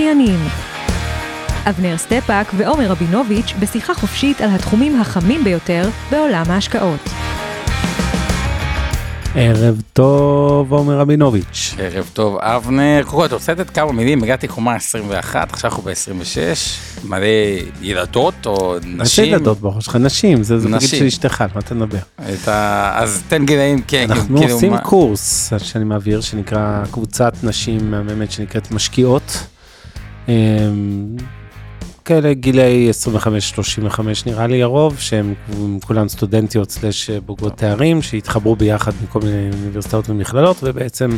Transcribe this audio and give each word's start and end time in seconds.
המשקיענים. 0.00 0.48
אבנר 1.68 1.96
סטפאק 1.96 2.46
ועומר 2.56 2.86
רבינוביץ' 2.86 3.54
בשיחה 3.60 3.94
חופשית 3.94 4.40
על 4.40 4.50
התחומים 4.50 5.00
החמים 5.00 5.44
ביותר 5.44 5.88
בעולם 6.10 6.44
ההשקעות. 6.48 7.00
ערב 9.34 9.80
טוב, 9.92 10.72
עומר 10.72 10.98
רבינוביץ'. 10.98 11.74
ערב 11.78 12.10
טוב, 12.12 12.38
אבנר. 12.38 13.02
קודם 13.04 13.16
כל, 13.16 13.26
אתה 13.26 13.34
רוצה 13.34 13.52
לתת 13.52 13.70
כמה 13.70 13.92
מילים? 13.92 14.22
הגעתי 14.22 14.48
קומה 14.48 14.74
21, 14.74 15.52
עכשיו 15.52 15.70
אנחנו 15.70 15.82
ב-26, 15.82 17.08
מלא 17.08 17.26
ילדות 17.82 18.46
או 18.46 18.76
נשים. 18.84 19.24
איזה 19.24 19.36
ילדות 19.36 19.60
בראש 19.60 19.84
שלך? 19.84 19.96
נשים, 19.96 20.42
זה 20.42 20.56
בגיל. 20.56 20.78
של 20.80 21.06
אשתך, 21.06 21.40
על 21.40 21.48
מה 21.54 21.60
אתה 21.60 21.74
מדבר? 21.74 21.98
אז 22.46 23.22
תן 23.28 23.46
גילאים, 23.46 23.82
כן. 23.86 24.06
אנחנו 24.10 24.38
כאילו, 24.38 24.54
עושים 24.54 24.78
קורס 24.78 25.52
שאני 25.58 25.84
מעביר, 25.84 26.20
שנקרא 26.20 26.82
קבוצת 26.90 27.32
נשים 27.42 27.90
מהממת 27.90 28.32
שנקראת 28.32 28.70
משקיעות. 28.70 29.42
אמ, 30.30 31.16
כאלה 32.04 32.34
גילאי 32.34 32.90
25-35 32.90 34.00
נראה 34.26 34.46
לי 34.46 34.62
הרוב, 34.62 34.98
שהם 34.98 35.34
כולן 35.86 36.08
סטודנטיות 36.08 36.70
סלש 36.70 37.10
בוגרות 37.10 37.56
תארים, 37.56 38.02
שהתחברו 38.02 38.56
ביחד 38.56 38.92
מכל 39.04 39.20
מיני 39.20 39.50
אוניברסיטאות 39.52 40.10
ומכללות, 40.10 40.56
ובעצם 40.62 41.10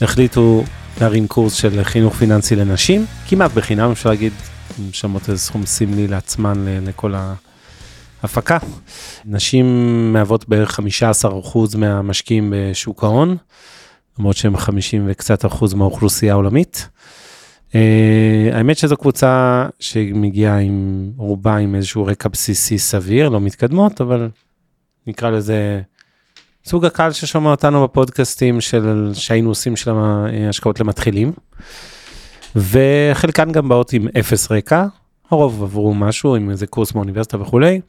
החליטו 0.00 0.64
להרים 1.00 1.26
קורס 1.26 1.54
של 1.54 1.84
חינוך 1.84 2.14
פיננסי 2.14 2.56
לנשים, 2.56 3.06
כמעט 3.28 3.50
בחינם 3.52 3.90
אפשר 3.90 4.08
להגיד, 4.08 4.32
משלמות 4.90 5.28
איזה 5.28 5.40
סכום 5.40 5.66
סמלי 5.66 6.08
לעצמן 6.08 6.64
לכל 6.86 7.14
ההפקה. 8.22 8.58
נשים 9.24 9.66
מהוות 10.12 10.48
בערך 10.48 10.80
15% 10.80 11.58
מהמשקיעים 11.78 12.54
בשוק 12.56 13.04
ההון, 13.04 13.36
למרות 14.18 14.36
שהם 14.36 14.56
50 14.56 15.04
וקצת 15.06 15.46
אחוז 15.46 15.74
מהאוכלוסייה 15.74 16.32
העולמית. 16.32 16.88
Uh, 17.74 17.76
האמת 18.52 18.78
שזו 18.78 18.96
קבוצה 18.96 19.66
שמגיעה 19.80 20.58
עם 20.58 21.10
רובה 21.16 21.56
עם 21.56 21.74
איזשהו 21.74 22.06
רקע 22.06 22.28
בסיסי 22.28 22.78
סביר, 22.78 23.28
לא 23.28 23.40
מתקדמות, 23.40 24.00
אבל 24.00 24.28
נקרא 25.06 25.30
לזה 25.30 25.80
סוג 26.64 26.84
הקהל 26.84 27.12
ששומע 27.12 27.50
אותנו 27.50 27.84
בפודקאסטים 27.84 28.60
של 28.60 29.10
שהיינו 29.14 29.48
עושים 29.48 29.76
של 29.76 29.90
השקעות 30.48 30.80
למתחילים. 30.80 31.32
וחלקן 32.56 33.52
גם 33.52 33.68
באות 33.68 33.92
עם 33.92 34.08
אפס 34.18 34.52
רקע, 34.52 34.86
הרוב 35.30 35.62
עברו 35.62 35.94
משהו 35.94 36.36
עם 36.36 36.50
איזה 36.50 36.66
קורס 36.66 36.92
באוניברסיטה 36.92 37.40
וכולי, 37.40 37.80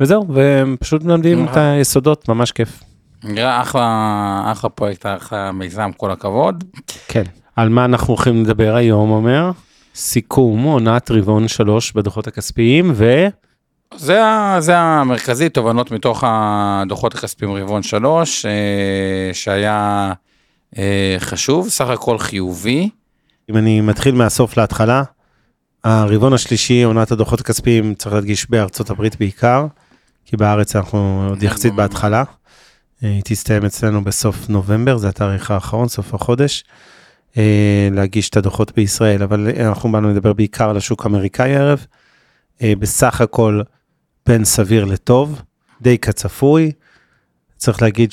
וזהו, 0.00 0.34
והם 0.34 0.76
פשוט 0.80 1.02
מלמדים 1.02 1.44
את 1.44 1.56
היסודות, 1.56 2.28
ממש 2.28 2.52
כיף. 2.52 2.82
נראה 3.24 3.62
אחלה, 3.62 4.48
אחלה 4.52 4.70
פרויקט, 4.70 5.06
אחלה 5.06 5.52
מיזם, 5.52 5.90
כל 5.96 6.10
הכבוד. 6.10 6.64
כן. 7.08 7.24
על 7.60 7.68
מה 7.68 7.84
אנחנו 7.84 8.14
הולכים 8.14 8.42
לדבר 8.42 8.74
היום, 8.74 9.10
אומר? 9.10 9.50
סיכום 9.94 10.62
עונת 10.62 11.10
רבעון 11.10 11.48
שלוש 11.48 11.92
בדוחות 11.92 12.26
הכספיים, 12.26 12.92
ו... 12.94 13.26
זה, 13.96 14.20
זה 14.58 14.78
המרכזי, 14.78 15.48
תובנות 15.48 15.90
מתוך 15.90 16.24
הדוחות 16.26 17.14
הכספיים 17.14 17.52
רבעון 17.52 17.82
שלוש, 17.82 18.46
אה, 18.46 19.30
שהיה 19.32 20.12
אה, 20.78 21.16
חשוב, 21.18 21.68
סך 21.68 21.88
הכל 21.88 22.18
חיובי. 22.18 22.88
אם 23.50 23.56
אני 23.56 23.80
מתחיל 23.80 24.14
מהסוף 24.14 24.56
להתחלה, 24.56 25.02
הרבעון 25.84 26.32
השלישי, 26.32 26.82
עונת 26.82 27.12
הדוחות 27.12 27.40
הכספיים, 27.40 27.94
צריך 27.94 28.14
להדגיש 28.14 28.50
בארצות 28.50 28.90
הברית 28.90 29.18
בעיקר, 29.18 29.66
כי 30.24 30.36
בארץ 30.36 30.76
אנחנו 30.76 31.26
עוד 31.28 31.42
יחסית 31.42 31.74
בהתחלה. 31.74 32.24
אה, 33.04 33.08
היא 33.08 33.22
תסתיים 33.24 33.64
אצלנו 33.64 34.04
בסוף 34.04 34.48
נובמבר, 34.48 34.96
זה 34.96 35.08
התאריך 35.08 35.50
האחרון, 35.50 35.88
סוף 35.88 36.14
החודש, 36.14 36.64
להגיש 37.90 38.28
את 38.28 38.36
הדוחות 38.36 38.72
בישראל, 38.76 39.22
אבל 39.22 39.48
אנחנו 39.60 39.92
באנו 39.92 40.10
לדבר 40.10 40.32
בעיקר 40.32 40.70
על 40.70 40.76
השוק 40.76 41.04
האמריקאי 41.04 41.56
הערב. 41.56 41.86
אה, 42.62 42.72
בסך 42.78 43.20
הכל 43.20 43.62
בין 44.26 44.44
סביר 44.44 44.84
לטוב, 44.84 45.42
די 45.80 45.98
כצפוי. 45.98 46.72
צריך 47.56 47.82
להגיד 47.82 48.12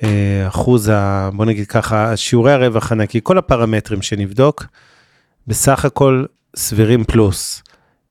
שאחוז 0.00 0.88
ה... 0.88 1.30
בוא 1.32 1.44
נגיד 1.44 1.66
ככה, 1.66 2.16
שיעורי 2.16 2.52
הרווח 2.52 2.92
הנקי, 2.92 3.20
כל 3.22 3.38
הפרמטרים 3.38 4.02
שנבדוק, 4.02 4.64
בסך 5.46 5.84
הכל 5.84 6.24
סבירים 6.56 7.04
פלוס. 7.04 7.62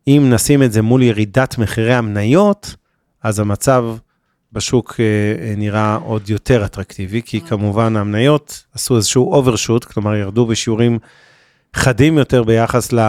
אם 0.07 0.29
נשים 0.33 0.63
את 0.63 0.71
זה 0.71 0.81
מול 0.81 1.03
ירידת 1.03 1.57
מחירי 1.57 1.93
המניות, 1.93 2.75
אז 3.23 3.39
המצב 3.39 3.85
בשוק 4.53 4.95
אה, 4.99 5.05
אה, 5.45 5.53
נראה 5.57 5.95
עוד 5.95 6.29
יותר 6.29 6.65
אטרקטיבי, 6.65 7.21
כי 7.25 7.41
כמובן 7.41 7.95
המניות 7.95 8.63
עשו 8.73 8.95
איזשהו 8.95 9.33
אוברשוט, 9.33 9.85
כלומר 9.85 10.15
ירדו 10.15 10.45
בשיעורים 10.45 10.99
חדים 11.75 12.17
יותר 12.17 12.43
ביחס 12.43 12.93
ל... 12.93 12.99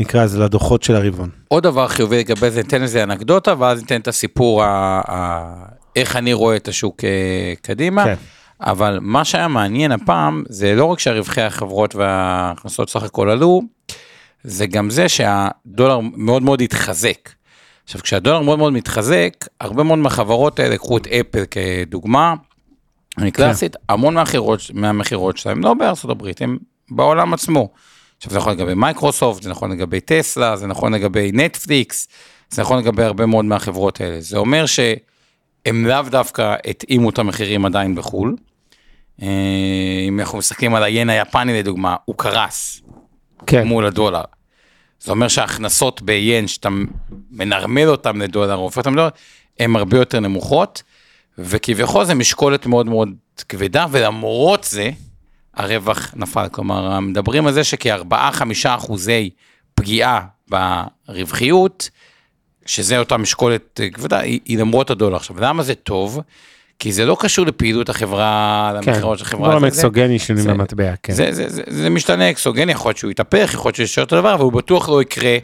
נקרא 0.00 0.24
לזה 0.24 0.38
לדוחות 0.38 0.82
של 0.82 0.96
הרבעון. 0.96 1.30
עוד 1.48 1.62
דבר 1.62 1.88
חיובי 1.88 2.18
לגבי 2.18 2.50
זה, 2.50 2.62
ניתן 2.62 2.82
לזה 2.82 3.02
אנקדוטה, 3.02 3.54
ואז 3.58 3.80
ניתן 3.80 4.00
את 4.00 4.08
הסיפור, 4.08 4.64
ה, 4.64 5.00
ה, 5.08 5.52
איך 5.96 6.16
אני 6.16 6.32
רואה 6.32 6.56
את 6.56 6.68
השוק 6.68 7.04
אה, 7.04 7.52
קדימה. 7.62 8.04
כן. 8.04 8.14
אבל 8.60 8.98
מה 9.02 9.24
שהיה 9.24 9.48
מעניין 9.48 9.92
הפעם, 9.92 10.44
זה 10.48 10.74
לא 10.74 10.84
רק 10.84 10.98
שהרווחי 10.98 11.40
החברות 11.40 11.94
וההכנסות 11.94 12.90
סך 12.90 13.02
הכל 13.02 13.30
עלו, 13.30 13.62
זה 14.44 14.66
גם 14.66 14.90
זה 14.90 15.08
שהדולר 15.08 16.00
מאוד 16.00 16.42
מאוד 16.42 16.60
התחזק. 16.60 17.28
עכשיו, 17.90 18.02
כשהדולר 18.02 18.40
מאוד 18.40 18.58
מאוד 18.58 18.72
מתחזק, 18.72 19.46
הרבה 19.60 19.82
מאוד 19.82 19.98
מהחברות 19.98 20.58
האלה, 20.58 20.76
קחו 20.76 20.96
את 20.96 21.06
אפל 21.06 21.44
כדוגמה, 21.50 22.34
אני 23.18 23.30
קלאסית, 23.30 23.76
המון 23.88 24.14
מהמכירות, 24.14 24.60
מהמכירות 24.74 25.36
שלהם 25.36 25.60
לא 25.60 25.74
בארצות 25.74 26.10
הברית, 26.10 26.42
הם 26.42 26.58
בעולם 26.90 27.34
עצמו. 27.34 27.68
עכשיו, 28.16 28.32
זה 28.32 28.38
נכון 28.38 28.52
לגבי 28.52 28.74
מייקרוסופט, 28.74 29.42
זה 29.42 29.50
נכון 29.50 29.72
לגבי 29.72 30.00
טסלה, 30.00 30.56
זה 30.56 30.66
נכון 30.66 30.94
לגבי 30.94 31.30
נטפליקס, 31.32 32.08
זה 32.50 32.62
נכון 32.62 32.78
לגבי 32.78 33.02
הרבה 33.02 33.26
מאוד 33.26 33.44
מהחברות 33.44 34.00
האלה. 34.00 34.20
זה 34.20 34.38
אומר 34.38 34.66
שהם 34.66 35.86
לאו 35.86 36.02
דווקא 36.10 36.54
התאימו 36.66 37.10
את 37.10 37.18
המחירים 37.18 37.66
עדיין 37.66 37.94
בחו"ל. 37.94 38.36
אה, 39.22 39.26
אם 40.08 40.20
אנחנו 40.20 40.38
מסתכלים 40.38 40.74
על 40.74 40.82
היין 40.82 41.10
היפני 41.10 41.58
לדוגמה, 41.58 41.96
הוא 42.04 42.16
קרס 42.18 42.82
כן, 43.46 43.66
מול 43.66 43.86
הדולר. 43.86 44.22
זה 45.00 45.12
אומר 45.12 45.28
שההכנסות 45.28 46.02
ביין, 46.02 46.48
שאתה 46.48 46.68
מנרמל 47.30 47.88
אותם 47.88 48.22
לדולר, 48.22 48.54
הופך 48.54 48.78
אותם 48.78 48.92
לדולר, 48.92 49.08
הן 49.58 49.76
הרבה 49.76 49.96
יותר 49.96 50.20
נמוכות, 50.20 50.82
וכביכול 51.38 52.04
זה 52.04 52.14
משקולת 52.14 52.66
מאוד 52.66 52.86
מאוד 52.86 53.08
כבדה, 53.48 53.86
ולמרות 53.90 54.64
זה, 54.64 54.90
הרווח 55.54 56.14
נפל. 56.16 56.46
כלומר, 56.52 57.00
מדברים 57.00 57.46
על 57.46 57.52
זה 57.52 57.64
שכ-4-5 57.64 58.14
אחוזי 58.64 59.30
פגיעה 59.74 60.26
ברווחיות, 60.48 61.90
שזה 62.66 62.98
אותה 62.98 63.16
משקולת 63.16 63.80
כבדה, 63.92 64.18
היא, 64.18 64.40
היא 64.44 64.58
למרות 64.58 64.90
הדולר. 64.90 65.16
עכשיו, 65.16 65.40
למה 65.40 65.62
זה 65.62 65.74
טוב? 65.74 66.20
כי 66.80 66.92
זה 66.92 67.06
לא 67.06 67.16
קשור 67.20 67.46
לפעילות 67.46 67.88
החברה, 67.88 68.72
כן, 68.82 68.90
למכירות 68.92 69.18
של 69.18 69.24
החברה. 69.24 69.48
דברים 69.48 69.60
זה- 69.60 69.66
אקסוגני 69.80 70.18
שונים 70.18 70.42
זה- 70.42 70.50
במטבע, 70.54 70.92
כן. 71.02 71.12
זה, 71.12 71.28
זה, 71.32 71.48
זה, 71.48 71.62
זה 71.68 71.90
משתנה 71.90 72.30
אקסוגני, 72.30 72.72
יכול 72.72 72.88
להיות 72.88 72.96
שהוא 72.98 73.10
יתהפך, 73.10 73.50
יכול 73.54 73.68
להיות 73.68 73.76
שהוא 73.76 73.84
יישאר 73.84 74.04
אותו 74.04 74.16
דבר, 74.16 74.34
אבל 74.34 74.42
הוא 74.42 74.52
בטוח 74.52 74.88
לא 74.88 75.02
יקרה 75.02 75.36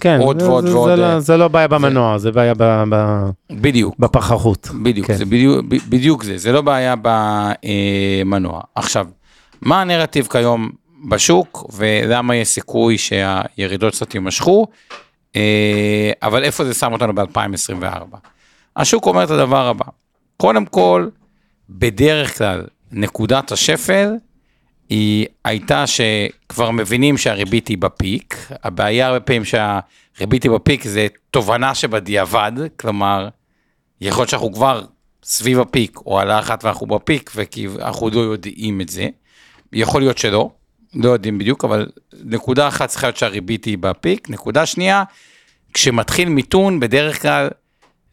כן, 0.00 0.18
עוד 0.20 0.40
זה- 0.40 0.48
ועוד 0.50 0.66
זה- 0.66 0.74
ועוד, 0.76 0.90
זה 0.90 0.96
לא- 0.96 1.04
אה, 1.04 1.20
זה 1.20 1.36
לא 1.36 1.48
בעיה 1.48 1.68
במנוע, 1.68 2.18
זה 2.18 2.32
בעיה 2.32 2.54
ב- 2.56 2.84
ב- 2.90 3.28
בדיוק. 3.50 3.94
בפחחות. 3.98 4.68
בדיוק, 4.82 5.06
כן. 5.06 5.14
זה 5.16 5.24
בדיוק, 5.24 5.64
ב- 5.68 5.76
בדיוק 5.88 6.22
זה, 6.24 6.38
זה 6.38 6.52
לא 6.52 6.60
בעיה 6.60 6.94
במנוע. 7.02 8.60
עכשיו, 8.74 9.06
מה 9.62 9.80
הנרטיב 9.80 10.26
כיום 10.30 10.70
בשוק, 11.08 11.70
ולמה 11.76 12.36
יש 12.36 12.48
סיכוי 12.48 12.98
שהירידות 12.98 13.92
קצת 13.94 14.14
יימשכו, 14.14 14.66
אה, 15.36 16.10
אבל 16.22 16.44
איפה 16.44 16.64
זה 16.64 16.74
שם 16.74 16.92
אותנו 16.92 17.14
ב-2024? 17.14 18.16
השוק 18.76 19.06
אומר 19.06 19.24
את 19.24 19.30
הדבר 19.30 19.66
הבא, 19.66 19.84
קודם 20.40 20.66
כל, 20.66 21.08
בדרך 21.70 22.38
כלל, 22.38 22.64
נקודת 22.92 23.52
השפל 23.52 24.12
היא 24.88 25.26
הייתה 25.44 25.84
שכבר 25.86 26.70
מבינים 26.70 27.18
שהריבית 27.18 27.68
היא 27.68 27.78
בפיק, 27.78 28.36
הבעיה 28.64 29.06
הרבה 29.06 29.20
פעמים 29.20 29.42
שהריבית 29.44 30.42
היא 30.42 30.50
בפיק 30.50 30.84
זה 30.84 31.06
תובנה 31.30 31.74
שבדיעבד, 31.74 32.52
כלומר, 32.76 33.28
יכול 34.00 34.20
להיות 34.20 34.28
שאנחנו 34.28 34.52
כבר 34.52 34.84
סביב 35.24 35.60
הפיק, 35.60 35.98
או 36.06 36.20
על 36.20 36.30
האחת 36.30 36.64
ואנחנו 36.64 36.86
בפיק, 36.86 37.30
ואנחנו 37.34 38.10
לא 38.10 38.20
יודעים 38.20 38.80
את 38.80 38.88
זה. 38.88 39.08
יכול 39.72 40.00
להיות 40.02 40.18
שלא, 40.18 40.50
לא 40.94 41.10
יודעים 41.10 41.38
בדיוק, 41.38 41.64
אבל 41.64 41.86
נקודה 42.24 42.68
אחת 42.68 42.88
צריכה 42.88 43.06
להיות 43.06 43.16
שהריבית 43.16 43.64
היא 43.64 43.78
בפיק, 43.78 44.30
נקודה 44.30 44.66
שנייה, 44.66 45.04
כשמתחיל 45.74 46.28
מיתון, 46.28 46.80
בדרך 46.80 47.22
כלל 47.22 47.48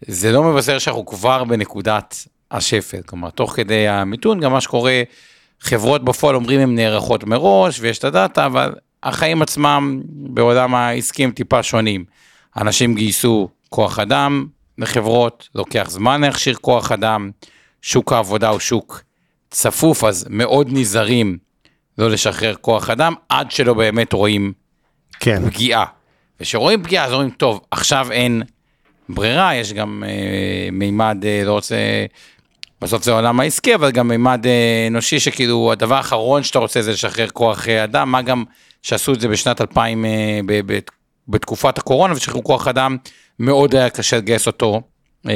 זה 0.02 0.32
לא 0.32 0.44
מבשר 0.44 0.80
שאנחנו 0.80 1.06
כבר 1.06 1.44
בנקודת 1.44 2.28
השפל, 2.52 3.02
כלומר, 3.02 3.30
תוך 3.30 3.56
כדי 3.56 3.88
המיתון, 3.88 4.40
גם 4.40 4.52
מה 4.52 4.62
שקורה, 4.62 5.02
חברות 5.60 6.04
בפועל 6.06 6.36
אומרים 6.36 6.60
הן 6.60 6.76
נערכות 6.76 7.24
מראש 7.24 7.80
ויש 7.80 8.00
את 8.00 8.04
הדאטה, 8.04 8.46
אבל 8.46 8.76
החיים 9.04 9.42
עצמם 9.42 10.02
בעולם 10.08 10.76
העסקי 10.76 11.24
הם 11.24 11.32
טיפה 11.32 11.64
שונים. 11.64 12.06
אנשים 12.58 12.96
גייסו 12.96 13.50
כוח 13.70 14.00
אדם 14.00 14.46
לחברות, 14.78 15.50
לוקח 15.56 15.88
זמן 15.90 16.22
להכשיר 16.22 16.56
כוח 16.56 16.92
אדם, 16.92 17.32
שוק 17.82 18.14
העבודה 18.14 18.50
הוא 18.50 18.60
שוק 18.60 19.02
צפוף, 19.50 20.04
אז 20.04 20.26
מאוד 20.30 20.68
נזהרים 20.72 21.38
לא 21.98 22.10
לשחרר 22.10 22.56
כוח 22.56 22.90
אדם, 22.90 23.14
עד 23.30 23.52
שלא 23.52 23.74
באמת 23.74 24.14
רואים 24.14 24.54
כן. 25.20 25.50
פגיעה. 25.50 25.86
וכשרואים 26.40 26.84
פגיעה 26.84 27.06
אז 27.06 27.14
אומרים, 27.14 27.30
טוב, 27.30 27.62
עכשיו 27.72 28.12
אין 28.12 28.44
ברירה, 29.10 29.56
יש 29.56 29.74
גם 29.74 30.04
אה, 30.08 30.70
מימד, 30.72 31.18
אה, 31.26 31.42
לא 31.46 31.52
רוצה, 31.52 31.76
בסוף 32.82 33.04
זה 33.04 33.12
העולם 33.12 33.40
העסקי, 33.40 33.76
אבל 33.76 33.92
גם 33.92 34.08
מימד 34.08 34.46
אה, 34.46 34.88
אנושי, 34.88 35.20
שכאילו 35.20 35.72
הדבר 35.72 35.96
האחרון 35.96 36.44
שאתה 36.44 36.60
רוצה 36.60 36.82
זה 36.82 36.92
לשחרר 36.92 37.28
כוח 37.30 37.68
אה, 37.68 37.84
אדם, 37.84 38.12
מה 38.12 38.22
גם 38.22 38.44
שעשו 38.84 39.14
את 39.14 39.20
זה 39.20 39.28
בשנת 39.28 39.62
2000, 39.62 40.06
אה, 40.06 40.40
ב, 40.46 40.74
ב, 40.74 40.80
בתקופת 41.28 41.78
הקורונה, 41.78 42.14
ושחררו 42.14 42.44
כוח 42.44 42.68
אדם, 42.68 42.98
מאוד 43.40 43.76
היה 43.76 43.90
קשה 43.90 44.18
לגייס 44.18 44.48
אותו 44.48 44.82
אה, 45.28 45.32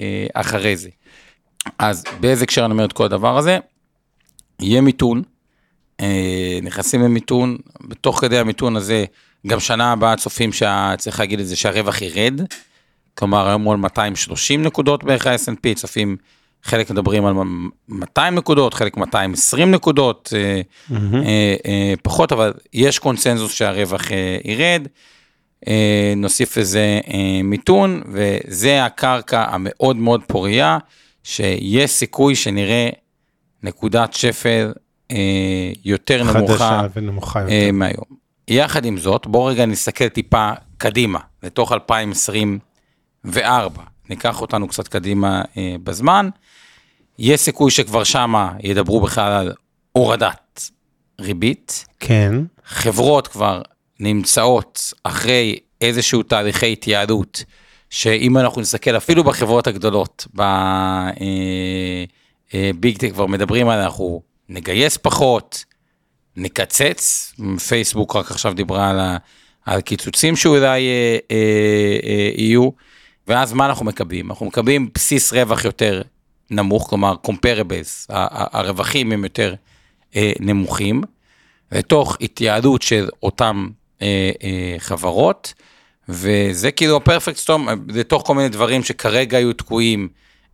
אה, 0.00 0.26
אחרי 0.34 0.76
זה. 0.76 0.88
אז 1.78 2.04
באיזה 2.20 2.44
הקשר 2.44 2.64
אני 2.64 2.72
אומר 2.72 2.84
את 2.84 2.92
כל 2.92 3.04
הדבר 3.04 3.38
הזה? 3.38 3.58
יהיה 4.60 4.80
מיתון, 4.80 5.22
אה, 6.00 6.58
נכנסים 6.62 7.02
למיתון, 7.02 7.56
בתוך 7.80 8.20
כדי 8.20 8.38
המיתון 8.38 8.76
הזה, 8.76 9.04
גם 9.46 9.60
שנה 9.60 9.92
הבאה 9.92 10.16
צופים, 10.16 10.52
שה, 10.52 10.94
צריך 10.98 11.20
להגיד 11.20 11.40
את 11.40 11.46
זה, 11.46 11.56
שהרווח 11.56 12.02
ירד, 12.02 12.40
כלומר 13.18 13.48
היום 13.48 13.62
הוא 13.62 13.72
על 13.72 13.78
230 13.78 14.62
נקודות 14.62 15.04
בערך 15.04 15.26
ה-S&P, 15.26 15.74
צופים, 15.74 16.16
חלק 16.62 16.90
מדברים 16.90 17.26
על 17.26 17.34
200 17.88 18.34
נקודות, 18.34 18.74
חלק 18.74 18.96
220 18.96 19.70
נקודות, 19.70 20.32
אה, 20.36 21.94
פחות, 22.02 22.32
אבל 22.32 22.52
יש 22.72 22.98
קונסנזוס 22.98 23.52
שהרווח 23.52 24.02
ירד. 24.44 24.86
נוסיף 26.16 26.56
לזה 26.56 27.00
מיתון, 27.44 28.02
וזה 28.12 28.84
הקרקע 28.84 29.44
המאוד 29.50 29.96
מאוד 29.96 30.22
פורייה, 30.26 30.78
שיש 31.24 31.90
סיכוי 31.90 32.34
שנראה 32.34 32.88
נקודת 33.62 34.14
שפל 34.14 34.72
יותר 35.84 36.22
נמוכה 36.22 36.86
ונמוכה 36.96 37.40
יותר. 37.40 37.72
מהיום. 37.72 38.04
יחד 38.48 38.84
עם 38.84 38.98
זאת, 38.98 39.26
בואו 39.26 39.44
רגע 39.44 39.66
נסתכל 39.66 40.08
טיפה 40.08 40.50
קדימה, 40.78 41.18
לתוך 41.42 41.72
2024. 41.72 42.65
ניקח 44.10 44.40
אותנו 44.40 44.68
קצת 44.68 44.88
קדימה 44.88 45.42
אה, 45.56 45.76
בזמן. 45.84 46.28
יש 47.18 47.40
סיכוי 47.40 47.70
שכבר 47.70 48.04
שמה 48.04 48.52
ידברו 48.60 49.00
בכלל 49.00 49.32
על 49.32 49.52
הורדת 49.92 50.70
ריבית. 51.20 51.84
כן, 52.00 52.34
חברות 52.64 53.28
כבר 53.28 53.62
נמצאות 54.00 54.92
אחרי 55.02 55.58
איזשהו 55.80 56.22
תהליכי 56.22 56.72
התייעלות, 56.72 57.44
שאם 57.90 58.38
אנחנו 58.38 58.60
נסתכל 58.60 58.96
אפילו 58.96 59.24
בחברות 59.24 59.66
הגדולות, 59.66 60.26
בביג 62.54 62.98
טק 62.98 63.10
כבר 63.12 63.26
מדברים 63.26 63.68
על 63.68 63.80
אנחנו 63.80 64.22
נגייס 64.48 64.96
פחות, 64.96 65.64
נקצץ, 66.36 67.32
פייסבוק 67.68 68.16
רק 68.16 68.30
עכשיו 68.30 68.52
דיברה 68.54 68.90
על, 68.90 69.00
ה, 69.00 69.16
על 69.66 69.80
קיצוצים 69.80 70.36
שאולי 70.36 70.86
אה, 70.88 71.18
אה, 71.30 71.98
אה, 72.04 72.30
יהיו, 72.36 72.70
ואז 73.28 73.52
מה 73.52 73.66
אנחנו 73.66 73.84
מקבלים? 73.84 74.30
אנחנו 74.30 74.46
מקבלים 74.46 74.88
בסיס 74.94 75.32
רווח 75.32 75.64
יותר 75.64 76.02
נמוך, 76.50 76.88
כלומר 76.90 77.14
comparables, 77.26 78.06
הרווחים 78.08 79.12
הם 79.12 79.24
יותר 79.24 79.54
אה, 80.16 80.32
נמוכים, 80.40 81.02
לתוך 81.72 82.16
התייעלות 82.20 82.82
של 82.82 83.08
אותם 83.22 83.68
אה, 84.02 84.30
אה, 84.42 84.74
חברות, 84.78 85.54
וזה 86.08 86.70
כאילו 86.70 86.96
הפרפקט 86.96 87.36
סטום, 87.36 87.68
לתוך 87.88 88.22
כל 88.26 88.34
מיני 88.34 88.48
דברים 88.48 88.82
שכרגע 88.82 89.38
היו 89.38 89.52
תקועים 89.52 90.08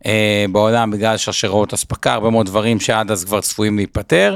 אה, 0.05 0.45
בעולם 0.51 0.91
בגלל 0.91 1.17
שרשראות 1.17 1.73
אספקה, 1.73 2.13
הרבה 2.13 2.29
מאוד 2.29 2.45
דברים 2.45 2.79
שעד 2.79 3.11
אז 3.11 3.25
כבר 3.25 3.41
צפויים 3.41 3.77
להיפטר, 3.77 4.35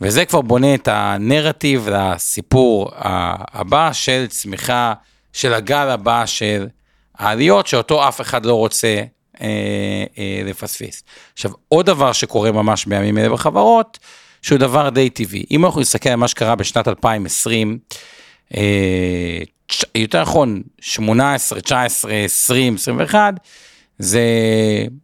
וזה 0.00 0.24
כבר 0.24 0.40
בונה 0.40 0.74
את 0.74 0.88
הנרטיב 0.88 1.88
לסיפור 1.88 2.90
הבא 2.94 3.92
של 3.92 4.26
צמיחה, 4.28 4.94
של 5.32 5.54
הגל 5.54 5.88
הבא 5.88 6.26
של 6.26 6.66
העליות, 7.18 7.66
שאותו 7.66 8.08
אף 8.08 8.20
אחד 8.20 8.46
לא 8.46 8.54
רוצה 8.54 9.02
אה, 9.40 9.46
אה, 10.18 10.42
לפספס. 10.44 11.02
עכשיו, 11.32 11.50
עוד 11.68 11.86
דבר 11.86 12.12
שקורה 12.12 12.52
ממש 12.52 12.86
בימים 12.86 13.18
אלה 13.18 13.28
בחברות, 13.28 13.98
שהוא 14.42 14.58
דבר 14.58 14.88
די 14.88 15.10
טבעי. 15.10 15.44
אם 15.50 15.64
אנחנו 15.64 15.80
נסתכל 15.80 16.08
על 16.08 16.16
מה 16.16 16.28
שקרה 16.28 16.54
בשנת 16.54 16.88
2020, 16.88 17.78
אה, 18.56 19.38
יותר 19.94 20.22
נכון, 20.22 20.62
18, 20.80 21.60
19, 21.60 22.12
20, 22.12 22.74
21, 22.74 23.34
זה 23.98 24.22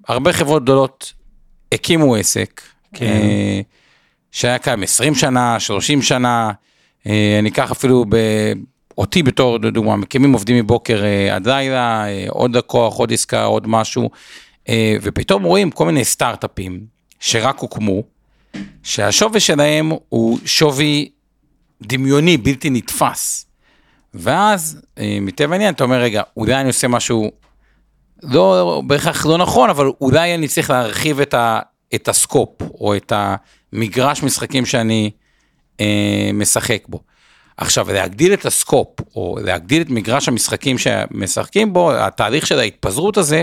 הרבה 0.09 0.33
חברות 0.33 0.63
גדולות 0.63 1.13
הקימו 1.73 2.17
עסק, 2.17 2.63
כן. 2.95 3.07
אה, 3.07 3.61
שהיה 4.33 4.59
קיים 4.59 4.83
20 4.83 5.15
שנה, 5.15 5.61
30 5.61 6.03
שנה, 6.03 6.51
אה, 7.07 7.37
אני 7.39 7.49
אקח 7.49 7.71
אפילו 7.71 8.05
ב... 8.09 8.17
אותי 8.99 9.23
בתור 9.23 9.59
דוגמה, 9.59 9.97
מקימים 9.97 10.33
עובדים 10.33 10.57
מבוקר 10.57 11.05
אה, 11.05 11.35
עד 11.37 11.47
לילה, 11.47 12.09
אה, 12.09 12.27
עוד 12.29 12.57
לקוח, 12.57 12.95
עוד 12.95 13.13
עסקה, 13.13 13.45
עוד 13.45 13.67
משהו, 13.67 14.11
אה, 14.69 14.97
ופתאום 15.03 15.43
רואים 15.43 15.71
כל 15.71 15.87
מיני 15.87 16.05
סטארט-אפים 16.05 16.81
שרק 17.21 17.59
הוקמו, 17.59 18.03
שהשווי 18.83 19.41
שלהם 19.41 19.91
הוא 20.09 20.39
שווי 20.45 21.09
דמיוני, 21.83 22.37
בלתי 22.37 22.71
נתפס. 22.71 23.47
ואז, 24.15 24.81
מטבע 25.21 25.53
העניין, 25.55 25.75
אתה 25.75 25.85
אומר, 25.85 25.97
רגע, 25.97 26.23
אולי 26.37 26.55
אני 26.55 26.69
עושה 26.69 26.89
משהו 26.89 27.31
לא 28.23 28.83
בהכרח 28.87 29.27
לא 29.27 29.39
נכון, 29.39 29.71
אבל 29.71 29.91
אולי 30.01 30.35
אני 30.35 30.49
צריך 30.49 30.71
להרחיב 30.71 31.21
את, 31.21 31.35
ה, 31.35 31.61
את 31.95 32.09
הסקופ, 32.09 32.63
או 32.81 32.97
את 32.97 33.13
המגרש 33.73 34.23
משחקים 34.23 34.67
שאני 34.67 35.11
אה, 35.81 36.31
משחק 36.35 36.85
בו. 36.89 37.01
עכשיו, 37.59 37.93
להגדיל 37.93 38.33
את 38.33 38.47
הסקופ, 38.47 38.89
או 39.17 39.37
להגדיל 39.43 39.83
את 39.83 39.91
מגרש 39.91 40.29
המשחקים 40.29 40.79
שמשחקים 40.79 41.73
בו, 41.73 41.93
התהליך 41.93 42.47
של 42.47 42.59
ההתפזרות 42.59 43.17
הזה, 43.17 43.43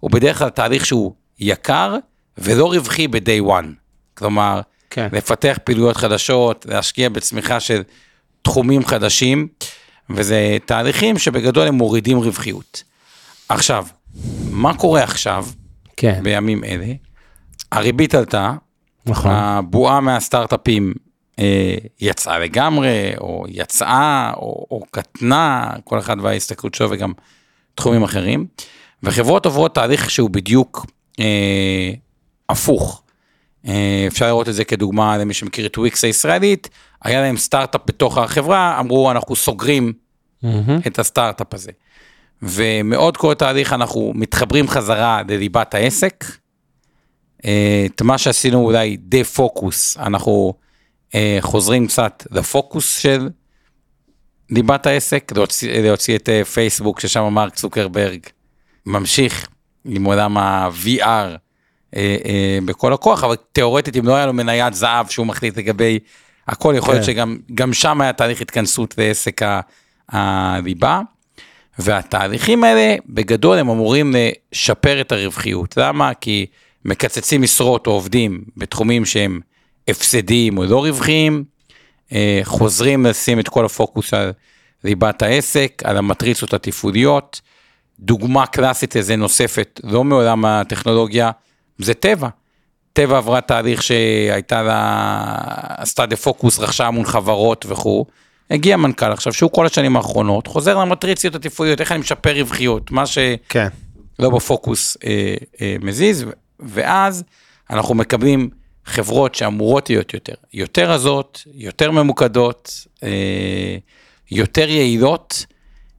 הוא 0.00 0.10
בדרך 0.10 0.38
כלל 0.38 0.48
תהליך 0.48 0.86
שהוא 0.86 1.12
יקר 1.38 1.96
ולא 2.38 2.72
רווחי 2.72 3.08
ב-day 3.08 3.48
one. 3.48 3.66
כלומר, 4.14 4.60
כן. 4.90 5.08
לפתח 5.12 5.58
פעילויות 5.64 5.96
חדשות, 5.96 6.66
להשקיע 6.68 7.08
בצמיחה 7.08 7.60
של 7.60 7.82
תחומים 8.42 8.84
חדשים, 8.84 9.48
וזה 10.10 10.56
תהליכים 10.66 11.18
שבגדול 11.18 11.68
הם 11.68 11.74
מורידים 11.74 12.18
רווחיות. 12.18 12.82
עכשיו, 13.48 13.86
מה 14.50 14.76
קורה 14.76 15.02
עכשיו, 15.02 15.46
כן, 15.96 16.20
בימים 16.22 16.64
אלה? 16.64 16.86
הריבית 17.72 18.14
עלתה, 18.14 18.52
נכון. 19.06 19.30
הבועה 19.30 20.00
מהסטארט-אפים 20.00 20.94
יצאה 22.00 22.38
לגמרי, 22.38 23.12
או 23.20 23.44
יצאה, 23.48 24.32
או, 24.36 24.66
או 24.70 24.82
קטנה, 24.90 25.70
כל 25.84 25.98
אחד 25.98 26.16
וההסתכלות 26.20 26.74
שלו 26.74 26.90
וגם 26.90 27.12
תחומים 27.74 28.02
אחרים, 28.02 28.46
וחברות 29.02 29.46
עוברות 29.46 29.74
תהליך 29.74 30.10
שהוא 30.10 30.30
בדיוק 30.30 30.86
אה, 31.20 31.92
הפוך. 32.48 33.02
אה, 33.68 34.04
אפשר 34.06 34.26
לראות 34.26 34.48
את 34.48 34.54
זה 34.54 34.64
כדוגמה 34.64 35.18
למי 35.18 35.34
שמכיר 35.34 35.66
את 35.66 35.78
וויקס 35.78 36.04
הישראלית, 36.04 36.68
היה 37.02 37.20
להם 37.20 37.36
סטארט-אפ 37.36 37.80
בתוך 37.86 38.18
החברה, 38.18 38.80
אמרו 38.80 39.10
אנחנו 39.10 39.36
סוגרים 39.36 39.92
מהמם. 40.42 40.80
את 40.86 40.98
הסטארט-אפ 40.98 41.54
הזה. 41.54 41.72
ומאוד 42.42 43.16
כל 43.16 43.34
תהליך 43.34 43.72
אנחנו 43.72 44.12
מתחברים 44.14 44.68
חזרה 44.68 45.22
לליבת 45.28 45.74
העסק. 45.74 46.24
אה, 47.44 47.86
את 47.94 48.02
מה 48.02 48.18
שעשינו 48.18 48.64
אולי 48.64 48.96
דה 49.00 49.24
פוקוס, 49.24 49.96
אנחנו 49.96 50.54
אה, 50.56 50.71
חוזרים 51.40 51.86
קצת 51.86 52.26
לפוקוס 52.30 52.98
של 52.98 53.28
ליבת 54.52 54.86
העסק, 54.86 55.32
להוציא, 55.36 55.80
להוציא 55.80 56.16
את 56.16 56.28
אה, 56.28 56.44
פייסבוק, 56.44 57.00
ששם 57.00 57.22
מרק 57.22 57.54
צוקרברג 57.54 58.20
ממשיך 58.86 59.48
עם 59.84 60.04
עולם 60.04 60.38
ה-VR 60.38 60.98
אה, 60.98 61.36
אה, 61.96 62.58
בכל 62.64 62.92
הכוח, 62.92 63.24
אבל 63.24 63.36
תאורטית 63.52 63.96
אם 63.96 64.06
לא 64.06 64.16
היה 64.16 64.26
לו 64.26 64.32
מניית 64.32 64.74
זהב 64.74 65.08
שהוא 65.08 65.26
מחליט 65.26 65.56
לגבי 65.56 65.98
הכל, 66.48 66.74
יכול 66.76 66.94
להיות 66.94 67.06
כן. 67.06 67.12
שגם 67.12 67.38
גם 67.54 67.72
שם 67.72 68.00
היה 68.00 68.12
תהליך 68.12 68.40
התכנסות 68.40 68.94
לעסק 68.98 69.40
הליבה. 70.08 71.00
והתהליכים 71.78 72.64
האלה 72.64 72.94
בגדול 73.06 73.58
הם 73.58 73.68
אמורים 73.68 74.14
לשפר 74.52 75.00
את 75.00 75.12
הרווחיות. 75.12 75.76
למה? 75.76 76.14
כי 76.14 76.46
מקצצים 76.84 77.42
משרות 77.42 77.86
או 77.86 77.92
עובדים 77.92 78.44
בתחומים 78.56 79.04
שהם 79.04 79.40
הפסדיים 79.88 80.58
או 80.58 80.64
לא 80.64 80.84
רווחיים, 80.84 81.44
אה, 82.12 82.40
חוזרים 82.44 83.06
לשים 83.06 83.40
את 83.40 83.48
כל 83.48 83.64
הפוקוס 83.64 84.14
על 84.14 84.32
ליבת 84.84 85.22
העסק, 85.22 85.82
על 85.84 85.96
המטריצות 85.96 86.54
התפעוליות. 86.54 87.40
דוגמה 88.00 88.46
קלאסית 88.46 88.96
לזה 88.96 89.16
נוספת, 89.16 89.80
לא 89.84 90.04
מעולם 90.04 90.44
הטכנולוגיה, 90.44 91.30
זה 91.78 91.94
טבע. 91.94 92.28
טבע 92.92 93.16
עברה 93.16 93.40
תהליך 93.40 93.82
שהייתה 93.82 94.62
לה, 94.62 95.34
עשתה 95.76 96.06
דה 96.06 96.16
פוקוס, 96.16 96.58
רכשה 96.58 96.86
המון 96.86 97.04
חברות 97.04 97.66
וכו'. 97.68 98.06
הגיע 98.50 98.76
מנכ"ל 98.76 99.12
עכשיו, 99.12 99.32
שהוא 99.32 99.50
כל 99.50 99.66
השנים 99.66 99.96
האחרונות, 99.96 100.46
חוזר 100.46 100.78
למטריציות 100.78 101.34
התפעוליות, 101.34 101.80
איך 101.80 101.92
אני 101.92 102.00
משפר 102.00 102.32
רווחיות, 102.38 102.90
מה 102.90 103.06
שלא 103.06 103.36
כן. 103.48 103.68
בפוקוס 104.18 104.96
אה, 105.04 105.34
אה, 105.60 105.76
מזיז, 105.80 106.26
ואז 106.60 107.24
אנחנו 107.70 107.94
מקבלים 107.94 108.50
חברות 108.84 109.34
שאמורות 109.34 109.90
להיות 109.90 110.14
יותר, 110.14 110.34
יותר 110.52 110.90
רזות, 110.90 111.42
יותר 111.54 111.90
ממוקדות, 111.90 112.86
אה, 113.02 113.76
יותר 114.30 114.68
יעילות, 114.68 115.46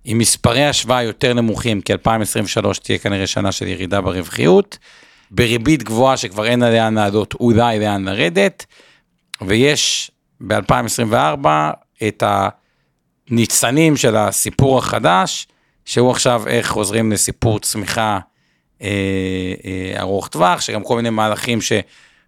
עם 0.03 0.17
מספרי 0.17 0.65
השוואה 0.65 1.03
יותר 1.03 1.33
נמוכים, 1.33 1.81
כי 1.81 1.93
2023 1.93 2.79
תהיה 2.79 2.97
כנראה 2.97 3.27
שנה 3.27 3.51
של 3.51 3.67
ירידה 3.67 4.01
ברווחיות, 4.01 4.77
בריבית 5.31 5.83
גבוהה 5.83 6.17
שכבר 6.17 6.45
אין 6.45 6.63
עליה 6.63 6.89
לעלות, 6.89 7.33
אולי 7.33 7.79
לאן 7.79 8.05
לרדת, 8.05 8.65
ויש 9.41 10.11
ב-2024 10.47 11.47
את 12.07 12.23
הניצנים 13.29 13.97
של 13.97 14.15
הסיפור 14.15 14.77
החדש, 14.77 15.47
שהוא 15.85 16.11
עכשיו 16.11 16.47
איך 16.47 16.67
חוזרים 16.67 17.11
לסיפור 17.11 17.59
צמיחה 17.59 18.19
אה, 18.81 18.87
אה, 19.65 20.01
ארוך 20.01 20.27
טווח, 20.27 20.61
שגם 20.61 20.83
כל 20.83 20.95
מיני 20.95 21.09
מהלכים 21.09 21.59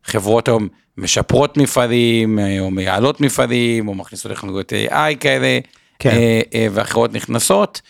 שחברות 0.08 0.48
היום 0.48 0.68
משפרות 0.98 1.58
מפעלים, 1.58 2.40
אה, 2.40 2.60
או 2.60 2.72
מייעלות 2.72 3.22
מפעלים, 3.22 3.88
או 3.88 3.94
מכניסות 3.94 4.32
טכנולוגיות 4.32 4.74
AI 4.74 5.16
כאלה, 5.20 5.60
כן. 6.00 6.10
אה, 6.10 6.42
אה, 6.54 6.68
ואחרות 6.72 7.14
נכנסות, 7.14 7.82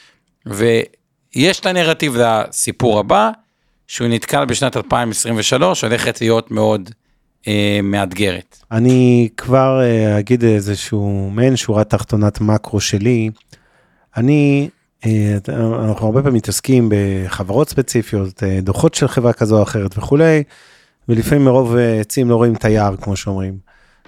ויש 0.45 1.59
את 1.59 1.65
הנרטיב 1.65 2.15
לסיפור 2.17 2.99
הבא, 2.99 3.31
שהוא 3.87 4.07
נתקל 4.07 4.45
בשנת 4.45 4.77
2023, 4.77 5.83
הולכת 5.83 6.21
להיות 6.21 6.51
מאוד 6.51 6.89
אה, 7.47 7.79
מאתגרת. 7.83 8.57
אני 8.71 9.29
כבר 9.37 9.81
אה, 9.81 10.19
אגיד 10.19 10.43
איזשהו 10.43 11.29
מעין 11.33 11.55
שורה 11.55 11.83
תחתונת 11.83 12.41
מקרו 12.41 12.79
שלי. 12.79 13.29
אני, 14.17 14.69
אה, 15.05 15.37
אנחנו 15.49 16.05
הרבה 16.05 16.21
פעמים 16.21 16.37
מתעסקים 16.37 16.89
בחברות 16.91 17.69
ספציפיות, 17.69 18.43
אה, 18.43 18.59
דוחות 18.61 18.93
של 18.93 19.07
חברה 19.07 19.33
כזו 19.33 19.57
או 19.57 19.63
אחרת 19.63 19.97
וכולי, 19.97 20.43
ולפעמים 21.09 21.45
מרוב 21.45 21.75
אה, 21.75 21.99
עצים 21.99 22.29
לא 22.29 22.35
רואים 22.35 22.53
את 22.53 22.65
היער, 22.65 22.95
כמו 22.95 23.15
שאומרים. 23.15 23.57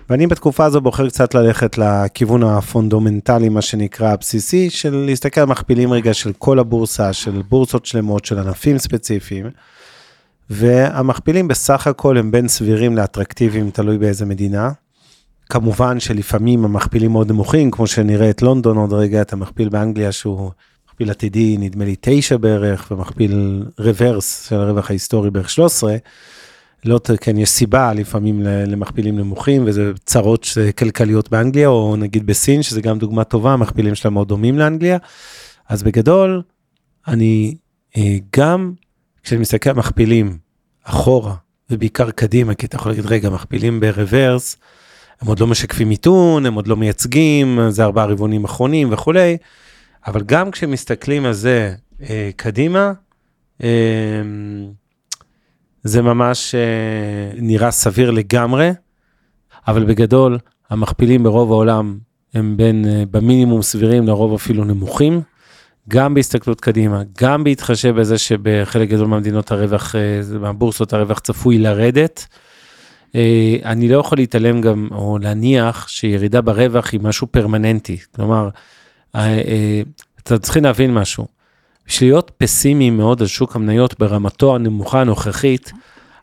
ואני 0.09 0.27
בתקופה 0.27 0.65
הזו 0.65 0.81
בוחר 0.81 1.09
קצת 1.09 1.35
ללכת 1.35 1.77
לכיוון 1.77 2.43
הפונדומנטלי, 2.43 3.49
מה 3.49 3.61
שנקרא 3.61 4.11
הבסיסי, 4.11 4.69
של 4.69 4.95
להסתכל 4.95 5.41
על 5.41 5.47
מכפילים 5.47 5.93
רגע 5.93 6.13
של 6.13 6.33
כל 6.37 6.59
הבורסה, 6.59 7.13
של 7.13 7.41
בורסות 7.49 7.85
שלמות, 7.85 8.25
של 8.25 8.39
ענפים 8.39 8.77
ספציפיים. 8.77 9.49
והמכפילים 10.49 11.47
בסך 11.47 11.87
הכל 11.87 12.17
הם 12.17 12.31
בין 12.31 12.47
סבירים 12.47 12.95
לאטרקטיביים, 12.95 13.71
תלוי 13.71 13.97
באיזה 13.97 14.25
מדינה. 14.25 14.71
כמובן 15.49 15.99
שלפעמים 15.99 16.65
המכפילים 16.65 17.11
מאוד 17.11 17.31
נמוכים, 17.31 17.71
כמו 17.71 17.87
שנראה 17.87 18.29
את 18.29 18.41
לונדון 18.41 18.77
עוד 18.77 18.93
רגע, 18.93 19.21
את 19.21 19.33
המכפיל 19.33 19.69
באנגליה 19.69 20.11
שהוא 20.11 20.51
מכפיל 20.87 21.09
עתידי, 21.09 21.57
נדמה 21.57 21.85
לי 21.85 21.95
תשע 22.01 22.37
בערך, 22.37 22.91
ומכפיל 22.91 23.63
רוורס 23.79 24.49
של 24.49 24.55
הרווח 24.55 24.89
ההיסטורי 24.89 25.31
בערך 25.31 25.49
13. 25.49 25.95
לא, 26.85 26.99
כן, 27.21 27.37
יש 27.37 27.49
סיבה 27.49 27.93
לפעמים 27.93 28.41
למכפילים 28.41 29.17
נמוכים, 29.17 29.63
וזה 29.65 29.91
צרות 30.05 30.47
כלכליות 30.77 31.29
באנגליה, 31.29 31.67
או 31.67 31.95
נגיד 31.95 32.25
בסין, 32.25 32.63
שזה 32.63 32.81
גם 32.81 32.99
דוגמה 32.99 33.23
טובה, 33.23 33.53
המכפילים 33.53 33.95
שלה 33.95 34.11
מאוד 34.11 34.27
דומים 34.27 34.59
לאנגליה. 34.59 34.97
אז 35.69 35.83
בגדול, 35.83 36.41
אני 37.07 37.55
אה, 37.97 38.17
גם, 38.37 38.73
כשאני 39.23 39.41
מסתכל 39.41 39.69
על 39.69 39.75
מכפילים 39.75 40.37
אחורה, 40.83 41.35
ובעיקר 41.69 42.11
קדימה, 42.11 42.55
כי 42.55 42.65
אתה 42.65 42.75
יכול 42.75 42.91
להגיד, 42.91 43.05
רגע, 43.05 43.29
מכפילים 43.29 43.79
ברוורס, 43.79 44.57
הם 45.21 45.27
עוד 45.27 45.39
לא 45.39 45.47
משקפים 45.47 45.89
מיתון, 45.89 46.45
הם 46.45 46.53
עוד 46.53 46.67
לא 46.67 46.75
מייצגים, 46.75 47.59
זה 47.69 47.83
ארבעה 47.83 48.05
רבעונים 48.05 48.43
אחרונים 48.43 48.93
וכולי, 48.93 49.37
אבל 50.07 50.23
גם 50.23 50.51
כשמסתכלים 50.51 51.25
על 51.25 51.33
זה 51.33 51.73
אה, 52.09 52.29
קדימה, 52.35 52.93
אה, 53.63 53.67
זה 55.87 56.01
ממש 56.01 56.55
אה, 56.55 57.39
נראה 57.41 57.71
סביר 57.71 58.11
לגמרי, 58.11 58.71
אבל 59.67 59.85
בגדול, 59.85 60.37
המכפילים 60.69 61.23
ברוב 61.23 61.51
העולם 61.51 61.97
הם 62.33 62.57
בין, 62.57 62.85
אה, 62.87 63.03
במינימום 63.11 63.61
סבירים, 63.61 64.07
לרוב 64.07 64.33
אפילו 64.33 64.63
נמוכים. 64.63 65.21
גם 65.89 66.13
בהסתכלות 66.13 66.61
קדימה, 66.61 67.01
גם 67.21 67.43
בהתחשב 67.43 67.95
בזה 67.99 68.17
שבחלק 68.17 68.89
גדול 68.89 69.07
מהמדינות 69.07 69.51
הרווח, 69.51 69.95
אה, 69.95 70.21
מהבורסות 70.39 70.93
הרווח 70.93 71.19
צפוי 71.19 71.57
לרדת. 71.57 72.27
אני 73.65 73.87
לא 73.87 73.97
יכול 73.97 74.17
להתעלם 74.17 74.61
גם, 74.61 74.87
או 74.91 75.17
להניח 75.21 75.87
שירידה 75.87 76.41
ברווח 76.41 76.91
היא 76.91 76.99
משהו 77.03 77.27
פרמננטי. 77.27 77.97
כלומר, 78.15 78.49
אתם 79.11 80.37
צריכים 80.37 80.63
להבין 80.63 80.93
משהו. 80.93 81.36
בשביל 81.87 82.09
להיות 82.09 82.31
פסימיים 82.37 82.97
מאוד 82.97 83.21
על 83.21 83.27
שוק 83.27 83.55
המניות 83.55 83.99
ברמתו 83.99 84.55
הנמוכה 84.55 85.01
הנוכחית, 85.01 85.71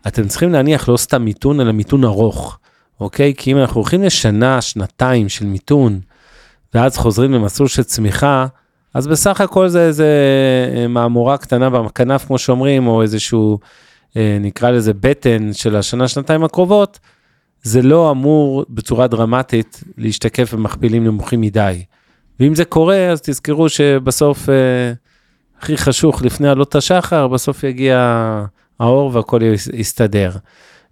אתם 0.06 0.28
צריכים 0.28 0.52
להניח 0.52 0.88
לא 0.88 0.96
סתם 0.96 1.22
מיתון, 1.24 1.60
אלא 1.60 1.72
מיתון 1.72 2.04
ארוך, 2.04 2.58
אוקיי? 3.00 3.34
כי 3.36 3.52
אם 3.52 3.58
אנחנו 3.58 3.80
הולכים 3.80 4.02
לשנה, 4.02 4.60
שנתיים 4.60 5.28
של 5.28 5.46
מיתון, 5.46 6.00
ואז 6.74 6.96
חוזרים 6.96 7.32
למסלול 7.32 7.68
של 7.68 7.82
צמיחה, 7.82 8.46
אז 8.94 9.06
בסך 9.06 9.40
הכל 9.40 9.68
זה 9.68 9.86
איזה 9.86 10.06
אה, 10.76 10.88
מהמורה 10.88 11.36
קטנה 11.36 11.70
בכנף, 11.70 12.24
כמו 12.24 12.38
שאומרים, 12.38 12.86
או 12.86 13.02
איזשהו, 13.02 13.58
אה, 14.16 14.38
נקרא 14.40 14.70
לזה 14.70 14.92
בטן 14.94 15.52
של 15.52 15.76
השנה, 15.76 16.08
שנתיים 16.08 16.44
הקרובות, 16.44 16.98
זה 17.62 17.82
לא 17.82 18.10
אמור 18.10 18.64
בצורה 18.70 19.06
דרמטית 19.06 19.84
להשתקף 19.98 20.54
במכפילים 20.54 21.04
נמוכים 21.04 21.40
מדי. 21.40 21.82
ואם 22.40 22.54
זה 22.54 22.64
קורה, 22.64 23.08
אז 23.08 23.20
תזכרו 23.20 23.68
שבסוף 23.68 24.48
אה, 24.48 24.92
הכי 25.64 25.76
חשוך 25.76 26.22
לפני 26.22 26.48
עלות 26.48 26.74
השחר, 26.74 27.28
בסוף 27.28 27.64
יגיע 27.64 27.98
האור 28.80 29.10
והכל 29.14 29.40
יסתדר. 29.72 30.30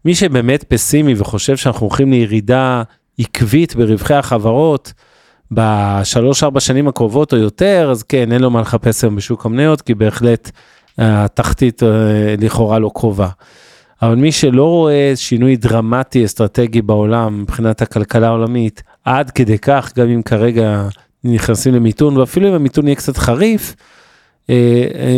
מי 0.04 0.14
שבאמת 0.14 0.64
פסימי 0.64 1.14
וחושב 1.16 1.56
שאנחנו 1.56 1.86
הולכים 1.86 2.12
לירידה 2.12 2.82
עקבית 3.18 3.76
ברווחי 3.76 4.14
החברות, 4.14 4.92
בשלוש-ארבע 5.50 6.60
שנים 6.60 6.88
הקרובות 6.88 7.32
או 7.32 7.38
יותר, 7.38 7.88
אז 7.90 8.02
כן, 8.02 8.32
אין 8.32 8.42
לו 8.42 8.50
מה 8.50 8.60
לחפש 8.60 9.04
היום 9.04 9.16
בשוק 9.16 9.46
המניות, 9.46 9.82
כי 9.82 9.94
בהחלט 9.94 10.50
התחתית 10.98 11.82
לכאורה 12.40 12.78
לא 12.78 12.90
קרובה. 12.94 13.28
אבל 14.02 14.14
מי 14.14 14.32
שלא 14.32 14.64
רואה 14.64 15.12
שינוי 15.14 15.56
דרמטי 15.56 16.24
אסטרטגי 16.24 16.82
בעולם 16.82 17.42
מבחינת 17.42 17.82
הכלכלה 17.82 18.26
העולמית, 18.26 18.82
עד 19.04 19.30
כדי 19.30 19.58
כך, 19.58 19.92
גם 19.96 20.08
אם 20.08 20.22
כרגע 20.22 20.88
נכנסים 21.24 21.74
למיתון, 21.74 22.16
ואפילו 22.16 22.48
אם 22.48 22.54
המיתון 22.54 22.86
יהיה 22.86 22.96
קצת 22.96 23.16
חריף, 23.16 23.74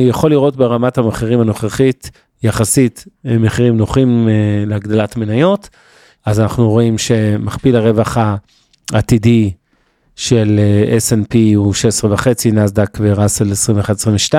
יכול 0.09 0.31
לראות 0.31 0.57
ברמת 0.57 0.99
המחירים 0.99 1.41
הנוכחית, 1.41 2.11
יחסית 2.43 3.05
מחירים 3.25 3.77
נוחים 3.77 4.29
להגדלת 4.67 5.17
מניות. 5.17 5.69
אז 6.27 6.41
אנחנו 6.41 6.71
רואים 6.71 6.99
שמכפיל 6.99 7.77
הרווח 7.77 8.17
העתידי 8.93 9.53
של 10.17 10.61
S&P 11.09 11.37
הוא 11.57 11.75
16.5, 12.13 12.27
נסדק 12.53 12.99
וראסל 13.01 13.53
21-22, 14.33 14.35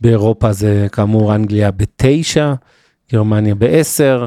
באירופה 0.00 0.52
זה 0.52 0.86
כאמור 0.92 1.34
אנגליה 1.34 1.70
ב-9, 1.70 2.36
גרמניה 3.12 3.54
ב-10, 3.54 4.26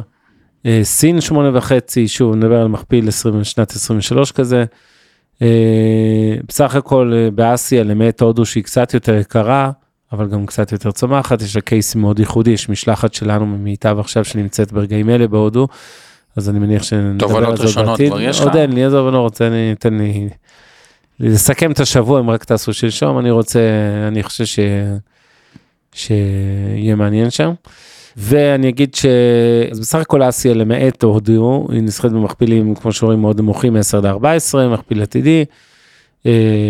סין 0.83 1.17
8.5, 1.29 1.71
שוב 2.07 2.35
נדבר 2.35 2.61
על 2.61 2.67
מכפיל 2.67 3.07
20, 3.07 3.43
שנת 3.43 3.71
23 3.71 4.31
כזה. 4.31 4.65
בסך 6.47 6.75
הכל 6.75 7.13
באסיה 7.35 7.83
למעט 7.83 8.21
הודו 8.21 8.45
שהיא 8.45 8.63
קצת 8.63 8.93
יותר 8.93 9.15
יקרה, 9.15 9.71
אבל 10.11 10.27
גם 10.27 10.45
קצת 10.45 10.71
יותר 10.71 10.91
צומחת, 10.91 11.41
יש 11.41 11.55
לה 11.55 11.61
קייס 11.61 11.95
מאוד 11.95 12.19
ייחודי, 12.19 12.51
יש 12.51 12.69
משלחת 12.69 13.13
שלנו 13.13 13.45
ממיטב 13.45 13.97
עכשיו 13.99 14.25
שנמצאת 14.25 14.71
ברגעים 14.71 15.09
אלה 15.09 15.27
בהודו, 15.27 15.67
אז 16.35 16.49
אני 16.49 16.59
מניח 16.59 16.83
שנדבר 16.83 17.45
על 17.45 17.57
זה 17.57 17.83
בעתיד. 17.83 18.09
כבר 18.09 18.21
יש 18.21 18.39
לך? 18.39 18.43
עוד 18.45 18.55
אין 18.55 18.71
לי, 18.73 18.85
עזוב, 18.85 19.07
אני 19.07 19.13
לא 19.15 19.19
רוצה, 19.19 19.47
אני, 19.47 19.75
תן 19.79 19.93
לי 19.93 20.29
לסכם 21.19 21.71
את 21.71 21.79
השבוע, 21.79 22.19
אם 22.19 22.29
רק 22.29 22.43
תעשו 22.43 22.73
שלשום, 22.73 23.19
אני 23.19 23.31
רוצה, 23.31 23.59
אני 24.07 24.23
חושב 24.23 24.45
ש... 24.45 24.59
שיהיה 25.93 26.95
מעניין 26.95 27.29
שם. 27.29 27.53
ואני 28.17 28.69
אגיד 28.69 28.95
שבסך 28.95 29.99
הכל 29.99 30.29
אסיה 30.29 30.53
למעט 30.53 31.03
הודו, 31.03 31.67
היא 31.71 31.81
נסחרת 31.81 32.11
במכפילים, 32.11 32.75
כמו 32.75 32.91
שאומרים, 32.91 33.21
מאוד 33.21 33.39
נמוכים, 33.39 33.75
10 33.75 33.99
ל-14, 34.01 34.67
מכפיל 34.73 35.01
עתידי. 35.01 35.45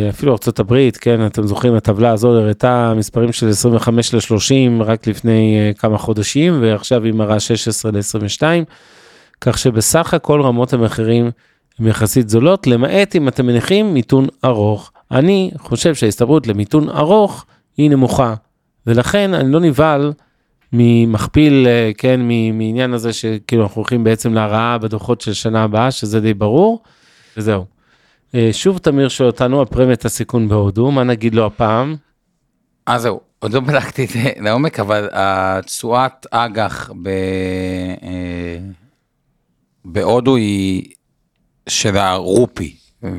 אפילו 0.09 0.31
ארה"ב, 0.31 0.89
כן, 1.01 1.25
אתם 1.25 1.47
זוכרים, 1.47 1.75
הטבלה 1.75 2.11
הזו 2.11 2.37
הראתה 2.37 2.93
מספרים 2.97 3.31
של 3.31 3.49
25 3.49 4.13
ל-30 4.13 4.83
רק 4.83 5.07
לפני 5.07 5.73
כמה 5.77 5.97
חודשים, 5.97 6.57
ועכשיו 6.61 7.03
היא 7.03 7.13
מראה 7.13 7.39
16 7.39 7.91
ל-22, 7.91 8.43
כך 9.41 9.57
שבסך 9.57 10.13
הכל 10.13 10.41
רמות 10.41 10.73
המחירים 10.73 11.31
הן 11.79 11.87
יחסית 11.87 12.29
זולות, 12.29 12.67
למעט 12.67 13.15
אם 13.15 13.27
אתם 13.27 13.45
מניחים 13.45 13.93
מיתון 13.93 14.27
ארוך. 14.45 14.91
אני 15.11 15.51
חושב 15.57 15.95
שההסתברות 15.95 16.47
למיתון 16.47 16.89
ארוך 16.89 17.45
היא 17.77 17.89
נמוכה, 17.89 18.33
ולכן 18.87 19.33
אני 19.33 19.51
לא 19.51 19.59
נבהל 19.59 20.13
ממכפיל, 20.73 21.67
אה, 21.67 21.91
כן, 21.97 22.21
מעניין 22.53 22.93
הזה 22.93 23.13
שכאילו 23.13 23.63
אנחנו 23.63 23.75
הולכים 23.75 24.03
בעצם 24.03 24.33
להרעה 24.33 24.77
בדוחות 24.77 25.21
של 25.21 25.33
שנה 25.33 25.63
הבאה, 25.63 25.91
שזה 25.91 26.19
די 26.19 26.33
ברור, 26.33 26.83
וזהו. 27.37 27.65
אה, 28.35 28.49
שוב 28.51 28.77
תמיר 28.77 29.09
שואל 29.09 29.29
אותנו 29.29 29.59
על 29.59 29.65
פרמיית 29.65 30.05
הסיכון 30.05 30.49
בהודו, 30.49 30.91
מה 30.91 31.03
נגיד 31.03 31.35
לו 31.35 31.45
הפעם? 31.45 31.95
אז 32.85 33.01
זהו, 33.01 33.19
עוד 33.39 33.53
לא 33.53 33.59
בדקתי 33.59 34.05
את 34.05 34.09
זה 34.09 34.29
לעומק, 34.39 34.79
אבל 34.79 35.09
התשואת 35.11 36.25
אג"ח 36.31 36.91
ב... 37.01 37.07
אה, 38.03 38.57
בהודו 39.85 40.35
היא 40.35 40.83
של 41.69 41.97
הרופי, 41.97 42.75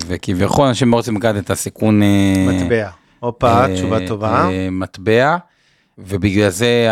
וכביכול 0.06 0.66
אנשים 0.66 0.90
מאוד 0.90 1.00
רוצים 1.00 1.16
לקחת 1.16 1.36
את 1.36 1.50
הסיכון... 1.50 2.02
אה, 2.02 2.46
מטבע. 2.48 2.88
הופה, 3.20 3.74
תשובה 3.74 4.06
טובה. 4.06 4.48
מטבע. 4.70 5.36
ובגלל 5.98 6.48
זה, 6.48 6.88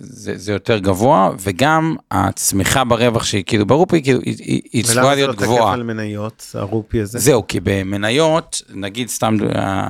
זה 0.00 0.38
זה 0.38 0.52
יותר 0.52 0.78
גבוה 0.78 1.30
וגם 1.40 1.96
הצמיחה 2.10 2.84
ברווח 2.84 3.24
שהיא 3.24 3.44
כאילו 3.46 3.66
ברופי 3.66 4.02
כאילו 4.02 4.20
היא, 4.20 4.62
היא 4.72 4.84
צפויה 4.84 5.14
להיות 5.14 5.36
גבוהה. 5.36 5.50
ולמה 5.50 5.56
זה 5.56 5.60
לא 5.60 5.66
תקף 5.66 5.74
על 5.74 5.82
מניות 5.82 6.46
הרופי 6.54 7.00
הזה? 7.00 7.18
זהו 7.18 7.46
כי 7.46 7.60
במניות 7.62 8.62
נגיד 8.74 9.08
סתם 9.08 9.36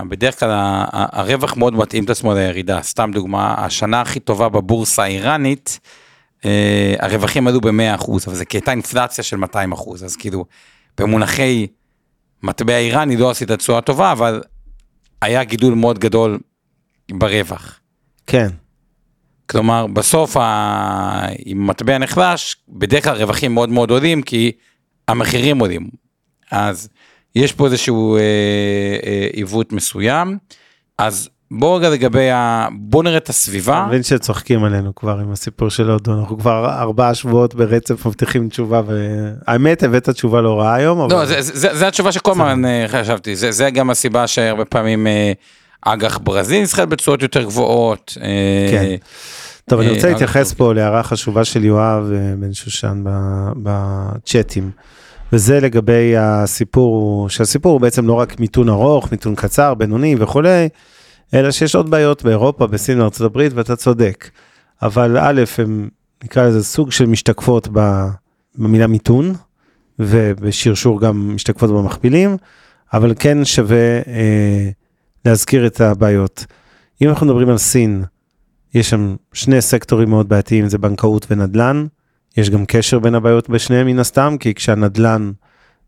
בדרך 0.08 0.40
כלל 0.40 0.50
הרווח 0.92 1.56
מאוד 1.56 1.74
מתאים 1.74 2.04
את 2.04 2.10
עצמו 2.10 2.34
לירידה 2.34 2.82
סתם 2.82 3.10
דוגמה 3.14 3.54
השנה 3.58 4.00
הכי 4.00 4.20
טובה 4.20 4.48
בבורסה 4.48 5.02
האיראנית 5.02 5.80
אה, 6.44 6.94
הרווחים 6.98 7.48
עלו 7.48 7.60
ב-100% 7.60 8.10
אבל 8.26 8.34
זה 8.34 8.44
כי 8.44 8.56
הייתה 8.56 8.70
אינפלציה 8.70 9.24
של 9.24 9.44
200% 9.44 10.04
אז 10.04 10.16
כאילו 10.16 10.44
במונחי 10.98 11.66
מטבע 12.42 12.76
איראני 12.76 13.16
לא 13.16 13.30
עשית 13.30 13.50
תשואה 13.50 13.80
טובה 13.80 14.12
אבל 14.12 14.42
היה 15.22 15.44
גידול 15.44 15.74
מאוד 15.74 15.98
גדול 15.98 16.38
ברווח. 17.10 17.80
כן. 18.26 18.48
כלומר, 19.46 19.86
בסוף, 19.86 20.36
ה... 20.36 21.26
אם 21.46 21.66
מטבע 21.66 21.98
נחלש, 21.98 22.56
בדרך 22.68 23.04
כלל 23.04 23.16
רווחים 23.16 23.54
מאוד 23.54 23.68
מאוד 23.68 23.90
עולים, 23.90 24.22
כי 24.22 24.52
המחירים 25.08 25.58
עולים. 25.58 25.88
אז 26.50 26.88
יש 27.34 27.52
פה 27.52 27.66
איזשהו 27.66 28.16
אה, 28.16 28.20
אה, 29.06 29.26
עיוות 29.32 29.72
מסוים. 29.72 30.38
אז 30.98 31.28
בואו 31.50 31.74
רגע 31.74 31.90
לגבי 31.90 32.30
ה... 32.30 32.68
בואו 32.72 33.02
נראה 33.02 33.16
את 33.16 33.28
הסביבה. 33.28 33.78
אני 33.80 33.88
מבין 33.88 34.02
שצוחקים 34.02 34.64
עלינו 34.64 34.94
כבר 34.94 35.18
עם 35.18 35.32
הסיפור 35.32 35.68
של 35.68 35.90
הודו, 35.90 36.20
אנחנו 36.20 36.38
כבר 36.38 36.80
ארבעה 36.80 37.14
שבועות 37.14 37.54
ברצף 37.54 38.06
מבטיחים 38.06 38.48
תשובה, 38.48 38.82
והאמת 38.86 39.82
הבאת 39.82 40.08
תשובה 40.08 40.40
לא 40.40 40.60
רעה 40.60 40.74
היום. 40.74 41.00
אבל... 41.00 41.12
לא, 41.12 41.26
זה, 41.26 41.42
זה, 41.42 41.58
זה, 41.58 41.74
זה 41.74 41.88
התשובה 41.88 42.12
שכל 42.12 42.30
הזמן 42.30 42.64
אה, 42.64 42.84
חשבתי, 42.88 43.36
זה, 43.36 43.52
זה 43.52 43.70
גם 43.70 43.90
הסיבה 43.90 44.26
שהרבה 44.26 44.64
פעמים... 44.64 45.06
אה, 45.06 45.32
אג"ח 45.84 46.18
ברזיל 46.18 46.62
נסחרת 46.62 46.88
בתשואות 46.88 47.22
יותר 47.22 47.42
גבוהות. 47.42 48.18
אה, 48.22 48.68
כן. 48.70 48.96
טוב, 49.68 49.80
אני 49.80 49.90
רוצה 49.90 50.06
אה, 50.06 50.12
להתייחס 50.12 50.52
פה 50.52 50.74
להערה 50.74 51.02
חשובה 51.02 51.44
של 51.44 51.64
יואב 51.64 52.12
אה, 52.12 52.34
בן 52.38 52.52
שושן 52.52 53.04
בצ'אטים. 53.56 54.70
וזה 55.32 55.60
לגבי 55.60 56.16
הסיפור, 56.16 57.28
שהסיפור 57.28 57.72
הוא 57.72 57.80
בעצם 57.80 58.06
לא 58.06 58.12
רק 58.12 58.40
מיתון 58.40 58.68
ארוך, 58.68 59.12
מיתון 59.12 59.34
קצר, 59.34 59.74
בינוני 59.74 60.16
וכולי, 60.18 60.68
אלא 61.34 61.50
שיש 61.50 61.74
עוד 61.74 61.90
בעיות 61.90 62.22
באירופה, 62.22 62.66
בסין 62.66 63.00
הברית, 63.20 63.52
ואתה 63.54 63.76
צודק. 63.76 64.30
אבל 64.82 65.18
א', 65.20 65.42
הם 65.58 65.88
נקרא 66.24 66.46
לזה 66.46 66.64
סוג 66.64 66.92
של 66.92 67.06
משתקפות 67.06 67.68
במילה 68.58 68.86
מיתון, 68.86 69.34
ובשרשור 69.98 71.00
גם 71.00 71.34
משתקפות 71.34 71.70
במכפילים, 71.70 72.36
אבל 72.92 73.14
כן 73.18 73.44
שווה 73.44 73.98
אה, 74.06 74.70
להזכיר 75.24 75.66
את 75.66 75.80
הבעיות. 75.80 76.46
אם 77.02 77.08
אנחנו 77.08 77.26
מדברים 77.26 77.48
על 77.48 77.58
סין, 77.58 78.04
יש 78.74 78.90
שם 78.90 79.16
שני 79.32 79.60
סקטורים 79.60 80.10
מאוד 80.10 80.28
בעייתיים, 80.28 80.68
זה 80.68 80.78
בנקאות 80.78 81.26
ונדל"ן. 81.30 81.86
יש 82.36 82.50
גם 82.50 82.66
קשר 82.66 82.98
בין 82.98 83.14
הבעיות 83.14 83.50
בשניהם 83.50 83.86
מן 83.86 83.98
הסתם, 83.98 84.36
כי 84.40 84.54
כשהנדל"ן 84.54 85.32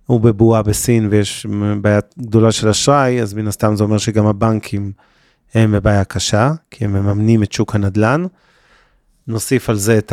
הוא 0.06 0.20
בבועה 0.20 0.62
בסין 0.62 1.08
ויש 1.10 1.46
בעיה 1.80 2.00
גדולה 2.18 2.52
של 2.52 2.68
אשראי, 2.68 3.22
אז 3.22 3.34
מן 3.34 3.48
הסתם 3.48 3.76
זה 3.76 3.84
אומר 3.84 3.98
שגם 3.98 4.26
הבנקים 4.26 4.92
הם 5.54 5.72
בבעיה 5.72 6.04
קשה, 6.04 6.52
כי 6.70 6.84
הם 6.84 6.92
מממנים 6.92 7.42
את 7.42 7.52
שוק 7.52 7.74
הנדל"ן. 7.74 8.24
נוסיף 9.26 9.70
על 9.70 9.76
זה 9.76 9.98
את 9.98 10.12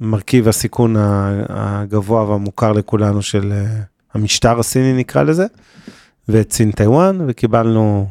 המרכיב 0.00 0.48
הסיכון 0.48 0.96
הגבוה 1.48 2.30
והמוכר 2.30 2.72
לכולנו 2.72 3.22
של 3.22 3.52
אה, 3.52 3.82
המשטר 4.14 4.58
הסיני 4.58 4.92
נקרא 4.92 5.22
לזה. 5.22 5.46
ואת 6.28 6.52
סין 6.52 6.70
טיוואן, 6.70 7.18
וקיבלנו, 7.28 8.06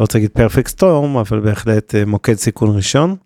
לא 0.00 0.04
רוצה 0.04 0.18
להגיד 0.18 0.30
פרפקט 0.30 0.68
סטורם, 0.68 1.16
אבל 1.16 1.40
בהחלט 1.40 1.94
אה, 1.94 2.04
מוקד 2.04 2.34
סיכון 2.34 2.76
ראשון. 2.76 3.16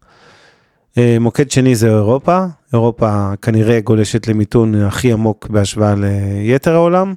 אה, 0.99 1.17
מוקד 1.21 1.51
שני 1.51 1.75
זה 1.75 1.89
אירופה, 1.89 2.45
אירופה 2.73 3.31
כנראה 3.43 3.81
גולשת 3.81 4.29
למיתון 4.29 4.75
הכי 4.75 5.13
עמוק 5.13 5.47
בהשוואה 5.51 5.95
ליתר 5.97 6.75
העולם. 6.75 7.15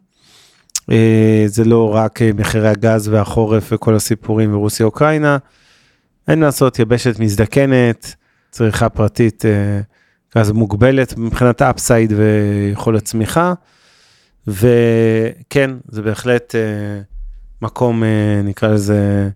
אה, 0.91 1.43
זה 1.47 1.63
לא 1.65 1.95
רק 1.95 2.19
מחירי 2.21 2.69
הגז 2.69 3.08
והחורף 3.08 3.69
וכל 3.71 3.95
הסיפורים 3.95 4.52
ברוסיה 4.52 4.86
אוקראינה. 4.86 5.38
אין 6.28 6.39
לעשות, 6.39 6.80
יבשת 6.80 7.19
מזדקנת, 7.19 8.15
צריכה 8.52 8.89
פרטית 8.89 9.43
גז 10.38 10.52
מוגבלת 10.52 11.17
מבחינת 11.17 11.62
האפסייד 11.62 12.13
ויכולת 12.17 13.04
צמיחה. 13.04 13.54
וכן, 14.47 15.71
זה 15.88 16.01
בהחלט 16.01 16.56
אה, 16.56 17.01
מקום, 17.62 18.04
אה, 18.04 18.41
נקרא 18.43 18.69
לזה, 18.69 19.30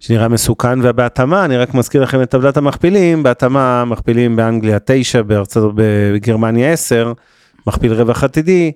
שנראה 0.00 0.28
מסוכן, 0.28 0.78
ובהתאמה, 0.82 1.44
אני 1.44 1.56
רק 1.56 1.74
מזכיר 1.74 2.02
לכם 2.02 2.22
את 2.22 2.30
טבלת 2.30 2.56
המכפילים, 2.56 3.22
בהתאמה 3.22 3.84
מכפילים 3.84 4.36
באנגליה 4.36 4.78
9, 4.84 5.22
בארצות, 5.22 5.72
בגרמניה 5.74 6.72
10, 6.72 7.12
מכפיל 7.66 7.92
רווח 7.92 8.24
עתידי. 8.24 8.72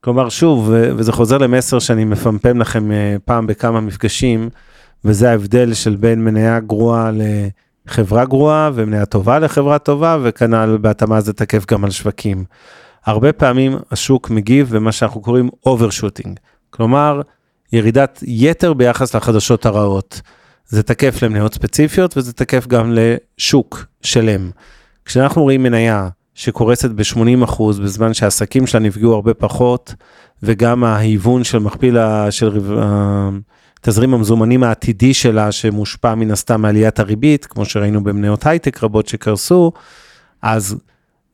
כלומר, 0.00 0.28
שוב, 0.28 0.70
וזה 0.72 1.12
חוזר 1.12 1.38
למסר 1.38 1.78
שאני 1.78 2.04
מפמפם 2.04 2.58
לכם 2.58 2.92
אה, 2.92 3.16
פעם 3.24 3.46
בכמה 3.46 3.80
מפגשים, 3.80 4.48
וזה 5.04 5.30
ההבדל 5.30 5.74
של 5.74 5.96
בין 5.96 6.24
מניה 6.24 6.60
גרועה 6.60 7.10
לחברה 7.86 8.24
גרועה, 8.24 8.70
ומניה 8.74 9.06
טובה 9.06 9.38
לחברה 9.38 9.78
טובה, 9.78 10.18
וכנ"ל 10.22 10.78
בהתאמה 10.80 11.20
זה 11.20 11.32
תקף 11.32 11.66
גם 11.70 11.84
על 11.84 11.90
שווקים. 11.90 12.44
הרבה 13.06 13.32
פעמים 13.32 13.76
השוק 13.90 14.30
מגיב 14.30 14.76
במה 14.76 14.92
שאנחנו 14.92 15.20
קוראים 15.20 15.48
overshooting, 15.66 16.38
כלומר 16.70 17.20
ירידת 17.72 18.22
יתר 18.26 18.72
ביחס 18.72 19.14
לחדשות 19.14 19.66
הרעות. 19.66 20.20
זה 20.66 20.82
תקף 20.82 21.22
למניות 21.22 21.54
ספציפיות 21.54 22.16
וזה 22.16 22.32
תקף 22.32 22.66
גם 22.66 22.92
לשוק 22.94 23.84
שלם. 24.02 24.50
כשאנחנו 25.04 25.42
רואים 25.42 25.62
מניה 25.62 26.08
שקורסת 26.34 26.90
ב-80% 26.90 27.62
בזמן 27.82 28.14
שהעסקים 28.14 28.66
שלה 28.66 28.80
נפגעו 28.80 29.14
הרבה 29.14 29.34
פחות, 29.34 29.94
וגם 30.42 30.84
ההיוון 30.84 31.44
של 31.44 31.58
מכפיל, 31.58 31.96
של 32.30 32.60
תזרים 33.80 34.14
המזומנים 34.14 34.62
העתידי 34.62 35.14
שלה 35.14 35.52
שמושפע 35.52 36.14
מן 36.14 36.30
הסתם 36.30 36.62
מעליית 36.62 36.98
הריבית, 36.98 37.46
כמו 37.46 37.64
שראינו 37.64 38.04
במניות 38.04 38.46
הייטק 38.46 38.84
רבות 38.84 39.08
שקרסו, 39.08 39.72
אז 40.42 40.76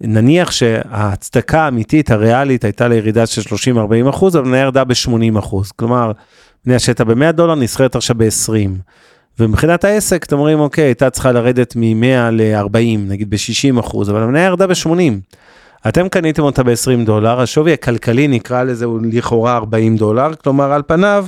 נניח 0.01 0.51
שההצדקה 0.51 1.61
האמיתית 1.61 2.11
הריאלית 2.11 2.65
הייתה 2.65 2.89
לירידה 2.89 3.27
של 3.27 3.55
30-40 4.07 4.11
אחוז, 4.11 4.37
אבל 4.37 4.45
מניה 4.45 4.61
ירדה 4.61 4.85
ב-80 4.85 5.39
אחוז. 5.39 5.73
כלומר, 5.73 6.13
מניה 6.67 6.79
שהייתה 6.79 7.05
ב-100 7.05 7.33
דולר 7.33 7.55
נסחרת 7.55 7.97
עכשיו 7.97 8.17
ב-20. 8.19 8.71
ומבחינת 9.41 9.85
העסק, 9.85 10.25
אתם 10.25 10.37
אומרים, 10.37 10.61
אוקיי, 10.61 10.85
הייתה 10.85 11.11
צריכה 11.11 11.33
לרדת 11.33 11.77
מ-100 11.77 12.31
ל-40, 12.33 12.99
נגיד 13.09 13.31
ב-60 13.31 13.81
אחוז, 13.81 14.11
אבל 14.11 14.23
המניה 14.23 14.45
ירדה 14.45 14.67
ב-80. 14.67 15.37
אתם 15.89 16.09
קניתם 16.09 16.43
אותה 16.43 16.63
ב-20 16.63 17.05
דולר, 17.05 17.41
השווי 17.41 17.73
הכלכלי 17.73 18.29
נקרא 18.29 18.63
לזה 18.63 18.85
הוא 18.85 19.01
לכאורה 19.13 19.57
40 19.57 19.97
דולר, 19.97 20.35
כלומר 20.35 20.73
על 20.73 20.83
פניו, 20.87 21.27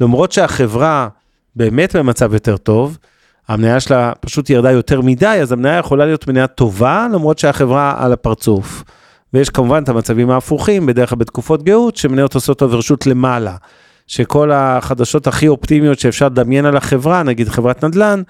למרות 0.00 0.32
שהחברה 0.32 1.08
באמת 1.56 1.96
במצב 1.96 2.34
יותר 2.34 2.56
טוב, 2.56 2.98
המניה 3.48 3.80
שלה 3.80 4.12
פשוט 4.20 4.50
ירדה 4.50 4.70
יותר 4.70 5.00
מדי, 5.00 5.26
אז 5.26 5.52
המניה 5.52 5.78
יכולה 5.78 6.06
להיות 6.06 6.28
מניה 6.28 6.46
טובה, 6.46 7.06
למרות 7.12 7.38
שהחברה 7.38 7.94
על 7.98 8.12
הפרצוף. 8.12 8.84
ויש 9.34 9.50
כמובן 9.50 9.82
את 9.82 9.88
המצבים 9.88 10.30
ההפוכים, 10.30 10.86
בדרך 10.86 11.08
כלל 11.08 11.18
בתקופות 11.18 11.62
גאות, 11.62 11.96
שמניות 11.96 12.34
עושות 12.34 12.62
אוברשות 12.62 13.06
למעלה. 13.06 13.56
שכל 14.06 14.50
החדשות 14.52 15.26
הכי 15.26 15.48
אופטימיות 15.48 15.98
שאפשר 15.98 16.26
לדמיין 16.26 16.64
על 16.64 16.76
החברה, 16.76 17.22
נגיד 17.22 17.48
חברת 17.48 17.84
נדל"ן, 17.84 18.22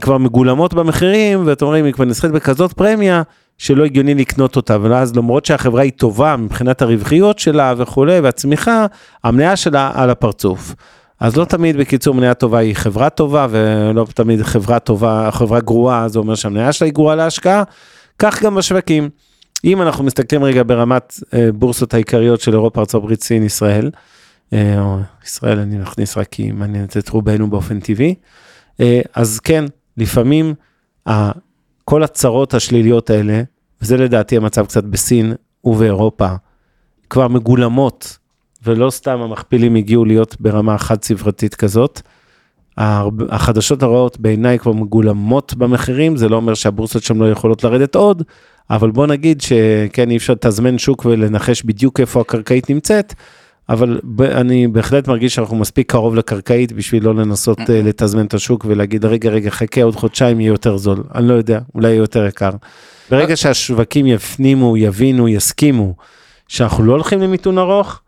כבר 0.00 0.18
מגולמות 0.18 0.74
במחירים, 0.74 1.46
ואתם 1.46 1.64
אומרים, 1.64 1.84
היא 1.84 1.94
כבר 1.94 2.04
נסחרת 2.04 2.30
בכזאת 2.30 2.72
פרמיה, 2.72 3.22
שלא 3.58 3.84
הגיוני 3.84 4.14
לקנות 4.14 4.56
אותה, 4.56 4.76
ואז 4.82 5.16
למרות 5.16 5.44
שהחברה 5.44 5.82
היא 5.82 5.92
טובה 5.96 6.36
מבחינת 6.36 6.82
הרווחיות 6.82 7.38
שלה 7.38 7.74
וכולי, 7.76 8.20
והצמיחה, 8.20 8.86
המניה 9.24 9.56
שלה 9.56 9.90
על 9.94 10.10
הפרצוף. 10.10 10.74
אז 11.20 11.36
לא 11.36 11.44
תמיד 11.44 11.76
בקיצור 11.76 12.14
מניה 12.14 12.34
טובה 12.34 12.58
היא 12.58 12.74
חברה 12.74 13.10
טובה 13.10 13.46
ולא 13.50 14.06
תמיד 14.14 14.42
חברה 14.42 14.78
טובה, 14.78 15.28
חברה 15.32 15.60
גרועה, 15.60 16.08
זה 16.08 16.18
אומר 16.18 16.34
שהמניה 16.34 16.72
שלה 16.72 16.86
היא 16.86 16.94
גרועה 16.94 17.14
להשקעה, 17.14 17.62
כך 18.18 18.42
גם 18.42 18.54
בשווקים. 18.54 19.08
אם 19.64 19.82
אנחנו 19.82 20.04
מסתכלים 20.04 20.44
רגע 20.44 20.62
ברמת 20.66 21.14
אה, 21.34 21.48
בורסות 21.54 21.94
העיקריות 21.94 22.40
של 22.40 22.52
אירופה, 22.52 22.82
ארה"ב, 22.94 23.14
סין, 23.14 23.42
ישראל, 23.42 23.90
אה, 24.52 24.80
או 24.80 24.98
ישראל 25.24 25.58
אני 25.58 25.78
מכניס 25.78 26.16
רק 26.16 26.26
כי 26.30 26.52
מעניינת 26.52 26.96
את 26.96 27.08
רובנו 27.08 27.50
באופן 27.50 27.80
טבעי, 27.80 28.14
אה, 28.80 29.00
אז 29.14 29.40
כן, 29.40 29.64
לפעמים 29.96 30.54
ה- 31.08 31.30
כל 31.84 32.02
הצרות 32.02 32.54
השליליות 32.54 33.10
האלה, 33.10 33.42
וזה 33.82 33.96
לדעתי 33.96 34.36
המצב 34.36 34.66
קצת 34.66 34.84
בסין 34.84 35.34
ובאירופה, 35.64 36.28
כבר 37.10 37.28
מגולמות, 37.28 38.18
ולא 38.64 38.90
סתם 38.90 39.20
המכפילים 39.20 39.74
הגיעו 39.74 40.04
להיות 40.04 40.36
ברמה 40.40 40.78
חד 40.78 41.02
ספרתית 41.02 41.54
כזאת. 41.54 42.00
החדשות 43.30 43.82
הרעות 43.82 44.20
בעיניי 44.20 44.58
כבר 44.58 44.72
מגולמות 44.72 45.54
במחירים, 45.54 46.16
זה 46.16 46.28
לא 46.28 46.36
אומר 46.36 46.54
שהבורסות 46.54 47.02
שם 47.02 47.22
לא 47.22 47.30
יכולות 47.30 47.64
לרדת 47.64 47.94
עוד, 47.94 48.22
אבל 48.70 48.90
בוא 48.90 49.06
נגיד 49.06 49.40
שכן, 49.40 50.10
אי 50.10 50.16
אפשר 50.16 50.32
לתזמן 50.32 50.78
שוק 50.78 51.04
ולנחש 51.04 51.62
בדיוק 51.62 52.00
איפה 52.00 52.20
הקרקעית 52.20 52.70
נמצאת, 52.70 53.14
אבל 53.68 54.00
אני 54.20 54.68
בהחלט 54.68 55.08
מרגיש 55.08 55.34
שאנחנו 55.34 55.56
מספיק 55.56 55.90
קרוב 55.90 56.14
לקרקעית 56.14 56.72
בשביל 56.72 57.04
לא 57.04 57.14
לנסות 57.14 57.60
אה, 57.60 57.82
לתזמן 57.82 58.26
את 58.26 58.34
השוק 58.34 58.64
ולהגיד, 58.68 59.04
רגע, 59.04 59.30
רגע, 59.30 59.50
חכה 59.50 59.82
עוד 59.82 59.96
חודשיים 59.96 60.40
יהיה 60.40 60.48
יותר 60.48 60.76
זול. 60.76 61.02
אני 61.14 61.28
לא 61.28 61.34
יודע, 61.34 61.60
אולי 61.74 61.88
יהיה 61.88 61.98
יותר 61.98 62.26
יקר. 62.26 62.50
ברגע 63.10 63.36
שהשווקים 63.36 64.06
יפנימו, 64.06 64.76
יבינו, 64.76 65.28
יסכימו 65.28 65.94
שאנחנו 66.48 66.84
לא 66.84 66.92
הולכים 66.92 67.20
למיתון 67.20 67.58
ארוך, 67.58 68.00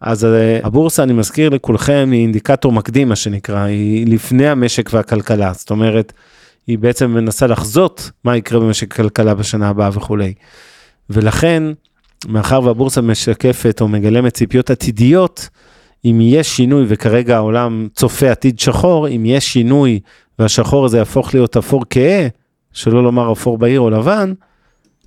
אז 0.00 0.24
אה, 0.24 0.60
הבורסה, 0.64 1.02
אני 1.02 1.12
מזכיר 1.12 1.48
לכולכם, 1.50 2.08
היא 2.12 2.22
אינדיקטור 2.22 2.72
מקדים, 2.72 3.08
מה 3.08 3.16
שנקרא, 3.16 3.58
היא 3.58 4.06
לפני 4.06 4.48
המשק 4.48 4.90
והכלכלה. 4.92 5.52
זאת 5.52 5.70
אומרת, 5.70 6.12
היא 6.66 6.78
בעצם 6.78 7.10
מנסה 7.10 7.46
לחזות 7.46 8.10
מה 8.24 8.36
יקרה 8.36 8.60
במשק 8.60 8.92
הכלכלה 8.92 9.34
בשנה 9.34 9.68
הבאה 9.68 9.90
וכולי. 9.92 10.34
ולכן, 11.10 11.62
מאחר 12.28 12.62
והבורסה 12.62 13.00
משקפת 13.00 13.80
או 13.80 13.88
מגלמת 13.88 14.34
ציפיות 14.34 14.70
עתידיות, 14.70 15.48
אם 16.04 16.18
יש 16.22 16.56
שינוי, 16.56 16.84
וכרגע 16.88 17.36
העולם 17.36 17.88
צופה 17.94 18.30
עתיד 18.30 18.58
שחור, 18.60 19.08
אם 19.08 19.22
יש 19.26 19.52
שינוי 19.52 20.00
והשחור 20.38 20.84
הזה 20.84 20.98
יהפוך 20.98 21.34
להיות 21.34 21.56
אפור 21.56 21.84
כהה, 21.90 22.28
שלא 22.72 23.02
לומר 23.02 23.32
אפור 23.32 23.58
בהיר 23.58 23.80
או 23.80 23.90
לבן, 23.90 24.32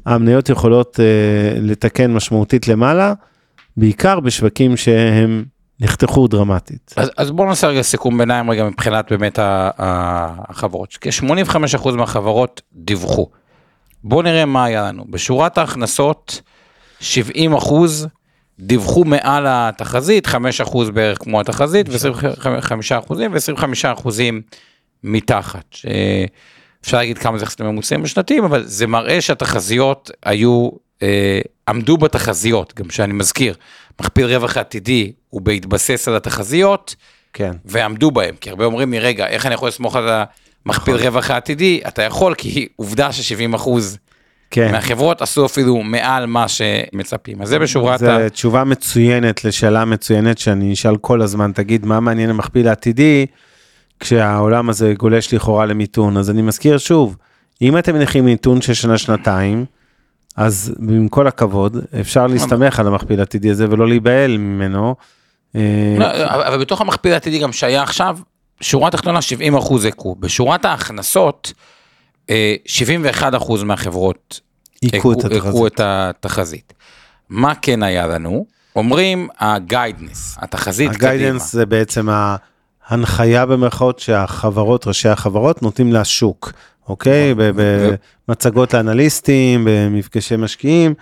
המניות 0.06 0.50
יכולות 0.50 1.00
אה, 1.00 1.60
לתקן 1.62 2.14
משמעותית 2.14 2.68
למעלה, 2.68 3.14
בעיקר 3.80 4.20
בשווקים 4.20 4.78
שהם 4.78 5.46
נחתכו 5.80 6.28
דרמטית. 6.28 6.94
אז, 6.96 7.12
אז 7.18 7.32
בואו 7.32 7.48
נעשה 7.48 7.68
רגע 7.68 7.82
סיכום 7.82 8.18
ביניים 8.18 8.52
רגע 8.52 8.64
מבחינת 8.66 9.12
באמת 9.12 9.40
החברות. 9.42 10.98
כ-85% 11.02 11.92
מהחברות 11.92 12.62
דיווחו. 12.74 13.30
בואו 14.04 14.22
נראה 14.22 14.46
מה 14.46 14.66
היה 14.66 14.84
לנו. 14.84 15.06
בשורת 15.10 15.58
ההכנסות, 15.58 16.42
70% 17.02 17.06
דיווחו 18.60 19.04
מעל 19.04 19.46
התחזית, 19.48 20.28
5% 20.28 20.92
בערך 20.94 21.18
כמו 21.18 21.42
התחזית, 21.42 21.90
ו-25% 21.90 23.14
ו-25% 23.14 24.10
מתחת. 25.04 25.66
ש- 25.72 25.86
אפשר 26.82 26.98
להגיד 26.98 27.18
כמה 27.18 27.38
זה 27.38 27.44
יחסית 27.44 27.60
לממוצעים 27.62 28.04
בשנתיים, 28.04 28.44
אבל 28.44 28.64
זה 28.66 28.88
מראה 28.88 29.22
שהתחזיות 29.22 30.12
היו, 30.26 30.70
אה, 31.04 31.40
עמדו 31.68 31.98
בתחזיות, 31.98 32.74
גם 32.76 32.90
שאני 32.90 33.14
מזכיר, 33.14 33.56
מכפיל 34.02 34.26
רווח 34.26 34.58
עתידי 34.58 35.12
הוא 35.30 35.42
בהתבסס 35.42 36.08
על 36.08 36.16
התחזיות, 36.16 36.96
כן. 37.34 37.52
ועמדו 37.66 38.12
בהם, 38.12 38.36
כי 38.42 38.50
הרבה 38.50 38.66
אומרים 38.66 38.92
לי, 38.92 39.00
רגע, 39.00 39.28
איך 39.28 39.46
אני 39.46 39.54
יכול 39.54 39.68
לסמוך 39.68 39.96
על 39.96 40.10
המכפיל 40.66 40.94
נכון. 40.94 41.06
רווח 41.08 41.32
העתידי? 41.32 41.82
אתה 41.88 42.04
יכול, 42.04 42.34
כי 42.36 42.68
עובדה 42.76 43.12
ש-70 43.12 43.56
אחוז 43.56 43.98
כן. 44.52 44.72
מהחברות 44.72 45.22
עשו 45.22 45.46
אפילו 45.46 45.78
מעל 45.78 46.26
מה 46.26 46.48
שמצפים. 46.48 47.42
אז 47.42 47.50
זה 47.50 47.60
בשורת 47.60 48.02
ה... 48.02 48.06
זו 48.06 48.30
תשובה 48.30 48.64
מצוינת 48.64 49.46
לשאלה 49.46 49.86
מצוינת 49.86 50.38
שאני 50.38 50.74
אשאל 50.74 50.98
כל 50.98 51.22
הזמן, 51.22 51.52
תגיד, 51.52 51.86
מה 51.86 52.00
מעניין 52.00 52.30
המכפיל 52.30 52.68
העתידי, 52.68 53.26
כשהעולם 54.00 54.70
הזה 54.70 54.94
גולש 54.98 55.34
לכאורה 55.34 55.66
למיתון? 55.66 56.18
אז 56.18 56.30
אני 56.30 56.42
מזכיר 56.42 56.78
שוב, 56.78 57.18
אם 57.62 57.78
אתם 57.78 57.96
מניחים 57.96 58.26
מיתון 58.26 58.62
של 58.62 58.74
שנה-שנתיים, 58.74 59.66
אז 60.40 60.76
עם 60.90 61.08
כל 61.08 61.28
הכבוד, 61.28 61.78
אפשר 62.02 62.28
להסתמך 62.28 62.80
על 62.80 62.88
המכפיל 62.88 63.20
העתידי 63.20 63.50
הזה 63.50 63.66
ולא 63.70 63.88
להיבהל 63.88 64.38
ממנו. 64.38 64.96
אה, 65.56 65.96
לא, 66.00 66.06
אבל 66.48 66.58
בתוך 66.58 66.82
המכפיל 66.82 67.14
העתידי 67.14 67.40
גם 67.40 67.52
שהיה 67.52 67.84
עכשיו, 67.84 68.18
שורה 68.62 68.92
תחתונה 68.92 69.22
70 69.22 69.56
אחוז 69.56 69.86
הכו. 69.86 70.16
בשורת 70.20 70.66
ההכנסות, 70.66 71.54
אה, 72.30 72.56
71 72.66 73.36
אחוז 73.36 73.64
מהחברות. 73.64 74.40
הכו 74.94 75.68
את 75.68 75.80
התחזית. 75.80 76.74
מה 77.30 77.56
כן 77.56 77.84
היה 77.84 78.08
לנו? 78.08 78.46
אומרים 78.76 79.28
הגיידנס, 79.40 80.38
התחזית 80.42 80.92
קדימה. 80.92 81.12
הגיידנס 81.12 81.54
זה 81.54 81.66
בעצם 81.66 82.08
ההנחיה 82.88 83.46
במרכאות 83.46 84.00
שהחברות, 84.00 84.88
ראשי 84.88 85.10
החברות, 85.10 85.62
נותנים 85.62 85.94
לשוק, 85.94 86.52
אוקיי? 86.90 87.34
נכון. 87.34 87.64
במצגות 88.28 88.74
לאנליסטים, 88.74 89.68
במפגשי 89.70 90.36
משקיעים, 90.36 90.94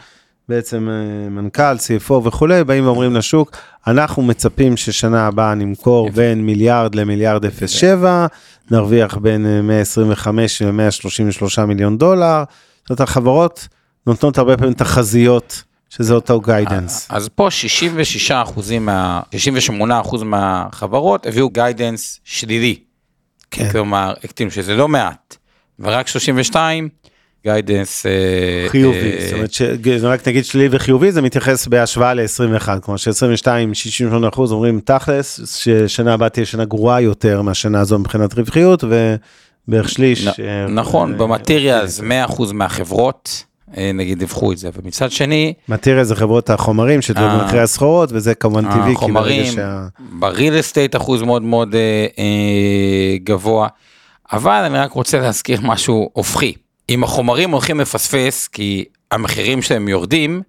בעצם 0.49 0.89
אה, 0.89 1.29
מנכ"ל, 1.29 1.75
CFO 1.75 2.13
וכולי, 2.13 2.63
באים 2.63 2.85
ואומרים 2.85 3.15
לשוק, 3.15 3.57
אנחנו 3.87 4.23
מצפים 4.23 4.77
ששנה 4.77 5.27
הבאה 5.27 5.55
נמכור. 5.55 6.09
בין 6.09 6.45
מיליארד 6.45 6.95
למיליארד 6.95 7.45
07, 7.65 8.27
נרוויח 8.71 9.17
בין 9.17 9.45
אה, 9.45 9.61
125 9.61 10.61
ל-133 10.61 11.65
מיליון 11.65 11.97
דולר. 11.97 12.43
זאת 12.81 12.89
אומרת, 12.89 13.01
החברות 13.01 13.67
נותנות 14.07 14.37
הרבה 14.37 14.57
פעמים 14.57 14.73
תחזיות, 14.73 15.63
שזה 15.89 16.13
אותו 16.13 16.41
גיידנס. 16.41 17.07
אז 17.09 17.29
פה 17.35 17.47
66 17.51 18.31
אחוזים 18.31 18.85
מה... 18.85 19.21
68 19.31 20.01
אחוז 20.01 20.23
מהחברות 20.23 21.25
הביאו 21.25 21.49
guidance 21.49 22.19
שלילי. 22.23 22.79
כן. 23.51 23.71
כלומר, 23.71 24.13
הקטינו 24.23 24.51
שזה 24.51 24.75
לא 24.75 24.87
מעט. 24.87 25.37
ורק 25.79 26.07
32 26.07 26.89
guidance... 27.43 28.05
אה, 28.05 28.69
חיובי, 28.69 29.11
אה, 29.11 29.25
זאת 29.25 29.33
אומרת, 29.33 29.53
ש... 29.53 29.61
רק 30.03 30.27
נגיד 30.27 30.45
שלילי 30.45 30.69
וחיובי 30.71 31.11
זה 31.11 31.21
מתייחס 31.21 31.67
בהשוואה 31.67 32.13
ל-21, 32.13 32.79
כלומר 32.81 32.97
ש-22, 32.97 33.47
68 33.73 34.29
אחוז 34.29 34.51
אומרים 34.51 34.79
תכלס, 34.85 35.59
ששנה 35.59 36.13
הבאה 36.13 36.29
תהיה 36.29 36.45
שנה 36.45 36.65
גרועה 36.65 37.01
יותר 37.01 37.41
מהשנה 37.41 37.79
הזו 37.79 37.99
מבחינת 37.99 38.33
רווחיות, 38.33 38.83
ובערך 38.83 39.89
שליש. 39.89 40.27
אה, 40.27 40.33
נכון, 40.69 41.17
ב 41.17 41.26
materials 41.26 41.99
100 41.99 42.25
אחוז 42.25 42.51
מהחברות, 42.51 43.43
נגיד, 43.93 44.19
דיווחו 44.19 44.51
את 44.51 44.57
זה. 44.57 44.69
ומצד 44.81 45.11
שני, 45.11 45.53
מטריה 45.69 46.03
זה 46.03 46.15
חברות 46.15 46.49
החומרים 46.49 46.99
אה. 47.17 47.39
במחירי 47.39 47.61
הסחורות, 47.61 48.09
וזה 48.11 48.35
כמובן 48.35 48.61
טבעי, 48.61 48.77
כי 48.77 48.83
ברגע 48.83 48.95
החומרים, 48.95 49.45
שה... 49.45 49.87
בריל 49.99 50.59
אסטייט 50.59 50.95
אחוז 50.95 51.21
מאוד 51.21 51.41
מאוד 51.41 51.75
גבוה. 53.23 53.67
אבל 54.31 54.63
אני 54.63 54.77
רק 54.77 54.91
רוצה 54.91 55.19
להזכיר 55.19 55.61
משהו 55.61 56.09
הופכי. 56.13 56.55
אם 56.89 57.03
החומרים 57.03 57.51
הולכים 57.51 57.79
לפספס 57.79 58.47
כי 58.47 58.85
המחירים 59.11 59.61
שלהם 59.61 59.87
יורדים, 59.87 60.41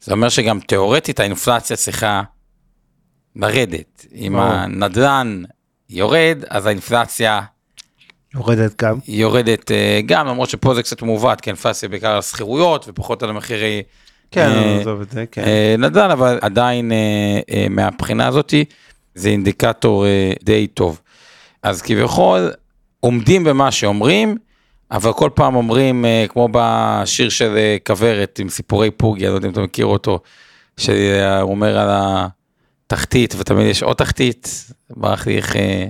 זה 0.00 0.12
אומר 0.12 0.28
שגם 0.28 0.60
תיאורטית 0.60 1.20
האינפלציה 1.20 1.76
צריכה 1.76 2.22
לרדת. 3.36 4.06
אם 4.14 4.32
ברור. 4.32 4.44
הנדל"ן 4.44 5.42
יורד, 5.90 6.38
אז 6.48 6.66
האינפלציה 6.66 7.40
יורדת 8.34 8.82
גם. 8.82 8.98
יורדת 9.08 9.70
אה, 9.70 10.00
גם, 10.06 10.26
למרות 10.26 10.50
שפה 10.50 10.74
זה 10.74 10.82
קצת 10.82 11.02
מעוות, 11.02 11.40
כי 11.40 11.50
האינפלציה 11.50 11.88
בעיקר 11.88 12.10
על 12.10 12.22
שכירויות 12.22 12.84
ופחות 12.88 13.22
על 13.22 13.30
המחירי 13.30 13.82
כן, 14.30 14.48
אה, 14.48 14.80
עזוב 14.80 15.00
את 15.00 15.10
זה, 15.10 15.24
כן. 15.32 15.44
אה, 15.44 15.74
נדל"ן, 15.78 16.10
אבל 16.10 16.38
עדיין 16.42 16.92
מהבחינה 17.70 18.26
הזאתי 18.26 18.64
זה 19.14 19.28
אינדיקטור 19.28 20.06
די 20.42 20.66
טוב. 20.66 21.00
אז 21.62 21.82
כביכול 21.82 22.50
עומדים 23.04 23.44
במה 23.44 23.70
שאומרים, 23.70 24.36
אבל 24.90 25.12
כל 25.12 25.30
פעם 25.34 25.54
אומרים, 25.54 26.04
אה, 26.04 26.24
כמו 26.28 26.48
בשיר 26.52 27.28
של 27.28 27.56
אה, 27.56 27.76
כוורת 27.86 28.38
עם 28.38 28.48
סיפורי 28.48 28.90
פוגי, 28.90 29.24
אני 29.24 29.30
לא 29.30 29.36
יודע 29.36 29.48
אם 29.48 29.52
אתה 29.52 29.60
מכיר 29.60 29.86
אותו, 29.86 30.20
שהוא 30.76 30.96
אומר 31.42 31.78
על 31.78 31.88
התחתית, 32.86 33.34
ותמיד 33.38 33.66
יש 33.66 33.82
עוד 33.82 33.96
תחתית, 33.96 34.64
ברח 34.96 35.26
לי 35.26 35.36
איך 35.36 35.56
אה, 35.56 35.86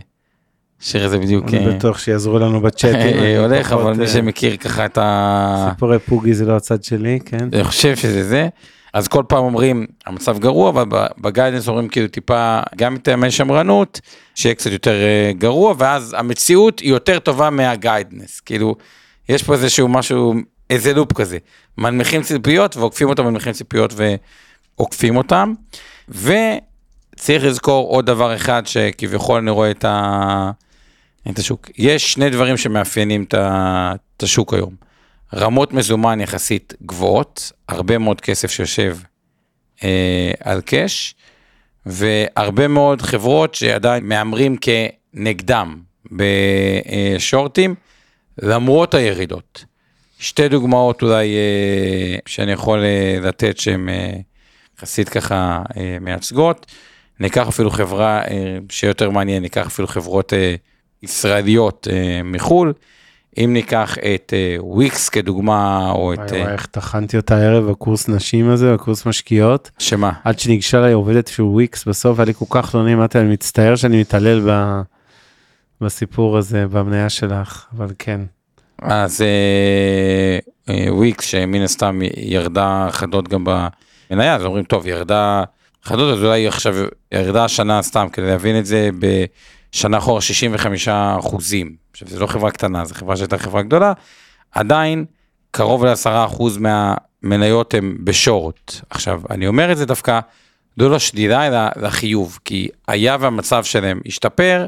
השיר 0.82 1.04
הזה 1.04 1.18
בדיוק 1.18 1.48
אני 1.48 1.74
בטוח 1.76 1.98
שיעזרו 1.98 2.38
לנו 2.38 2.60
בצ'אט. 2.60 2.96
הולך, 3.38 3.72
אבל 3.72 3.92
מי 3.92 4.06
שמכיר 4.06 4.56
ככה 4.56 4.84
את 4.84 4.98
ה... 4.98 5.68
סיפורי 5.70 5.98
פוגי 5.98 6.34
זה 6.34 6.44
לא 6.44 6.56
הצד 6.56 6.84
שלי, 6.84 7.18
כן. 7.24 7.48
אני 7.52 7.64
חושב 7.64 7.96
שזה 7.96 8.24
זה. 8.24 8.48
אז 8.92 9.08
כל 9.08 9.22
פעם 9.28 9.44
אומרים 9.44 9.86
המצב 10.06 10.38
גרוע, 10.38 10.70
אבל 10.70 10.84
ב 11.18 11.24
guidance 11.24 11.68
אומרים 11.68 11.88
כאילו 11.88 12.08
טיפה 12.08 12.60
גם 12.76 12.94
מטעמי 12.94 13.30
שמרנות, 13.30 14.00
שיהיה 14.34 14.54
קצת 14.54 14.70
יותר 14.70 14.94
אה, 15.02 15.32
גרוע, 15.38 15.74
ואז 15.78 16.16
המציאות 16.18 16.80
היא 16.80 16.90
יותר 16.90 17.18
טובה 17.18 17.50
מה 17.50 17.67
guidance. 17.67 18.40
כאילו, 18.40 18.76
יש 19.28 19.42
פה 19.42 19.52
איזשהו 19.54 19.88
משהו, 19.88 20.34
איזה 20.70 20.94
loop 20.94 21.12
כזה. 21.12 21.38
מנמיכים 21.78 22.22
ציפיות 22.22 22.76
ועוקפים 22.76 23.08
אותם, 23.08 23.24
מנמיכים 23.24 23.52
ציפיות 23.52 23.94
ועוקפים 24.76 25.16
אותם. 25.16 25.54
וצריך 26.08 27.44
לזכור 27.44 27.88
עוד 27.88 28.06
דבר 28.06 28.36
אחד 28.36 28.62
שכביכול 28.66 29.38
אני 29.38 29.50
רואה 29.50 29.70
את, 29.70 29.84
ה... 29.84 30.50
את 31.30 31.38
השוק. 31.38 31.70
יש 31.78 32.12
שני 32.12 32.30
דברים 32.30 32.56
שמאפיינים 32.56 33.24
את 33.28 34.22
השוק 34.22 34.54
היום. 34.54 34.91
רמות 35.34 35.72
מזומן 35.72 36.20
יחסית 36.20 36.74
גבוהות, 36.86 37.52
הרבה 37.68 37.98
מאוד 37.98 38.20
כסף 38.20 38.50
שיושב 38.50 38.96
אה, 39.84 40.32
על 40.40 40.60
קאש, 40.60 41.14
והרבה 41.86 42.68
מאוד 42.68 43.02
חברות 43.02 43.54
שעדיין 43.54 44.08
מהמרים 44.08 44.56
כנגדם 44.56 45.80
בשורטים, 46.12 47.74
למרות 48.42 48.94
הירידות. 48.94 49.64
שתי 50.18 50.48
דוגמאות 50.48 51.02
אולי 51.02 51.34
אה, 51.34 52.18
שאני 52.26 52.52
יכול 52.52 52.84
אה, 52.84 53.18
לתת 53.22 53.58
שהן 53.58 53.88
אה, 53.88 54.12
יחסית 54.78 55.08
ככה 55.08 55.62
אה, 55.76 55.96
מייצגות. 56.00 56.66
ניקח 57.20 57.48
אפילו 57.48 57.70
חברה 57.70 58.22
אה, 58.22 58.58
שיותר 58.68 59.10
מעניין, 59.10 59.42
ניקח 59.42 59.66
אפילו 59.66 59.88
חברות 59.88 60.32
אה, 60.32 60.54
ישראליות 61.02 61.88
אה, 61.90 62.20
מחו"ל. 62.24 62.72
אם 63.38 63.50
ניקח 63.52 63.98
את 63.98 64.32
אה, 64.36 64.56
וויקס 64.60 65.08
כדוגמה, 65.08 65.90
או 65.90 66.12
את... 66.12 66.18
וואי, 66.18 66.28
וואי, 66.30 66.42
אה, 66.42 66.52
איך 66.52 66.66
טחנתי 66.66 67.16
אותה 67.16 67.36
הערב 67.36 67.70
בקורס 67.70 68.08
נשים 68.08 68.50
הזה, 68.50 68.74
בקורס 68.74 69.06
משקיעות. 69.06 69.70
שמה? 69.78 70.12
עד 70.24 70.38
שניגשה 70.38 70.78
אליי 70.78 70.92
עובדת 70.92 71.26
של 71.26 71.42
וויקס, 71.42 71.84
בסוף 71.84 72.18
היה 72.18 72.26
לי 72.26 72.34
כל 72.34 72.44
כך 72.50 72.74
לא 72.74 72.84
נעים, 72.84 72.98
אמרתי, 72.98 73.18
אני 73.18 73.32
מצטער 73.32 73.76
שאני 73.76 74.00
מתעלל 74.00 74.50
ב... 74.50 74.80
בסיפור 75.80 76.38
הזה, 76.38 76.66
במניה 76.68 77.08
שלך, 77.08 77.66
אבל 77.76 77.88
כן. 77.98 78.20
אז 78.82 79.22
אה, 79.22 80.38
אה, 80.74 80.94
וויקס 80.94 81.26
שמן 81.26 81.62
הסתם 81.62 82.00
ירדה 82.16 82.88
חדות 82.90 83.28
גם 83.28 83.44
במניה, 83.44 84.34
אז 84.34 84.44
אומרים 84.44 84.64
טוב 84.64 84.86
ירדה 84.86 85.44
חדות, 85.82 86.18
אז 86.18 86.24
אולי 86.24 86.48
עכשיו 86.48 86.74
ירדה 87.12 87.44
השנה 87.44 87.82
סתם 87.82 88.06
כדי 88.12 88.26
להבין 88.26 88.58
את 88.58 88.66
זה 88.66 88.90
בשנה 88.98 89.98
אחורה 89.98 90.20
65 90.20 90.88
אחוזים. 90.88 91.81
עכשיו 91.92 92.08
זו 92.08 92.20
לא 92.20 92.26
חברה 92.26 92.50
קטנה, 92.50 92.84
זו 92.84 92.94
חברה 92.94 93.16
שהייתה 93.16 93.38
חברה 93.38 93.62
גדולה, 93.62 93.92
עדיין 94.52 95.04
קרוב 95.50 95.84
ל-10 95.84 96.26
אחוז 96.26 96.58
מהמניות 96.58 97.74
הם 97.74 97.96
בשורט. 98.04 98.80
עכשיו 98.90 99.20
אני 99.30 99.46
אומר 99.46 99.72
את 99.72 99.76
זה 99.76 99.86
דווקא 99.86 100.20
לא 100.78 100.90
לשלילה 100.90 101.46
אלא 101.46 101.58
לחיוב, 101.76 102.38
כי 102.44 102.68
היה 102.88 103.16
והמצב 103.20 103.64
שלהם 103.64 104.00
השתפר. 104.06 104.66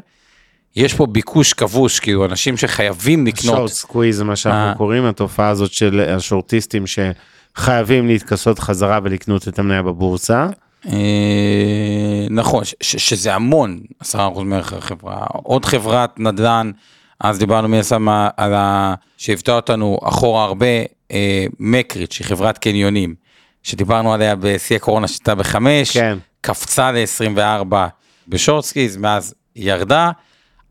יש 0.76 0.94
פה 0.94 1.06
ביקוש 1.06 1.52
כבוש, 1.52 2.00
כאילו 2.00 2.24
אנשים 2.24 2.56
שחייבים 2.56 3.26
לקנות. 3.26 3.56
שורט 3.56 3.70
סקוויז 3.70 4.22
מה 4.22 4.36
שאנחנו 4.36 4.68
אה. 4.68 4.74
קוראים, 4.74 5.04
התופעה 5.04 5.48
הזאת 5.48 5.72
של 5.72 6.00
השורטיסטים 6.16 6.84
שחייבים 6.86 8.06
להתכסות 8.06 8.58
חזרה 8.58 8.98
ולקנות 9.02 9.48
את 9.48 9.58
המניה 9.58 9.82
בבורסה. 9.82 10.46
אה, 10.88 12.26
נכון, 12.30 12.64
שזה 12.82 13.34
המון, 13.34 13.80
10% 14.02 14.16
מערך 14.44 14.72
החברה. 14.72 15.26
עוד 15.30 15.64
חברת 15.64 16.20
נדל"ן, 16.20 16.70
אז 17.20 17.38
דיברנו 17.38 17.68
מן 17.68 17.78
הסתם 17.78 18.08
על 18.36 18.54
ה... 18.54 18.94
שהפתעה 19.16 19.56
אותנו 19.56 19.98
אחורה 20.02 20.44
הרבה, 20.44 20.66
אה, 21.12 21.46
מקרית, 21.58 22.12
שהיא 22.12 22.26
חברת 22.26 22.58
קניונים, 22.58 23.14
שדיברנו 23.62 24.14
עליה 24.14 24.36
בשיא 24.36 24.76
הקורונה 24.76 25.08
שהייתה 25.08 25.34
בחמש, 25.34 25.96
כן. 25.96 26.18
קפצה 26.40 26.92
ל-24 26.92 27.74
בשורטסקיז, 28.28 28.96
מאז 28.96 29.34
ירדה. 29.56 30.10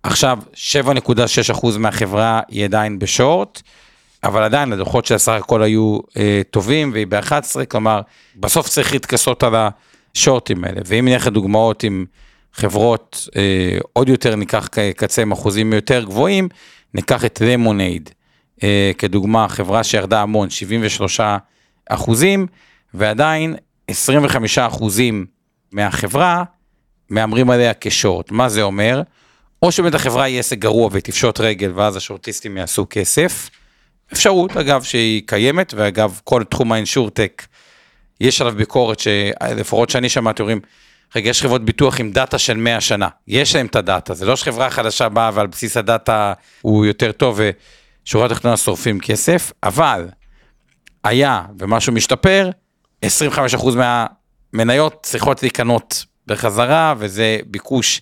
עכשיו 0.04 0.40
7.6% 0.54 1.78
מהחברה 1.80 2.42
היא 2.48 2.66
עדיין 2.66 3.00
בשורט, 3.00 3.62
אבל 4.24 4.44
עדיין 4.44 4.74
הדוחות 4.74 5.06
של 5.06 5.16
הסך 5.16 5.32
הכל 5.32 5.64
היו 5.64 6.00
אה, 6.18 6.42
טובים 6.52 6.92
והיא 6.94 7.08
ב-11, 7.08 7.66
כלומר 7.70 8.02
בסוף 8.36 8.70
צריך 8.70 8.94
להתכסות 8.94 9.44
על 9.44 9.54
השורטים 10.16 10.64
האלה. 10.64 10.82
ואם 10.86 11.08
נלך 11.08 11.28
לדוגמאות 11.28 11.84
עם 11.84 12.06
חברות 12.54 13.28
אה, 13.36 13.78
עוד 13.94 14.10
יותר 14.10 14.36
ניקח 14.36 14.70
קצה 14.96 15.22
עם 15.22 15.32
אחוזים 15.32 15.74
יותר 15.74 16.04
גבוהים, 16.04 16.50
ניקח 16.94 17.26
את 17.26 17.42
למונייד 17.46 18.10
אה, 18.64 18.92
כדוגמה, 18.98 19.48
חברה 19.48 19.84
שירדה 19.84 20.22
המון, 20.22 20.50
73 20.50 21.20
אחוזים, 21.90 22.48
ועדיין 22.94 23.56
25 23.88 24.58
אחוזים 24.58 25.26
מהחברה 25.72 26.44
מהמרים 27.10 27.50
עליה 27.50 27.72
כשורט. 27.82 28.32
מה 28.32 28.50
זה 28.50 28.62
אומר? 28.62 29.02
או 29.62 29.72
שבאמת 29.72 29.96
החברה 29.96 30.28
יהיה 30.28 30.40
עסק 30.40 30.58
גרוע 30.58 30.90
ותפשוט 30.92 31.40
רגל 31.40 31.72
ואז 31.76 31.96
השורטיסטים 31.96 32.58
יעשו 32.58 32.86
כסף. 32.90 33.50
אפשרות 34.14 34.58
אגב 34.58 34.84
שהיא 34.84 35.22
קיימת 35.26 35.74
ואגב 35.78 36.20
כל 36.24 36.44
תחום 36.44 36.72
האינשורטק 36.72 37.46
יש 38.22 38.42
עליו 38.42 38.54
ביקורת 38.54 39.00
שלפחות 39.00 39.90
שאני 39.90 40.10
שמעתי 40.10 40.42
אומרים 40.42 40.60
רגע 41.16 41.30
יש 41.30 41.42
חברות 41.42 41.66
ביטוח 41.66 42.00
עם 42.00 42.12
דאטה 42.12 42.38
של 42.38 42.58
100 42.58 42.82
שנה 42.82 43.08
יש 43.28 43.56
להם 43.56 43.66
את 43.66 43.76
הדאטה 43.76 44.14
זה 44.14 44.26
לא 44.26 44.36
שחברה 44.36 44.70
חדשה 44.70 45.10
באה 45.10 45.32
ועל 45.34 45.48
בסיס 45.48 45.78
הדאטה 45.78 46.34
הוא 46.62 46.86
יותר 46.86 47.12
טוב 47.12 47.40
ושורה 48.06 48.30
תחתונה 48.30 48.58
שורפים 48.58 49.00
כסף 49.00 49.52
אבל 49.64 50.08
היה 51.04 51.42
ומשהו 51.60 51.94
משתפר 51.94 52.50
25% 53.06 53.08
מהמניות 54.54 55.00
צריכות 55.04 55.44
להיקנות 55.44 56.06
בחזרה 56.28 56.94
וזה 56.98 57.38
ביקוש 57.48 58.02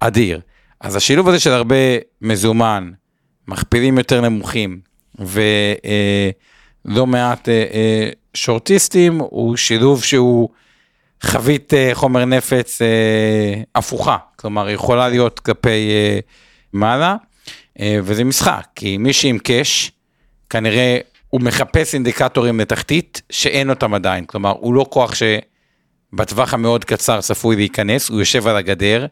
אדיר. 0.00 0.40
אז 0.80 0.96
השילוב 0.96 1.28
הזה 1.28 1.40
של 1.40 1.50
הרבה 1.50 1.76
מזומן, 2.22 2.90
מכפילים 3.48 3.98
יותר 3.98 4.20
נמוכים 4.20 4.80
ולא 5.18 7.06
מעט 7.06 7.48
אה, 7.48 7.64
אה, 7.72 8.10
שורטיסטים 8.34 9.18
הוא 9.18 9.56
שילוב 9.56 10.04
שהוא 10.04 10.48
חבית 11.22 11.74
אה, 11.74 11.90
חומר 11.92 12.24
נפץ 12.24 12.82
אה, 12.82 13.62
הפוכה, 13.74 14.16
כלומר 14.36 14.70
יכולה 14.70 15.08
להיות 15.08 15.40
כלפי 15.40 15.90
אה, 15.90 16.18
מעלה 16.72 17.16
וזה 18.02 18.24
משחק, 18.24 18.66
כי 18.74 18.98
מי 18.98 19.12
שעם 19.12 19.38
קאש 19.38 19.92
כנראה 20.50 20.98
הוא 21.28 21.40
מחפש 21.40 21.94
אינדיקטורים 21.94 22.60
לתחתית 22.60 23.22
שאין 23.30 23.70
אותם 23.70 23.94
עדיין, 23.94 24.24
כלומר 24.24 24.54
הוא 24.60 24.74
לא 24.74 24.86
כוח 24.90 25.12
שבטווח 25.14 26.54
המאוד 26.54 26.84
קצר 26.84 27.20
צפוי 27.20 27.56
להיכנס, 27.56 28.08
הוא 28.08 28.18
יושב 28.18 28.46
על 28.46 28.56
הגדר. 28.56 29.06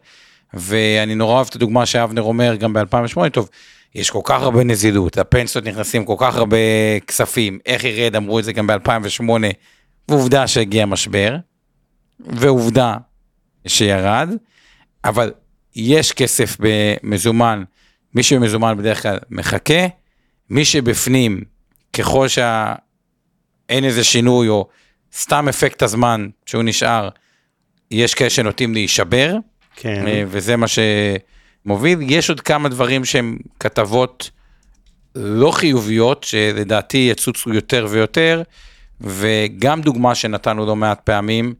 ואני 0.53 1.15
נורא 1.15 1.33
אוהב 1.33 1.47
את 1.49 1.55
הדוגמה 1.55 1.85
שאבנר 1.85 2.21
אומר 2.21 2.55
גם 2.55 2.73
ב-2008, 2.73 3.29
טוב, 3.29 3.49
יש 3.95 4.09
כל 4.09 4.19
כך 4.23 4.41
הרבה 4.41 4.63
נזילות, 4.63 5.17
הפנסיות 5.17 5.65
נכנסים 5.65 6.05
כל 6.05 6.15
כך 6.17 6.35
הרבה 6.35 6.57
כספים, 7.07 7.59
איך 7.65 7.83
ירד, 7.83 8.15
אמרו 8.15 8.39
את 8.39 8.43
זה 8.43 8.53
גם 8.53 8.67
ב-2008, 8.67 9.23
ועובדה 10.09 10.47
שהגיע 10.47 10.85
משבר, 10.85 11.35
ועובדה 12.25 12.97
שירד, 13.67 14.29
אבל 15.03 15.33
יש 15.75 16.11
כסף 16.11 16.57
במזומן, 16.59 17.63
מי 18.15 18.23
שמזומן 18.23 18.77
בדרך 18.77 19.01
כלל 19.01 19.17
מחכה, 19.29 19.87
מי 20.49 20.65
שבפנים, 20.65 21.41
ככל 21.93 22.27
שאין 22.27 23.83
איזה 23.83 24.03
שינוי 24.03 24.47
או 24.47 24.67
סתם 25.13 25.47
אפקט 25.49 25.81
הזמן 25.81 26.27
שהוא 26.45 26.63
נשאר, 26.63 27.09
יש 27.91 28.13
כאלה 28.13 28.29
שנוטים 28.29 28.73
להישבר. 28.73 29.35
כן. 29.75 30.07
אה, 30.07 30.23
וזה 30.27 30.55
מה 30.57 30.65
שמוביל. 30.67 31.99
יש 32.01 32.29
עוד 32.29 32.41
כמה 32.41 32.69
דברים 32.69 33.05
שהם 33.05 33.37
כתבות 33.59 34.31
לא 35.15 35.51
חיוביות, 35.51 36.23
שלדעתי 36.23 36.97
יצוצו 37.11 37.53
יותר 37.53 37.87
ויותר, 37.89 38.41
וגם 39.01 39.81
דוגמה 39.81 40.15
שנתנו 40.15 40.65
לא 40.65 40.75
מעט 40.75 40.99
פעמים, 41.03 41.53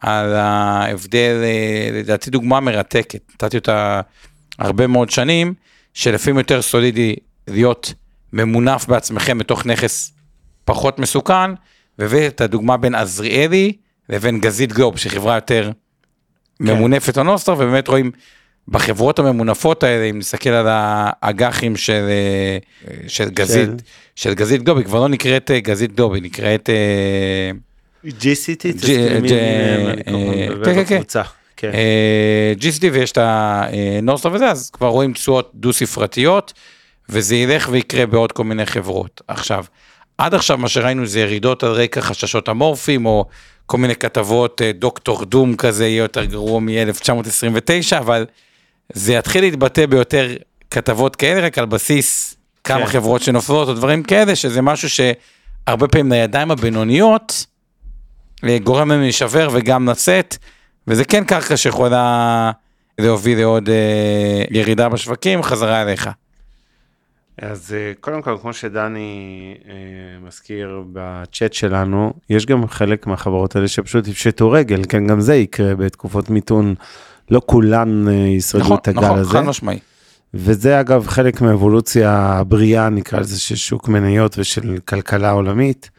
על 0.00 0.34
ההבדל, 0.34 1.42
אה, 1.42 1.98
לדעתי 1.98 2.30
דוגמה 2.30 2.60
מרתקת, 2.60 3.20
נתתי 3.34 3.56
אותה 3.56 4.00
הרבה 4.58 4.86
מאוד 4.86 5.10
שנים, 5.10 5.54
שלפעמים 5.94 6.38
יותר 6.38 6.62
סולידי 6.62 7.14
להיות 7.48 7.94
ממונף 8.32 8.86
בעצמכם 8.86 9.38
בתוך 9.38 9.66
נכס 9.66 10.12
פחות 10.64 10.98
מסוכן, 10.98 11.50
והבאתי 11.98 12.26
את 12.26 12.40
הדוגמה 12.40 12.76
בין 12.76 12.94
עזריאלי 12.94 13.72
לבין 14.08 14.40
גזית 14.40 14.72
גלוב, 14.72 14.98
שחברה 14.98 15.34
יותר 15.34 15.70
ממונפת 16.60 17.18
אונוסטר, 17.18 17.52
ובאמת 17.52 17.88
רואים 17.88 18.10
בחברות 18.68 19.18
הממונפות 19.18 19.82
האלה, 19.82 20.04
אם 20.04 20.18
נסתכל 20.18 20.50
על 20.50 20.66
האג"חים 20.68 21.76
של, 21.76 22.04
אה, 22.08 22.98
של 23.08 23.28
גזית, 23.30 23.70
של 24.14 24.34
גזית 24.34 24.62
גלוב, 24.62 24.78
היא 24.78 24.86
כבר 24.86 25.00
לא 25.00 25.08
נקראת 25.08 25.50
אה, 25.50 25.60
גזית 25.60 25.92
גלוב, 25.92 26.14
היא 26.14 26.22
נקראת... 26.22 26.68
GCT, 28.06 28.82
GCT 32.60 32.84
ויש 32.92 33.12
את 33.12 33.18
הנורסטר 33.20 34.32
וזה, 34.32 34.50
אז 34.50 34.70
כבר 34.70 34.88
רואים 34.88 35.12
תשואות 35.12 35.50
דו 35.54 35.72
ספרתיות, 35.72 36.52
וזה 37.08 37.36
ילך 37.36 37.68
ויקרה 37.72 38.06
בעוד 38.06 38.32
כל 38.32 38.44
מיני 38.44 38.66
חברות. 38.66 39.20
עכשיו, 39.28 39.64
עד 40.18 40.34
עכשיו 40.34 40.58
מה 40.58 40.68
שראינו 40.68 41.06
זה 41.06 41.20
ירידות 41.20 41.62
על 41.62 41.72
רקע 41.72 42.00
חששות 42.00 42.48
אמורפיים, 42.48 43.06
או 43.06 43.24
כל 43.66 43.78
מיני 43.78 43.94
כתבות, 43.94 44.62
אה, 44.62 44.72
דוקטור 44.72 45.24
דום 45.24 45.56
כזה 45.56 45.86
יהיה 45.86 45.98
יותר 45.98 46.24
גרוע 46.24 46.60
מ-1929, 46.60 47.98
אבל 47.98 48.26
זה 48.92 49.12
יתחיל 49.12 49.44
להתבטא 49.44 49.86
ביותר 49.86 50.28
כתבות 50.70 51.16
כאלה, 51.16 51.40
רק 51.40 51.58
על 51.58 51.66
בסיס 51.66 52.36
כמה 52.64 52.80
כן. 52.80 52.86
חברות 52.86 53.22
שנופלות 53.22 53.68
או 53.68 53.74
דברים 53.74 54.02
כאלה, 54.02 54.36
שזה 54.36 54.62
משהו 54.62 54.88
שהרבה 54.90 55.88
פעמים 55.88 56.12
לידיים 56.12 56.50
הבינוניות, 56.50 57.46
גורם 58.64 58.88
להם 58.88 59.00
להישבר 59.00 59.48
וגם 59.52 59.88
לצאת, 59.88 60.36
וזה 60.88 61.04
כן 61.04 61.24
קרקע 61.24 61.56
שיכולה 61.56 62.50
להוביל 62.98 63.38
לעוד 63.38 63.68
אה, 63.68 64.44
ירידה 64.50 64.88
בשווקים, 64.88 65.42
חזרה 65.42 65.82
אליך. 65.82 66.10
אז 67.42 67.74
אה, 67.74 67.92
קודם 68.00 68.22
כל, 68.22 68.36
כמו 68.42 68.52
שדני 68.52 69.54
אה, 69.68 69.74
מזכיר 70.26 70.82
בצ'אט 70.92 71.52
שלנו, 71.52 72.12
יש 72.30 72.46
גם 72.46 72.68
חלק 72.68 73.06
מהחברות 73.06 73.56
האלה 73.56 73.68
שפשוט 73.68 74.08
יפשטו 74.08 74.50
רגל, 74.50 74.82
כן, 74.88 75.06
גם 75.06 75.20
זה 75.20 75.34
יקרה 75.34 75.74
בתקופות 75.74 76.30
מיתון, 76.30 76.74
לא 77.30 77.40
כולן 77.46 78.08
אה, 78.08 78.12
ישרדו 78.12 78.64
נכון, 78.64 78.76
את 78.76 78.88
הגל 78.88 79.00
נכון, 79.00 79.18
הזה. 79.18 79.30
חד 79.30 79.40
משמעי. 79.40 79.78
וזה 80.34 80.80
אגב 80.80 81.06
חלק 81.06 81.40
מהאבולוציה 81.40 82.12
הבריאה, 82.12 82.88
נקרא 82.88 83.20
לזה, 83.20 83.40
של 83.40 83.56
שוק 83.56 83.88
מניות 83.88 84.38
ושל 84.38 84.78
כלכלה 84.84 85.30
עולמית, 85.30 85.90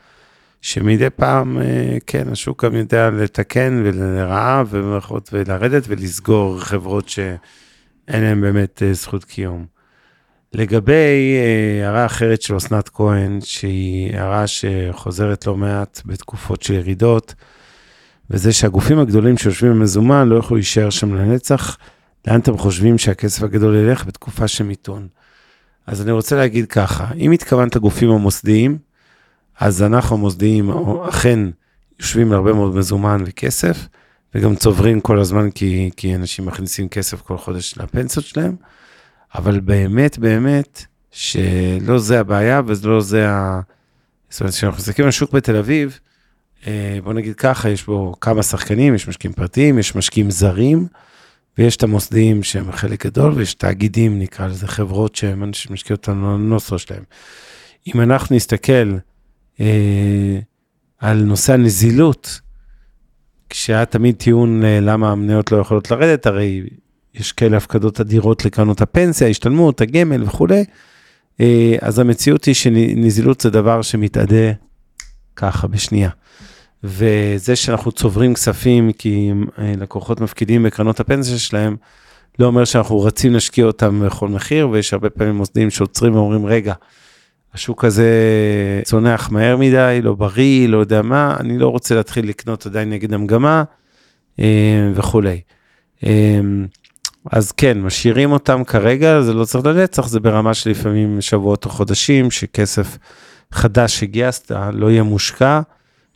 שמדי 0.61 1.09
פעם, 1.09 1.61
אה, 1.61 1.97
כן, 2.07 2.27
השוק 2.31 2.65
גם 2.65 2.75
יודע 2.75 3.09
לתקן 3.09 3.81
ולרעה 3.85 4.63
ובמירכאות 4.69 5.29
ולרדת 5.33 5.83
ולסגור 5.87 6.59
חברות 6.59 7.09
שאין 7.09 8.23
להן 8.23 8.41
באמת 8.41 8.83
אה, 8.83 8.93
זכות 8.93 9.23
קיום. 9.23 9.65
לגבי 10.53 11.35
אה, 11.37 11.85
הערה 11.85 12.05
אחרת 12.05 12.41
של 12.41 12.57
אסנת 12.57 12.89
כהן, 12.89 13.39
שהיא 13.41 14.15
הערה 14.15 14.47
שחוזרת 14.47 15.47
לא 15.47 15.57
מעט 15.57 16.01
בתקופות 16.05 16.63
של 16.63 16.73
ירידות, 16.73 17.35
וזה 18.29 18.53
שהגופים 18.53 18.99
הגדולים 18.99 19.37
שיושבים 19.37 19.71
במזומן 19.71 20.27
לא 20.27 20.35
יוכלו 20.35 20.57
להישאר 20.57 20.89
שם 20.89 21.15
לנצח. 21.15 21.77
לאן 22.27 22.39
אתם 22.39 22.57
חושבים 22.57 22.97
שהכסף 22.97 23.43
הגדול 23.43 23.75
ילך 23.75 24.05
בתקופה 24.05 24.47
של 24.47 24.63
מיתון? 24.63 25.07
אז 25.87 26.01
אני 26.01 26.11
רוצה 26.11 26.35
להגיד 26.35 26.65
ככה, 26.65 27.07
אם 27.15 27.31
התכוונת 27.31 27.77
גופים 27.77 28.09
המוסדיים, 28.09 28.77
אז 29.59 29.83
אנחנו 29.83 30.15
המוסדיים 30.15 30.71
אכן 31.09 31.39
יושבים 31.99 32.29
בהרבה 32.29 32.53
מאוד 32.53 32.75
מזומן 32.75 33.23
וכסף, 33.25 33.87
וגם 34.35 34.55
צוברים 34.55 35.01
כל 35.01 35.19
הזמן 35.19 35.51
כי, 35.51 35.89
כי 35.97 36.15
אנשים 36.15 36.45
מכניסים 36.45 36.89
כסף 36.89 37.21
כל 37.21 37.37
חודש 37.37 37.77
לפנסיות 37.77 38.25
שלהם, 38.25 38.55
אבל 39.35 39.59
באמת, 39.59 40.17
באמת, 40.17 40.85
שלא 41.11 41.99
זה 41.99 42.19
הבעיה 42.19 42.61
ולא 42.65 43.01
זה 43.01 43.29
ה... 43.29 43.61
זאת 44.29 44.41
אומרת, 44.41 44.53
כשאנחנו 44.53 44.77
מסתכלים 44.77 45.05
על 45.05 45.09
השוק 45.09 45.31
בתל 45.31 45.55
אביב, 45.55 45.99
אה, 46.67 46.99
בוא 47.03 47.13
נגיד 47.13 47.35
ככה, 47.35 47.69
יש 47.69 47.85
בו 47.85 48.15
כמה 48.21 48.43
שחקנים, 48.43 48.95
יש 48.95 49.07
משקיעים 49.07 49.33
פרטיים, 49.33 49.79
יש 49.79 49.95
משקיעים 49.95 50.31
זרים, 50.31 50.87
ויש 51.57 51.75
את 51.75 51.83
המוסדיים 51.83 52.43
שהם 52.43 52.71
חלק 52.71 53.05
גדול, 53.05 53.33
ויש 53.33 53.53
תאגידים, 53.53 54.19
נקרא 54.19 54.47
לזה 54.47 54.67
חברות 54.67 55.15
שמשקיעות 55.15 55.99
את 55.99 56.07
הנוסו 56.07 56.79
שלהם. 56.79 57.03
אם 57.87 58.01
אנחנו 58.01 58.35
נסתכל 58.35 58.97
על 60.99 61.23
נושא 61.23 61.53
הנזילות, 61.53 62.41
כשהיה 63.49 63.85
תמיד 63.85 64.15
טיעון 64.15 64.65
אה, 64.65 64.79
למה 64.79 65.11
המניות 65.11 65.51
לא 65.51 65.57
יכולות 65.57 65.91
לרדת, 65.91 66.25
הרי 66.25 66.63
יש 67.13 67.31
כאלה 67.31 67.57
הפקדות 67.57 68.01
אדירות 68.01 68.45
לקרנות 68.45 68.81
הפנסיה, 68.81 69.27
השתלמות, 69.27 69.81
הגמל 69.81 70.23
וכולי, 70.23 70.63
אה, 71.39 71.75
אז 71.81 71.99
המציאות 71.99 72.45
היא 72.45 72.55
שנזילות 72.55 73.41
זה 73.41 73.49
דבר 73.49 73.81
שמתאדה 73.81 74.51
ככה 75.35 75.67
בשנייה. 75.67 76.09
וזה 76.83 77.55
שאנחנו 77.55 77.91
צוברים 77.91 78.33
כספים 78.33 78.91
כי 78.91 79.31
אה, 79.59 79.73
לקוחות 79.77 80.21
מפקידים 80.21 80.63
בקרנות 80.63 80.99
הפנסיה 80.99 81.37
שלהם, 81.37 81.75
לא 82.39 82.45
אומר 82.45 82.65
שאנחנו 82.65 83.01
רצים 83.01 83.33
להשקיע 83.33 83.65
אותם 83.65 84.03
בכל 84.05 84.27
מחיר, 84.27 84.69
ויש 84.69 84.93
הרבה 84.93 85.09
פעמים 85.09 85.35
מוסדים 85.35 85.69
שעוצרים 85.69 86.15
ואומרים, 86.15 86.45
רגע, 86.45 86.73
השוק 87.53 87.85
הזה 87.85 88.11
צונח 88.83 89.31
מהר 89.31 89.57
מדי, 89.57 89.99
לא 90.03 90.13
בריא, 90.13 90.67
לא 90.67 90.77
יודע 90.77 91.01
מה, 91.01 91.35
אני 91.39 91.57
לא 91.57 91.67
רוצה 91.67 91.95
להתחיל 91.95 92.29
לקנות 92.29 92.65
עדיין 92.65 92.89
נגד 92.89 93.13
המגמה 93.13 93.63
אה, 94.39 94.91
וכולי. 94.95 95.41
אה, 96.05 96.39
אז 97.31 97.51
כן, 97.51 97.81
משאירים 97.81 98.31
אותם 98.31 98.63
כרגע, 98.63 99.21
זה 99.21 99.33
לא 99.33 99.45
צריך 99.45 99.65
לנצח, 99.65 100.07
זה 100.07 100.19
ברמה 100.19 100.53
של 100.53 100.69
לפעמים 100.69 101.21
שבועות 101.21 101.65
או 101.65 101.69
חודשים, 101.69 102.31
שכסף 102.31 102.97
חדש 103.51 103.99
שגייסת 103.99 104.51
לא 104.73 104.91
יהיה 104.91 105.03
מושקע. 105.03 105.61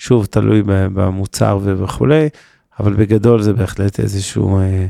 שוב, 0.01 0.25
תלוי 0.25 0.63
במוצר 0.65 1.59
וכולי, 1.63 2.29
אבל 2.79 2.93
בגדול 2.93 3.41
זה 3.41 3.53
בהחלט 3.53 3.99
איזשהו 3.99 4.59
אה, 4.59 4.85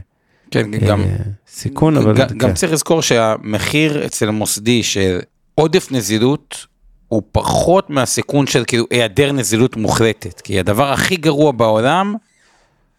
כן, 0.51 0.73
אה, 0.73 0.79
גם, 0.79 1.03
סיכון, 1.47 1.97
אבל 1.97 2.13
גם, 2.15 2.27
כן. 2.27 2.37
גם 2.37 2.53
צריך 2.53 2.71
לזכור 2.71 3.01
שהמחיר 3.01 4.05
אצל 4.05 4.27
המוסדי 4.27 4.83
של 4.83 5.19
עודף 5.55 5.87
נזילות 5.91 6.65
הוא 7.07 7.21
פחות 7.31 7.89
מהסיכון 7.89 8.47
של 8.47 8.63
כאילו 8.67 8.85
היעדר 8.89 9.31
נזילות 9.31 9.75
מוחלטת, 9.77 10.41
כי 10.41 10.59
הדבר 10.59 10.91
הכי 10.91 11.15
גרוע 11.15 11.51
בעולם 11.51 12.15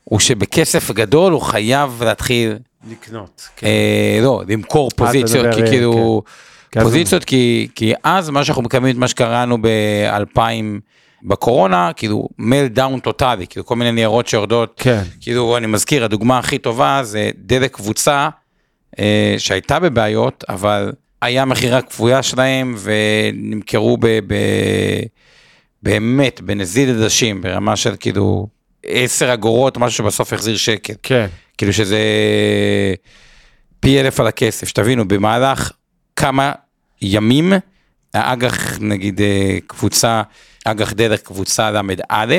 הוא 0.05 0.21
שבכסף 0.21 0.91
גדול 0.91 1.33
הוא 1.33 1.41
חייב 1.41 2.03
להתחיל, 2.05 2.59
לקנות. 2.91 3.49
כן. 3.57 3.67
אה, 3.67 4.19
לא, 4.23 4.43
למכור 4.49 4.91
פוזיציות, 4.97 5.47
מדבר, 5.47 5.57
כי 5.57 5.63
אה, 5.63 5.69
כאילו, 5.69 6.23
כן. 6.71 6.81
אז- 6.81 6.87
פוזיציות, 6.87 7.25
כי, 7.25 7.69
כי 7.75 7.93
אז 8.05 8.31
מה 8.31 8.45
שאנחנו 8.45 8.63
מקיימים 8.63 8.91
את 8.91 8.97
מה 8.97 9.09
שקראנו 9.09 9.59
ב-2000 9.63 10.41
בקורונה, 11.23 11.91
כאילו 11.97 12.29
melt 12.39 12.67
down 12.67 13.01
טוטאלי, 13.01 13.47
כאילו 13.47 13.67
כל 13.67 13.77
מיני 13.77 13.93
ניירות 13.93 14.27
שיורדות, 14.27 14.75
כן. 14.77 15.03
כאילו 15.21 15.57
אני 15.57 15.67
מזכיר, 15.67 16.05
הדוגמה 16.05 16.39
הכי 16.39 16.59
טובה 16.59 17.01
זה 17.03 17.31
דלק 17.37 17.75
קבוצה 17.75 18.29
אה, 18.99 19.35
שהייתה 19.39 19.79
בבעיות, 19.81 20.45
אבל 20.49 20.93
היה 21.23 21.45
מכירה 21.45 21.83
כפויה 21.83 22.23
שלהם 22.23 22.75
ונמכרו 22.79 23.97
ב, 23.97 24.07
ב, 24.07 24.35
באמת 25.83 26.41
בנזיד 26.41 26.89
עדשים, 26.89 27.41
ברמה 27.41 27.77
של 27.77 27.97
כאילו 28.01 28.49
10 28.87 29.35
אגורות, 29.35 29.79
משהו 29.79 30.05
שבסוף 30.05 30.33
החזיר 30.33 30.57
שקל. 30.57 30.95
כן. 31.03 31.27
כאילו 31.59 31.73
שזה 31.73 31.99
פי 33.81 34.01
אלף 34.01 34.21
על 34.21 34.27
הכסף, 34.27 34.69
שתבינו, 34.69 35.09
במהלך 35.09 35.73
כמה 36.17 36.53
ימים, 37.03 37.53
האג"ח 38.15 38.79
נגיד 38.81 39.21
אה, 39.21 39.59
קבוצה, 39.67 40.23
אג"ח 40.65 40.93
דלק 40.93 41.21
קבוצה 41.21 41.71
ל"א, 41.71 42.35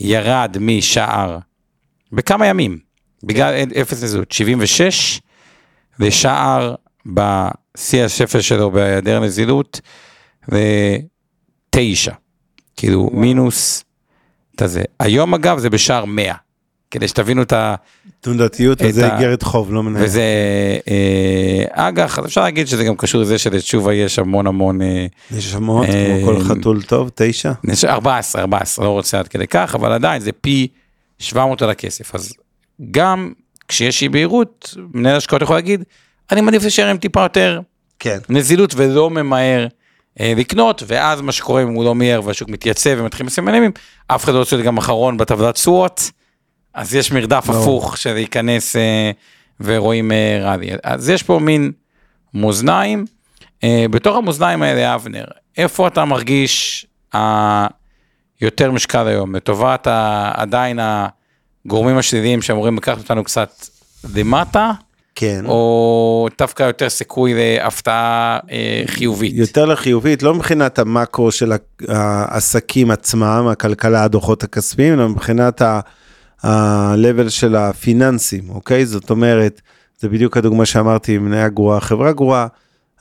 ירד 0.00 0.56
משער, 0.60 1.38
בכמה 2.12 2.46
ימים, 2.46 2.78
בגלל 3.24 3.54
אפס 3.80 4.02
נזילות, 4.02 4.32
76, 4.32 5.20
ושער 6.00 6.74
בשיא 7.06 8.04
השפל 8.04 8.40
שלו 8.40 8.70
בהיעדר 8.70 9.20
נזילות, 9.20 9.80
ותשע, 10.48 12.12
כאילו 12.76 13.10
מינוס, 13.12 13.84
את 14.56 14.62
הזה. 14.62 14.82
היום 15.00 15.34
אגב 15.34 15.58
זה 15.58 15.70
בשער 15.70 16.04
100, 16.04 16.34
כדי 16.90 17.08
שתבינו 17.08 17.42
את 17.42 17.52
ה... 17.52 17.74
תנודתיות, 18.20 18.78
וזה 18.84 19.14
איגרת 19.16 19.42
חוב, 19.42 19.72
לא 19.72 19.82
מנהל. 19.82 20.04
וזה 20.04 20.22
אה, 20.90 21.88
אג"ח, 21.88 22.18
אז 22.18 22.24
אפשר 22.26 22.40
להגיד 22.40 22.66
שזה 22.66 22.84
גם 22.84 22.96
קשור 22.96 23.20
לזה 23.20 23.38
שלתשובה 23.38 23.94
יש 23.94 24.18
המון 24.18 24.46
המון, 24.46 24.82
אה, 24.82 25.06
יש 25.30 25.44
שמות, 25.50 25.86
אה, 25.86 26.18
כמו 26.24 26.26
כל 26.26 26.44
חתול 26.44 26.82
טוב, 26.82 27.10
תשע. 27.14 27.52
נש- 27.64 27.84
14, 27.84 28.42
14, 28.42 28.84
לא 28.84 28.90
רוצה 28.90 29.18
עד 29.18 29.28
כדי 29.28 29.46
כך, 29.46 29.74
אבל 29.74 29.92
עדיין 29.92 30.20
זה 30.22 30.32
פי 30.32 30.68
700 31.18 31.62
על 31.62 31.70
הכסף. 31.70 32.14
אז 32.14 32.32
גם 32.90 33.32
כשיש 33.68 34.02
אי 34.02 34.08
בהירות, 34.08 34.74
מנהל 34.94 35.16
השקעות 35.16 35.42
יכול 35.42 35.56
להגיד, 35.56 35.84
אני 36.32 36.40
מעדיף 36.40 36.62
להישאר 36.62 36.86
עם 36.86 36.96
טיפה 36.98 37.22
יותר 37.22 37.60
כן. 37.98 38.18
נזילות 38.28 38.74
ולא 38.76 39.10
ממהר 39.10 39.66
אה, 40.20 40.32
לקנות, 40.36 40.82
ואז 40.86 41.20
מה 41.20 41.32
שקורה 41.32 41.62
אם 41.62 41.68
הוא 41.68 41.84
לא 41.84 41.94
מיהר 41.94 42.20
והשוק 42.24 42.48
מתייצב 42.48 42.90
ומתחיל 42.98 43.26
לסמן 43.26 43.54
ימים, 43.54 43.70
אף 44.06 44.24
אחד 44.24 44.32
לא 44.32 44.38
רוצה 44.38 44.56
להיות 44.56 44.66
גם 44.66 44.78
אחרון 44.78 45.16
בטבלת 45.16 45.54
תשואות, 45.54 46.10
אז 46.74 46.94
יש 46.94 47.12
מרדף 47.12 47.46
ברור. 47.46 47.60
הפוך 47.62 47.96
שזה 47.96 48.20
ייכנס 48.20 48.76
אה, 48.76 49.10
ורואים 49.60 50.12
אה, 50.12 50.38
רלי. 50.42 50.70
אז 50.84 51.08
יש 51.08 51.22
פה 51.22 51.38
מין 51.38 51.72
מאזניים, 52.34 53.04
אה, 53.64 53.86
בתוך 53.90 54.16
המאזניים 54.16 54.62
האלה, 54.62 54.94
אבנר, 54.94 55.24
איפה 55.56 55.86
אתה 55.86 56.04
מרגיש 56.04 56.86
ה- 57.14 57.66
יותר 58.40 58.70
משקל 58.70 59.06
היום, 59.06 59.34
לטובת 59.36 59.86
עדיין 60.34 60.78
הגורמים 61.66 61.98
השליליים 61.98 62.42
שאמורים 62.42 62.76
לקחת 62.76 62.98
אותנו 62.98 63.24
קצת 63.24 63.50
למטה, 64.14 64.70
כן. 65.20 65.44
או 65.46 66.28
דווקא 66.38 66.62
יותר 66.62 66.88
סיכוי 66.88 67.34
להפתעה 67.34 68.38
אה, 68.50 68.82
חיובית. 68.86 69.32
יותר 69.34 69.64
לחיובית, 69.66 70.22
לא 70.22 70.34
מבחינת 70.34 70.78
המקרו 70.78 71.32
של 71.32 71.52
העסקים 71.88 72.90
עצמם, 72.90 73.48
הכלכלה, 73.50 74.04
הדוחות 74.04 74.44
הכספיים, 74.44 74.94
אלא 74.94 75.08
מבחינת 75.08 75.62
ה- 75.62 75.80
ה-level 76.42 77.30
של 77.30 77.56
הפיננסים, 77.56 78.50
אוקיי? 78.50 78.86
זאת 78.86 79.10
אומרת, 79.10 79.60
זה 79.98 80.08
בדיוק 80.08 80.36
הדוגמה 80.36 80.66
שאמרתי, 80.66 81.18
מניה 81.18 81.48
גרועה, 81.48 81.80
חברה 81.80 82.12
גרועה, 82.12 82.46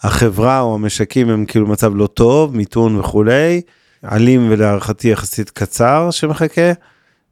החברה 0.02 0.60
או 0.60 0.76
המשקים 0.76 1.30
הם 1.30 1.46
כאילו 1.46 1.68
מצב 1.68 1.96
לא 1.96 2.08
טוב, 2.08 2.56
מיתון 2.56 3.00
וכולי, 3.00 3.62
עלים 4.04 4.48
ולהערכתי 4.50 5.08
יחסית 5.08 5.50
קצר 5.50 6.12
שמחכה, 6.12 6.72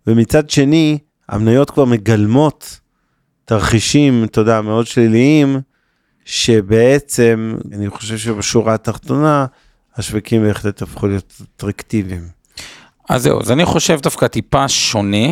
ומצד 0.08 0.50
שני, 0.50 0.98
המניות 1.30 1.70
כבר 1.70 1.86
מגלמות 1.86 2.80
תרחישים, 3.48 4.24
אתה 4.24 4.42
יודע, 4.42 4.62
מאוד 4.62 4.88
שליליים, 4.88 5.60
שבעצם, 6.26 7.58
אני 7.74 7.90
חושב 7.90 8.18
שבשורה 8.18 8.74
התחתונה, 8.74 9.46
השווקים 9.96 10.44
בהחלט 10.44 10.82
הפכו 10.82 11.08
להיות 11.08 11.42
אטרקטיביים. 11.56 12.28
אז 13.10 13.24
זהו, 13.24 13.42
אז 13.42 13.52
אני 13.52 13.66
חושב 13.66 14.00
דווקא 14.02 14.28
טיפה 14.28 14.68
שונה, 14.68 15.28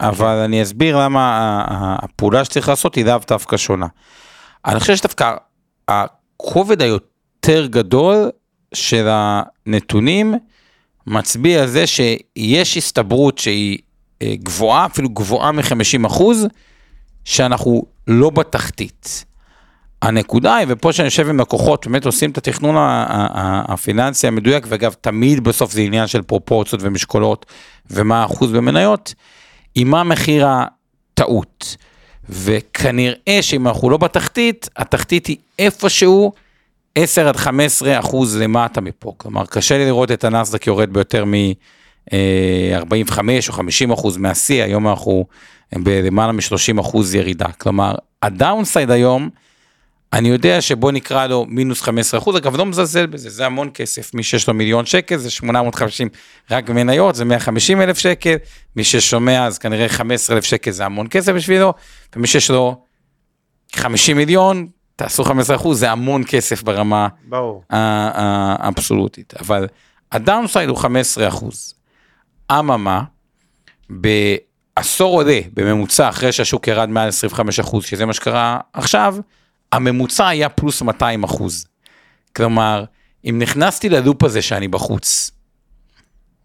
אבל 0.00 0.36
אני 0.36 0.62
אסביר 0.62 0.98
למה 0.98 1.64
הפעולה 2.02 2.44
שצריך 2.44 2.68
לעשות 2.68 2.94
היא 2.94 3.04
לאו 3.04 3.18
דווקא 3.28 3.56
שונה. 3.56 3.86
אני 4.66 4.80
חושב 4.80 4.96
שדווקא 4.96 5.34
הכובד 5.88 6.82
היותר 6.82 7.14
יותר 7.48 7.66
גדול 7.66 8.30
של 8.74 9.08
הנתונים 9.10 10.34
מצביע 11.06 11.62
על 11.62 11.68
זה 11.68 11.86
שיש 11.86 12.76
הסתברות 12.76 13.38
שהיא 13.38 13.78
אה, 14.22 14.34
גבוהה, 14.36 14.86
אפילו 14.86 15.08
גבוהה 15.08 15.52
מ-50 15.52 16.06
אחוז, 16.06 16.46
שאנחנו 17.24 17.84
לא 18.06 18.30
בתחתית. 18.30 19.24
הנקודה 20.02 20.56
היא, 20.56 20.66
ופה 20.70 20.92
שאני 20.92 21.06
יושב 21.06 21.28
עם 21.28 21.40
לקוחות, 21.40 21.86
באמת 21.86 22.06
עושים 22.06 22.30
את 22.30 22.38
התכנון 22.38 22.74
הפיננסי 23.68 24.26
המדויק, 24.26 24.66
ואגב, 24.68 24.94
תמיד 25.00 25.44
בסוף 25.44 25.72
זה 25.72 25.80
עניין 25.80 26.06
של 26.06 26.22
פרופורציות 26.22 26.82
ומשקולות, 26.84 27.46
ומה 27.90 28.22
האחוז 28.22 28.52
במניות, 28.52 29.14
היא 29.74 29.86
מה 29.86 30.04
מחיר 30.04 30.46
הטעות. 30.48 31.76
וכנראה 32.30 33.38
שאם 33.40 33.68
אנחנו 33.68 33.90
לא 33.90 33.96
בתחתית, 33.96 34.68
התחתית 34.76 35.26
היא 35.26 35.36
איפשהו 35.58 36.32
10 36.94 37.28
עד 37.28 37.36
15 37.36 37.98
אחוז 37.98 38.36
למטה 38.36 38.80
מפה. 38.80 39.14
כלומר, 39.16 39.46
קשה 39.46 39.78
לי 39.78 39.84
לראות 39.84 40.10
את 40.10 40.24
הנסדק 40.24 40.66
יורד 40.66 40.92
ביותר 40.92 41.24
מ-45 41.24 43.18
או 43.48 43.52
50 43.52 43.90
אחוז 43.90 44.16
מהשיא, 44.16 44.62
היום 44.62 44.88
אנחנו 44.88 45.26
בלמעלה 45.82 46.32
מ-30 46.32 46.80
אחוז 46.80 47.14
ירידה. 47.14 47.52
כלומר, 47.52 47.94
הדאונסייד 48.22 48.90
היום, 48.90 49.30
אני 50.12 50.28
יודע 50.28 50.60
שבוא 50.60 50.92
נקרא 50.92 51.26
לו 51.26 51.46
מינוס 51.48 51.82
15 51.82 52.20
אחוז, 52.20 52.36
אגב 52.36 52.56
לא 52.56 52.66
מזלזל 52.66 53.06
בזה, 53.06 53.30
זה 53.30 53.46
המון 53.46 53.70
כסף, 53.74 54.14
מי 54.14 54.22
שיש 54.22 54.48
לו 54.48 54.54
מיליון 54.54 54.86
שקל 54.86 55.16
זה 55.16 55.30
850 55.30 56.08
רק 56.50 56.70
מניות, 56.70 57.14
זה 57.14 57.24
150 57.24 57.80
אלף 57.80 57.98
שקל, 57.98 58.34
מי 58.76 58.84
ששומע 58.84 59.46
אז 59.46 59.58
כנראה 59.58 59.88
15 59.88 60.36
אלף 60.36 60.44
שקל 60.44 60.70
זה 60.70 60.84
המון 60.84 61.06
כסף 61.10 61.32
בשבילו, 61.32 61.74
ומי 62.16 62.26
שיש 62.26 62.50
לו 62.50 62.82
50 63.76 64.16
מיליון, 64.16 64.68
תעשו 64.96 65.24
15 65.24 65.56
אחוז, 65.56 65.80
זה 65.80 65.90
המון 65.90 66.22
כסף 66.26 66.62
ברמה 66.62 67.08
האבסולוטית, 67.70 69.34
אבל 69.40 69.66
הדאונסייד 70.12 70.68
הוא 70.68 70.78
15 70.78 71.28
אחוז. 71.28 71.74
אממה, 72.52 73.02
בעשור 74.76 75.14
עולה 75.14 75.40
בממוצע 75.52 76.08
אחרי 76.08 76.32
שהשוק 76.32 76.68
ירד 76.68 76.88
מעל 76.88 77.08
25 77.08 77.60
אחוז, 77.60 77.84
שזה 77.84 78.06
מה 78.06 78.12
שקרה 78.12 78.58
עכשיו, 78.72 79.16
הממוצע 79.72 80.28
היה 80.28 80.48
פלוס 80.48 80.82
200 80.82 81.24
אחוז. 81.24 81.66
כלומר, 82.36 82.84
אם 83.30 83.38
נכנסתי 83.38 83.88
ללופ 83.88 84.22
הזה 84.24 84.42
שאני 84.42 84.68
בחוץ, 84.68 85.30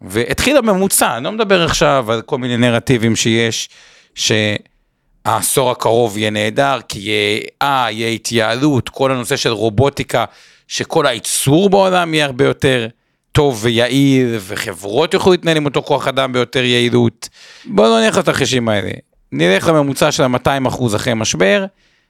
והתחיל 0.02 0.56
הממוצע, 0.56 1.16
אני 1.16 1.24
לא 1.24 1.32
מדבר 1.32 1.64
עכשיו 1.64 2.12
על 2.12 2.22
כל 2.22 2.38
מיני 2.38 2.56
נרטיבים 2.56 3.16
שיש, 3.16 3.68
שהעשור 4.14 5.70
הקרוב 5.70 6.18
יהיה 6.18 6.30
נהדר, 6.30 6.78
כי 6.88 6.98
יהיה 6.98 7.40
אה, 7.62 7.90
יהיה 7.90 8.08
התייעלות, 8.08 8.88
כל 8.88 9.12
הנושא 9.12 9.36
של 9.36 9.50
רובוטיקה, 9.50 10.24
שכל 10.68 11.06
הייצור 11.06 11.70
בעולם 11.70 12.14
יהיה 12.14 12.26
הרבה 12.26 12.44
יותר 12.44 12.88
טוב 13.32 13.60
ויעיל, 13.62 14.36
וחברות 14.40 15.14
יוכלו 15.14 15.32
להתנהל 15.32 15.56
עם 15.56 15.64
אותו 15.64 15.82
כוח 15.82 16.08
אדם 16.08 16.32
ביותר 16.32 16.64
יעילות. 16.64 17.28
בואו 17.64 17.88
לא 17.88 18.00
נלך 18.00 18.16
לתרחישים 18.16 18.68
האלה. 18.68 18.90
נלך 19.32 19.68
לממוצע 19.68 20.12
של 20.12 20.22
ה-200 20.22 20.68
אחוז 20.68 20.94
אחרי 20.94 21.14
משבר, 21.14 21.64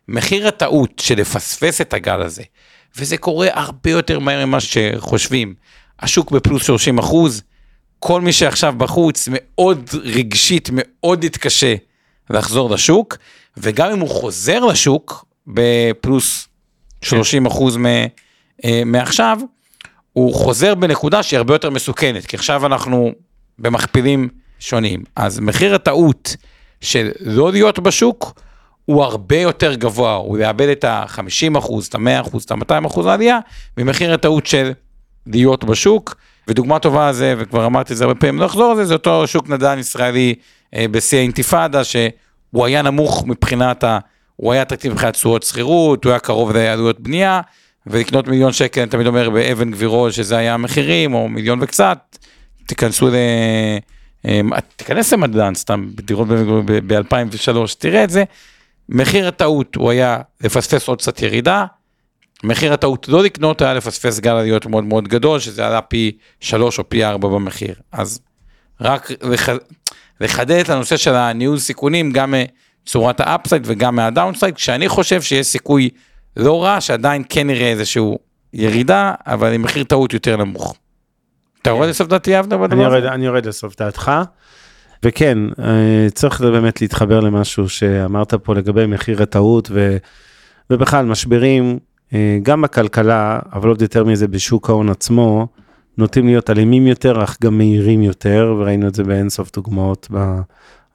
מחיר 0.09 0.49
הטעות 0.49 0.99
של 0.99 1.21
לפספס 1.21 1.81
את 1.81 1.95
הגל 1.95 2.23
הזה, 2.23 2.43
וזה 2.97 3.17
קורה 3.17 3.49
הרבה 3.53 3.91
יותר 3.91 4.19
מהר 4.19 4.47
ממה 4.47 4.59
שחושבים. 4.61 5.55
השוק 6.01 6.31
בפלוס 6.31 6.65
30 6.65 6.99
אחוז, 6.99 7.43
כל 7.99 8.21
מי 8.21 8.33
שעכשיו 8.33 8.75
בחוץ 8.77 9.29
מאוד 9.33 9.91
רגשית, 10.05 10.69
מאוד 10.73 11.25
יתקשה 11.25 11.75
לחזור 12.31 12.71
לשוק, 12.71 13.17
וגם 13.57 13.91
אם 13.91 14.01
הוא 14.01 14.09
חוזר 14.09 14.65
לשוק 14.65 15.25
בפלוס 15.47 16.49
30 17.03 17.47
אחוז 17.47 17.79
אה, 18.65 18.83
מעכשיו, 18.87 19.39
הוא 20.13 20.35
חוזר 20.35 20.75
בנקודה 20.75 21.23
שהיא 21.23 21.39
הרבה 21.39 21.55
יותר 21.55 21.71
מסוכנת, 21.71 22.27
כי 22.27 22.37
עכשיו 22.37 22.67
אנחנו 22.67 23.13
במכפילים 23.59 24.29
שונים. 24.59 25.03
אז 25.17 25.41
מחיר 25.41 25.75
הטעות 25.75 26.37
של 26.81 27.11
לא 27.21 27.53
להיות 27.53 27.79
בשוק, 27.79 28.41
הוא 28.85 29.05
הרבה 29.05 29.37
יותר 29.37 29.75
גבוה, 29.75 30.15
הוא 30.15 30.39
יאבד 30.39 30.69
את 30.69 30.85
ה-50 30.85 31.59
אחוז, 31.59 31.87
את 31.87 31.95
ה-100 31.95 32.21
אחוז, 32.21 32.43
את 32.43 32.51
ה-200 32.51 32.87
אחוז 32.87 33.07
העלייה, 33.07 33.39
ממחיר 33.77 34.15
הטעות 34.15 34.47
של 34.47 34.73
להיות 35.27 35.65
בשוק. 35.65 36.17
ודוגמה 36.49 36.79
טובה 36.79 37.11
לזה, 37.11 37.35
וכבר 37.39 37.67
אמרתי 37.67 37.93
את 37.93 37.99
זה 37.99 38.05
הרבה 38.05 38.21
פעמים, 38.21 38.41
לא 38.41 38.47
אחזור 38.47 38.71
על 38.71 38.77
זה, 38.77 38.85
זה 38.85 38.95
אותו 38.95 39.27
שוק 39.27 39.49
נדל"ן 39.49 39.79
ישראלי 39.79 40.35
אה, 40.75 40.87
בשיא 40.91 41.19
האינתיפאדה, 41.19 41.85
שהוא 41.85 42.67
היה 42.67 42.83
נמוך 42.83 43.25
מבחינת 43.27 43.85
ה... 43.85 43.99
הוא 44.37 44.53
היה 44.53 44.63
אטרקטיבי 44.63 44.95
מבחינת 44.95 45.15
תשואות 45.15 45.43
שכירות, 45.43 46.05
הוא 46.05 46.11
היה 46.11 46.19
קרוב 46.19 46.53
לעלויות 46.53 47.01
בנייה, 47.01 47.41
ולקנות 47.87 48.29
מיליון 48.29 48.53
שקל, 48.53 48.81
אני 48.81 48.91
תמיד 48.91 49.07
אומר, 49.07 49.31
באבן 49.31 49.71
גבירול, 49.71 50.11
שזה 50.11 50.37
היה 50.37 50.55
המחירים, 50.55 51.15
או 51.15 51.29
מיליון 51.29 51.59
וקצת, 51.63 52.19
תיכנסו 52.67 53.09
ל... 53.09 53.15
אה, 54.27 54.41
תיכנס 54.77 55.13
לנדל"ן 55.13 55.55
סתם, 55.55 55.91
בדירות 55.95 56.29
ב-2003, 56.87 57.57
תראה 57.79 58.05
את 58.05 58.11
זה, 58.11 58.25
מחיר 58.89 59.29
הטעות 59.29 59.75
הוא 59.75 59.91
היה 59.91 60.19
לפספס 60.41 60.89
עוד 60.89 60.99
קצת 60.99 61.23
ירידה, 61.23 61.65
מחיר 62.45 62.73
הטעות 62.73 63.09
לא 63.09 63.23
לקנות 63.23 63.63
היה 63.63 63.75
לפספס 63.75 64.19
גל 64.19 64.31
עליות 64.31 64.67
מאוד 64.67 64.85
מאוד 64.85 65.09
גדול, 65.09 65.41
שזה 65.41 65.67
עלה 65.67 65.81
פי 65.81 66.13
3 66.41 66.79
או 66.79 66.89
פי 66.89 67.05
4 67.05 67.29
במחיר. 67.29 67.75
אז 67.93 68.21
רק 68.81 69.11
לח... 69.23 69.49
לחדד 70.21 70.61
את 70.61 70.69
הנושא 70.69 70.97
של 70.97 71.15
הניהול 71.15 71.59
סיכונים, 71.59 72.13
גם 72.13 72.35
מצורת 72.85 73.21
ה 73.21 73.27
upside 73.27 73.63
וגם 73.65 73.97
מה 73.97 74.07
downside, 74.07 74.55
כשאני 74.55 74.89
חושב 74.89 75.23
שיש 75.23 75.47
סיכוי 75.47 75.91
לא 76.37 76.65
רע, 76.65 76.81
שעדיין 76.81 77.23
כן 77.29 77.47
נראה 77.47 77.71
איזשהו 77.71 78.19
ירידה, 78.53 79.15
אבל 79.27 79.53
עם 79.53 79.63
מחיר 79.63 79.85
טעות 79.85 80.13
יותר 80.13 80.37
נמוך. 80.37 80.75
אתה 81.63 81.71
יורד 81.71 81.89
לסוף 81.89 82.09
דעתי 82.09 82.39
אבנר 82.39 82.59
בדבר 82.59 82.95
הזה? 82.97 83.09
אני 83.09 83.27
יורד 83.27 83.47
לסוף 83.47 83.77
דעתך. 83.77 84.13
וכן, 85.05 85.39
אה, 85.59 86.07
צריך 86.15 86.41
באמת 86.41 86.81
להתחבר 86.81 87.21
למשהו 87.21 87.69
שאמרת 87.69 88.35
פה 88.35 88.55
לגבי 88.55 88.87
מחיר 88.87 89.23
הטעות 89.23 89.69
ו... 89.73 89.97
ובכלל 90.71 91.07
משברים, 91.07 91.79
אה, 92.15 92.39
גם 92.43 92.63
בכלכלה, 92.63 93.39
אבל 93.53 93.69
עוד 93.69 93.83
יותר 93.83 94.05
מזה 94.05 94.29
בשוק 94.29 94.71
ההון 94.71 94.89
עצמו, 94.89 95.47
נוטים 95.99 96.27
להיות 96.27 96.51
אלימים 96.51 96.87
יותר, 96.87 97.25
אך 97.25 97.37
גם 97.43 97.59
מהירים 97.59 98.03
יותר, 98.03 98.55
וראינו 98.59 98.89
את 98.89 98.95
זה 98.95 99.05
באינסוף 99.05 99.53
דוגמאות 99.55 100.09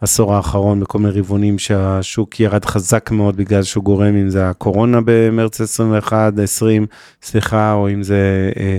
בעשור 0.05 0.33
האחרון, 0.33 0.79
בכל 0.79 0.99
מיני 0.99 1.19
רבעונים 1.19 1.59
שהשוק 1.59 2.39
ירד 2.39 2.65
חזק 2.65 3.11
מאוד 3.11 3.37
בגלל 3.37 3.63
שהוא 3.63 3.83
גורם, 3.83 4.15
אם 4.15 4.29
זה 4.29 4.49
הקורונה 4.49 4.99
במרץ 5.05 5.61
21, 5.61 6.33
20, 6.39 6.85
סליחה, 7.21 7.73
או 7.73 7.89
אם 7.89 8.03
זה 8.03 8.51
אה, 8.59 8.77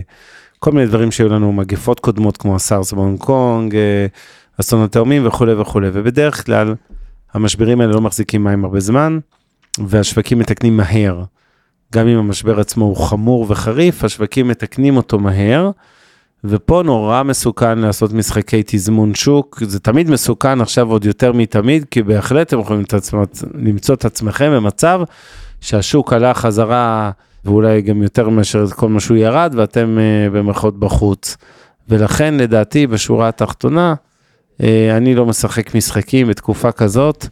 כל 0.59 0.73
מיני 0.73 0.87
דברים 0.87 1.11
שהיו 1.11 1.29
לנו, 1.29 1.53
מגפות 1.53 2.01
קודמות 2.01 2.37
כמו 2.37 2.57
הסארס 2.57 2.93
בהונג 2.93 3.19
קונג, 3.19 3.77
אה, 3.77 4.07
אסון 4.61 4.85
התאומים 4.85 5.27
וכולי 5.27 5.53
וכולי, 5.55 5.89
ובדרך 5.93 6.47
כלל 6.47 6.75
המשברים 7.35 7.81
האלה 7.81 7.93
לא 7.93 8.01
מחזיקים 8.01 8.45
מים 8.45 8.65
הרבה 8.65 8.81
זמן, 8.81 9.19
והשווקים 9.79 10.39
מתקנים 10.39 10.77
מהר. 10.77 11.23
גם 11.95 12.09
אם 12.09 12.19
המשבר 12.19 12.61
עצמו 12.61 12.85
הוא 12.85 12.97
חמור 12.97 13.47
וחריף, 13.49 14.05
השווקים 14.05 14.49
מתקנים 14.49 14.97
אותו 14.97 15.19
מהר, 15.19 15.71
ופה 16.45 16.83
נורא 16.85 17.23
מסוכן 17.23 17.79
לעשות 17.79 18.13
משחקי 18.13 18.63
תזמון 18.67 19.15
שוק, 19.15 19.63
זה 19.67 19.81
תמיד 19.81 20.11
מסוכן 20.11 20.61
עכשיו 20.61 20.91
עוד 20.91 21.05
יותר 21.05 21.33
מתמיד, 21.33 21.85
כי 21.91 22.03
בהחלט 22.03 22.47
אתם 22.47 22.61
יכולים 22.61 22.83
למצוא 23.55 23.95
את 23.95 24.05
עצמכם 24.05 24.53
במצב 24.53 25.01
שהשוק 25.61 26.13
עלה 26.13 26.35
חזרה, 26.35 27.11
ואולי 27.45 27.83
גם 27.83 28.03
יותר 28.03 28.29
מאשר 28.29 28.67
כל 28.67 28.89
מה 28.89 29.01
שהוא 29.01 29.17
ירד, 29.17 29.55
ואתם 29.57 29.99
uh, 29.99 30.35
במרכאות 30.35 30.79
בחוץ. 30.79 31.37
ולכן 31.89 32.35
לדעתי 32.35 32.87
בשורה 32.87 33.29
התחתונה, 33.29 33.95
uh, 33.95 34.65
אני 34.97 35.15
לא 35.15 35.27
משחק 35.27 35.75
משחקים 35.75 36.29
בתקופה 36.29 36.73
כזאת, 36.73 37.27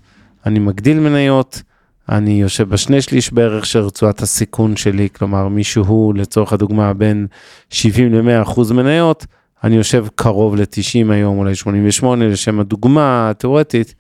אני 0.47 0.59
מגדיל 0.59 1.01
מניות, 1.01 1.63
אני 2.09 2.41
יושב 2.43 2.69
בשני 2.69 3.03
שליש 3.03 3.33
בערך 3.33 3.67
של 3.67 3.79
רצועת 3.79 4.23
הסיכון 4.23 4.77
שלי, 4.77 5.09
כלומר 5.19 5.49
מישהו 5.49 6.13
לצורך 6.17 6.53
הדוגמה 6.53 6.95
בין 6.95 7.27
70 7.71 8.15
ל-100 8.15 8.43
אחוז 8.43 8.73
מניות, 8.73 9.27
אני 9.65 9.77
יושב 9.77 10.07
קרוב 10.15 10.57
ל-90 10.57 11.13
היום, 11.13 11.39
אולי 11.39 11.55
88 11.55 12.29
לשם 12.29 12.61
הדוגמה 12.61 13.31
התיאורטית, 13.31 13.95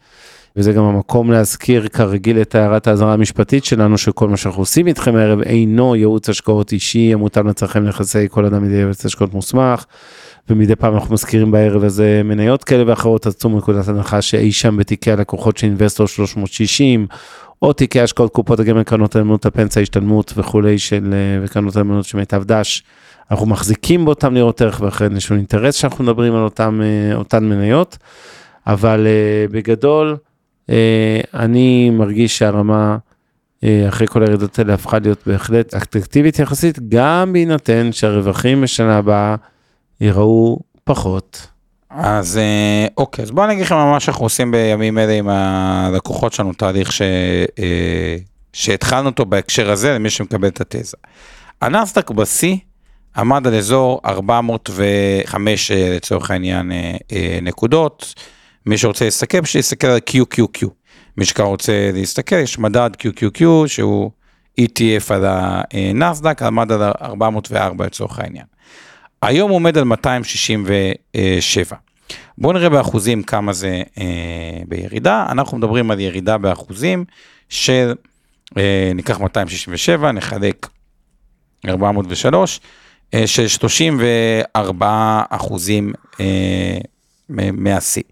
וזה 0.57 0.73
גם 0.73 0.85
המקום 0.85 1.33
להזכיר 1.33 1.89
כרגיל 1.89 2.41
את 2.41 2.55
הערת 2.55 2.87
האזהרה 2.87 3.13
המשפטית 3.13 3.65
שלנו, 3.65 3.99
שכל 3.99 4.29
מה 4.29 4.37
שאנחנו 4.37 4.63
עושים 4.63 4.87
איתכם 4.87 5.17
הערב 5.17 5.41
אינו 5.41 5.97
ייעוץ 5.97 6.29
השקעות 6.29 6.73
אישי, 6.73 7.13
המותאם 7.13 7.49
לצרכם 7.49 7.85
נכסי 7.85 8.29
כל 8.31 8.45
אדם 8.45 8.63
מדי 8.63 8.75
ייעוץ 8.75 9.07
השקעות 9.07 9.35
מוסמך. 9.35 9.85
ומדי 10.51 10.77
פעם 10.77 10.95
אנחנו 10.95 11.15
מזכירים 11.15 11.51
בערב 11.51 11.85
הזה 11.85 12.21
מניות 12.25 12.65
כאלה 12.65 12.85
ואחרות, 12.87 13.27
אז 13.27 13.37
צאו 13.37 13.51
מנקודת 13.51 13.89
הנחה 13.89 14.23
שאי 14.23 14.53
שם 14.53 14.77
בתיקי 14.77 15.13
הלקוחות 15.13 15.57
של 15.57 15.67
אינבסטור 15.67 16.07
360, 16.07 17.07
או 17.65 17.73
תיקי 17.73 18.01
השקעות 18.01 18.33
קופות 18.33 18.61
הגמל, 18.61 18.83
קרנות 18.83 19.17
הנאמנות, 19.17 19.47
הפנסיה, 19.47 19.83
השתלמות 19.83 20.33
וכולי 20.37 20.79
של, 20.79 21.15
אה, 21.15 21.45
וקרנות 21.45 21.77
הנאמנות 21.77 22.05
של 22.05 22.19
מיטב 22.19 22.45
דש. 22.45 22.83
אנחנו 23.31 23.47
מחזיקים 23.47 24.05
באותם 24.05 24.33
ניירות 24.33 24.61
ערך 24.61 24.81
יש 25.17 25.31
לנו 25.31 25.39
אינטרס 25.39 25.75
שאנחנו 25.75 26.05
מדברים 26.05 26.35
על 26.35 26.43
אותם, 26.43 26.81
אה, 26.83 27.17
אותן 27.17 27.45
מניות, 27.45 27.99
אבל 28.67 29.07
uh, 29.07 29.53
בגדול 29.53 30.17
אני 31.35 31.91
מרגיש 31.91 32.39
שהרמה 32.39 32.97
אה, 33.65 33.89
אחרי 33.89 34.07
כל 34.07 34.23
הירידות 34.23 34.59
האלה 34.59 34.75
הפכה 34.75 34.99
להיות 34.99 35.27
בהחלט 35.27 35.75
אטרקטיבית 35.75 36.39
יחסית, 36.39 36.89
גם 36.89 37.33
בהינתן 37.33 37.93
שהרווחים 37.93 38.61
בשנה 38.61 38.99
הבאה 38.99 39.37
ייראו 40.01 40.59
פחות. 40.85 41.54
אז 41.97 42.39
אה, 42.39 42.87
אוקיי, 42.97 43.23
אז 43.23 43.31
בואו 43.31 43.47
אני 43.47 43.53
אגיד 43.53 43.65
לכם 43.65 43.75
מה 43.75 44.01
שאנחנו 44.01 44.25
עושים 44.25 44.51
בימים 44.51 44.99
אלה 44.99 45.13
עם 45.13 45.29
הלקוחות 45.29 46.33
שלנו, 46.33 46.53
תהליך 46.53 46.93
ש... 46.93 47.03
אה, 47.59 48.17
שהתחלנו 48.53 49.09
אותו 49.09 49.25
בהקשר 49.25 49.71
הזה 49.71 49.95
למי 49.95 50.11
שמקבל 50.11 50.49
את 50.49 50.61
התזה. 50.61 50.97
הנסדק 51.63 52.11
בשיא 52.11 52.57
עמד 53.17 53.47
על 53.47 53.55
אזור 53.55 54.01
405 54.05 55.71
לצורך 55.71 56.31
העניין 56.31 56.73
נקודות. 57.43 58.15
מי 58.67 58.79
שרוצה 58.79 59.05
להסתכל, 59.05 59.45
שיסתכל 59.45 59.87
על 59.87 59.99
QQQ. 60.11 60.67
מי 61.17 61.25
שכבר 61.25 61.47
רוצה 61.47 61.91
להסתכל, 61.93 62.37
יש 62.37 62.59
מדד 62.59 62.91
QQQ 63.03 63.43
שהוא 63.67 64.11
ETF 64.61 65.15
על 65.15 65.25
הנסדק, 65.27 66.43
עמד 66.43 66.73
על 66.73 66.83
404 67.03 67.87
לצורך 67.87 68.19
העניין. 68.19 68.45
היום 69.27 69.51
הוא 69.51 69.57
עומד 69.57 69.79
על 69.79 69.85
267. 69.85 71.77
בואו 72.39 72.53
נראה 72.53 72.69
באחוזים 72.69 73.23
כמה 73.23 73.53
זה 73.53 73.83
אה, 73.99 74.05
בירידה, 74.69 75.27
אנחנו 75.31 75.59
מדברים 75.59 75.91
על 75.91 76.01
ירידה 76.01 76.39
באחוזים 76.39 77.05
של, 77.49 77.95
אה, 78.57 78.93
ניקח 78.95 79.21
267, 79.21 80.13
נחלק 80.13 80.67
403, 81.69 82.61
אה, 83.15 83.27
של 83.27 83.49
34 83.49 85.23
אחוזים 85.31 85.93
מהשיא. 87.29 88.03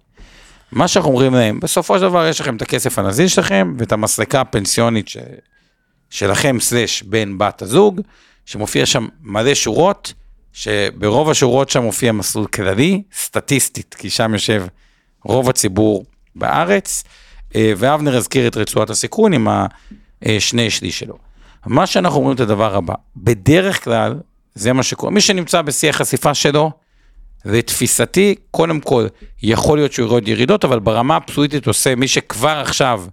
מה 0.72 0.88
שאנחנו 0.88 1.10
אומרים 1.10 1.34
להם, 1.34 1.60
בסופו 1.60 1.96
של 1.96 2.02
דבר 2.02 2.26
יש 2.26 2.40
לכם 2.40 2.56
את 2.56 2.62
הכסף 2.62 2.98
הנזיל 2.98 3.28
שלכם 3.28 3.74
ואת 3.78 3.92
המסלקה 3.92 4.40
הפנסיונית 4.40 5.08
ש... 5.08 5.16
שלכם 6.10 6.60
סלש 6.60 7.02
בן 7.02 7.38
בת 7.38 7.62
הזוג, 7.62 8.00
שמופיע 8.46 8.86
שם 8.86 9.08
מלא 9.22 9.54
שורות, 9.54 10.12
שברוב 10.52 11.30
השורות 11.30 11.70
שם 11.70 11.82
מופיע 11.82 12.12
מסלול 12.12 12.46
כללי, 12.46 13.02
סטטיסטית, 13.14 13.94
כי 13.94 14.10
שם 14.10 14.32
יושב 14.32 14.64
רוב 15.24 15.48
הציבור 15.48 16.04
בארץ, 16.34 17.04
אה, 17.54 17.72
ואבנר 17.76 18.16
הזכיר 18.16 18.48
את 18.48 18.56
רצועת 18.56 18.90
הסיכון 18.90 19.32
עם 19.32 19.48
השני 20.22 20.70
שליש 20.70 20.98
שלו. 20.98 21.18
מה 21.66 21.86
שאנחנו 21.86 22.18
אומרים 22.18 22.34
את 22.34 22.40
הדבר 22.40 22.76
הבא, 22.76 22.94
בדרך 23.16 23.84
כלל, 23.84 24.14
זה 24.54 24.72
מה 24.72 24.82
שקורה, 24.82 25.12
מי 25.12 25.20
שנמצא 25.20 25.62
בשיא 25.62 25.90
החשיפה 25.90 26.34
שלו, 26.34 26.70
לתפיסתי, 27.44 28.34
קודם 28.50 28.80
כל, 28.80 29.06
יכול 29.42 29.78
להיות 29.78 29.92
שהוא 29.92 30.06
יורד 30.06 30.28
ירידות, 30.28 30.64
אבל 30.64 30.78
ברמה 30.78 31.16
הפסואיטית 31.16 31.66
עושה 31.66 31.94
מי 31.94 32.08
שכבר 32.08 32.58
עכשיו 32.60 33.04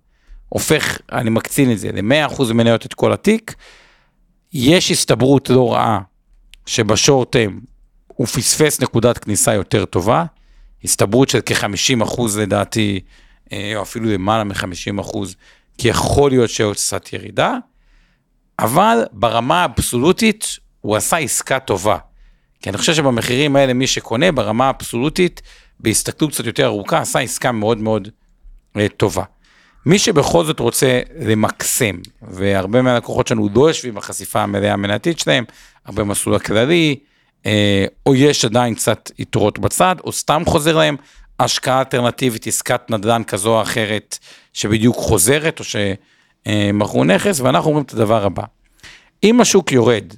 הופך, 0.49 0.97
אני 1.11 1.29
מקצין 1.29 1.71
את 1.71 1.79
זה, 1.79 1.89
ל-100% 1.91 2.53
מניות 2.53 2.85
את 2.85 2.93
כל 2.93 3.13
התיק, 3.13 3.55
יש 4.53 4.91
הסתברות 4.91 5.49
לא 5.49 5.73
רעה 5.73 5.99
שבשורט-טיים 6.70 7.59
הוא 8.07 8.28
פספס 8.28 8.82
נקודת 8.82 9.17
כניסה 9.17 9.53
יותר 9.53 9.86
טובה, 9.86 10.26
הסתברות 10.84 11.30
של 11.30 11.39
כ-50% 11.45 12.22
לדעתי, 12.39 12.99
אה, 13.53 13.74
או 13.76 13.82
אפילו 13.82 14.09
למעלה 14.09 14.43
מ-50%, 14.43 15.17
כי 15.78 15.88
יכול 15.88 16.32
להיות 16.32 16.49
שעוד 16.49 16.76
קצת 16.76 17.13
ירידה, 17.13 17.53
אבל 18.59 19.03
ברמה 19.11 19.61
האבסולוטית 19.61 20.57
הוא 20.82 20.95
עשה 20.95 21.17
עסקה 21.17 21.59
טובה. 21.59 21.97
כי 22.61 22.70
אני 22.70 22.78
חושב 22.78 22.93
שבמחירים 22.93 23.55
האלה 23.55 23.74
מי 23.74 23.88
שקונה 23.88 24.32
ברמה 24.32 24.67
האבסולוטית, 24.67 25.41
בהסתכלות 25.80 26.32
קצת 26.32 26.45
יותר 26.45 26.65
ארוכה, 26.65 26.99
עשה 26.99 27.20
עסקה 27.20 27.51
מאוד 27.51 27.78
מאוד 27.78 28.07
אה, 28.78 28.88
טובה. 28.97 29.24
מי 29.86 29.99
שבכל 29.99 30.45
זאת 30.45 30.59
רוצה 30.59 30.99
למקסם, 31.20 31.95
והרבה 32.22 32.82
מהלקוחות 32.82 33.28
שלנו 33.28 33.49
לא 33.55 33.67
יושבים 33.67 33.95
בחשיפה 33.95 34.41
המלאה 34.41 34.74
המנתית 34.74 35.20
שלהם, 35.20 35.43
הרבה 35.86 36.03
מסלול 36.03 36.36
הכללי, 36.36 36.95
אה, 37.45 37.86
או 38.05 38.15
יש 38.15 38.45
עדיין 38.45 38.75
קצת 38.75 39.11
יתרות 39.19 39.59
בצד, 39.59 39.95
או 40.03 40.11
סתם 40.11 40.43
חוזר 40.45 40.77
להם 40.77 40.95
השקעה 41.39 41.80
אלטרנטיבית, 41.80 42.47
עסקת 42.47 42.91
נדל"ן 42.91 43.21
כזו 43.27 43.57
או 43.57 43.61
אחרת, 43.61 44.17
שבדיוק 44.53 44.95
חוזרת, 44.95 45.59
או 45.59 45.63
שמכרו 46.45 47.03
נכס, 47.03 47.39
ואנחנו 47.39 47.69
אומרים 47.69 47.86
את 47.86 47.93
הדבר 47.93 48.25
הבא. 48.25 48.43
אם 49.23 49.41
השוק 49.41 49.71
יורד 49.71 50.13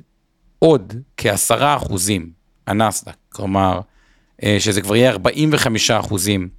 עוד 0.59 0.93
כעשרה 1.17 1.75
אחוזים, 1.75 2.29
הנסדק, 2.67 3.15
כלומר, 3.29 3.79
אה, 4.43 4.57
שזה 4.59 4.81
כבר 4.81 4.95
יהיה 4.95 5.11
45 5.11 5.91
אחוזים, 5.91 6.49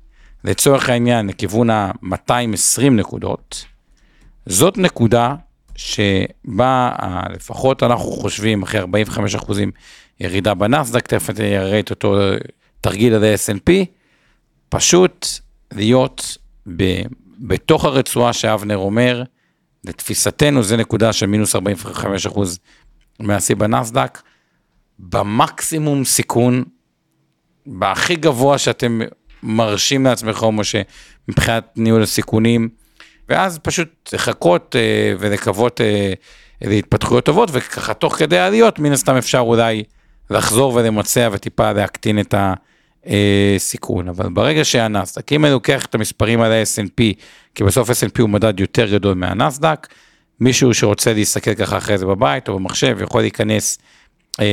לצורך 0.44 0.88
העניין, 0.88 1.26
לכיוון 1.26 1.70
ה-220 1.70 2.90
נקודות, 2.90 3.64
זאת 4.46 4.78
נקודה 4.78 5.34
שבה 5.76 6.92
לפחות 7.34 7.82
אנחנו 7.82 8.10
חושבים, 8.10 8.62
אחרי 8.62 8.80
45 8.80 9.34
אחוזים 9.34 9.70
ירידה 10.20 10.54
בנסדק, 10.54 11.06
תכף 11.06 11.30
אני 11.30 11.58
אראה 11.58 11.80
את 11.80 11.90
אותו 11.90 12.16
תרגיל 12.80 13.14
על 13.14 13.24
ה-S&P, 13.24 13.72
פשוט 14.68 15.26
להיות 15.72 16.36
ב, 16.76 17.02
בתוך 17.38 17.84
הרצועה 17.84 18.32
שאבנר 18.32 18.76
אומר, 18.76 19.22
לתפיסתנו 19.84 20.62
זה 20.62 20.76
נקודה 20.76 21.12
של 21.12 21.26
מינוס 21.26 21.54
45 21.54 22.26
אחוז 22.26 22.58
מהשיא 23.20 23.56
בנסדק, 23.56 24.22
במקסימום 24.98 26.04
סיכון, 26.04 26.64
בהכי 27.66 28.16
גבוה 28.16 28.58
שאתם 28.58 29.00
מרשים 29.42 30.04
לעצמכם, 30.04 30.58
או 30.58 30.62
שמבחינת 30.64 31.64
ניהול 31.76 32.02
הסיכונים, 32.02 32.68
ואז 33.28 33.58
פשוט 33.58 34.10
לחכות 34.12 34.76
אה, 34.76 35.14
ולקוות 35.18 35.80
אה, 35.80 36.12
להתפתחויות 36.62 37.24
טובות, 37.24 37.48
וככה 37.52 37.94
תוך 37.94 38.14
כדי 38.16 38.38
העליות, 38.38 38.78
מן 38.78 38.92
הסתם 38.92 39.16
אפשר 39.16 39.38
אולי 39.38 39.82
לחזור 40.30 40.74
ולמצע 40.74 41.28
וטיפה 41.32 41.72
להקטין 41.72 42.18
את 42.20 42.34
הסיכון. 43.06 44.08
אבל 44.08 44.28
ברגע 44.28 44.64
שהנסדק, 44.64 45.32
אם 45.32 45.44
אני 45.44 45.52
לוקח 45.52 45.84
את 45.84 45.94
המספרים 45.94 46.40
על 46.40 46.52
ה-S&P, 46.52 47.02
כי 47.54 47.64
בסוף 47.64 47.90
S&P 47.90 48.20
הוא 48.20 48.28
מדד 48.28 48.60
יותר 48.60 48.92
גדול 48.92 49.14
מהנסדק, 49.14 49.88
מישהו 50.40 50.74
שרוצה 50.74 51.12
להסתכל 51.12 51.54
ככה 51.54 51.76
אחרי 51.76 51.98
זה 51.98 52.06
בבית 52.06 52.48
או 52.48 52.54
במחשב, 52.54 52.98
יכול 53.02 53.20
להיכנס 53.20 53.78
אה, 54.40 54.46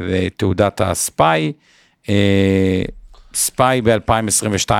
לתעודת 0.00 0.80
הספיי. 0.80 1.52
אה, 2.08 2.82
ספיי 3.36 3.82
ב-2022 3.82 4.70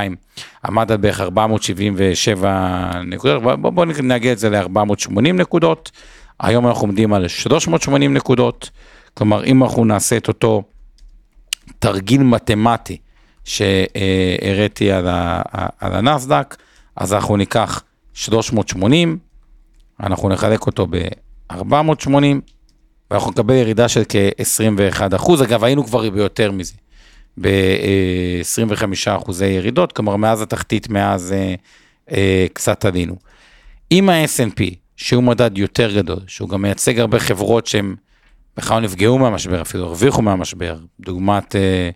עמד 0.64 0.92
על 0.92 0.96
בערך 0.96 1.20
477 1.20 2.90
נקודות, 3.04 3.42
בואו 3.42 3.72
בוא 3.72 3.84
נגיע 4.02 4.32
את 4.32 4.38
זה 4.38 4.50
ל-480 4.50 5.20
נקודות, 5.20 5.90
היום 6.40 6.66
אנחנו 6.66 6.82
עומדים 6.86 7.12
על 7.12 7.28
380 7.28 8.14
נקודות, 8.14 8.70
כלומר 9.14 9.44
אם 9.44 9.62
אנחנו 9.62 9.84
נעשה 9.84 10.16
את 10.16 10.28
אותו 10.28 10.62
תרגיל 11.78 12.22
מתמטי 12.22 12.96
שהראיתי 13.44 14.92
על, 14.92 15.06
על 15.80 15.94
הנסדק, 15.94 16.56
אז 16.96 17.12
אנחנו 17.14 17.36
ניקח 17.36 17.82
380, 18.14 19.18
אנחנו 20.00 20.28
נחלק 20.28 20.66
אותו 20.66 20.86
ב-480, 20.90 22.12
ואנחנו 23.10 23.30
נקבל 23.30 23.54
ירידה 23.54 23.88
של 23.88 24.02
כ-21 24.08 25.16
אחוז, 25.16 25.42
אגב 25.42 25.64
היינו 25.64 25.84
כבר 25.84 26.10
ביותר 26.10 26.52
מזה, 26.52 26.74
ב-25 27.40 28.84
אחוזי 29.06 29.46
ירידות, 29.46 29.92
כלומר 29.92 30.16
מאז 30.16 30.42
התחתית, 30.42 30.88
מאז 30.88 31.32
אה, 31.32 31.54
אה, 32.10 32.46
קצת 32.52 32.84
עלינו. 32.84 33.16
עם 33.90 34.08
ה-S&P, 34.08 34.62
שהוא 34.96 35.22
מדד 35.22 35.58
יותר 35.58 35.96
גדול, 35.96 36.18
שהוא 36.26 36.48
גם 36.48 36.62
מייצג 36.62 36.98
הרבה 36.98 37.18
חברות 37.18 37.66
שהן 37.66 37.94
בכלל 38.56 38.80
נפגעו 38.82 39.18
מהמשבר, 39.18 39.62
אפילו 39.62 39.84
הרוויחו 39.84 40.22
מהמשבר, 40.22 40.78
דוגמת 41.00 41.56
אה, 41.56 41.90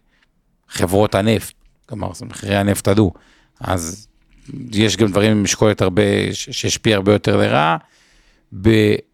חברות 0.68 1.14
הנפט, 1.14 1.54
כלומר 1.86 2.10
מחירי 2.26 2.56
הנפט 2.56 2.88
עלו, 2.88 3.12
אז 3.60 4.08
יש 4.72 4.96
גם 4.96 5.08
דברים 5.10 5.30
עם 5.30 5.42
משקולת 5.42 5.82
הרבה, 5.82 6.02
שהשפיע 6.32 6.96
הרבה 6.96 7.12
יותר 7.12 7.36
לרעה. 7.36 7.76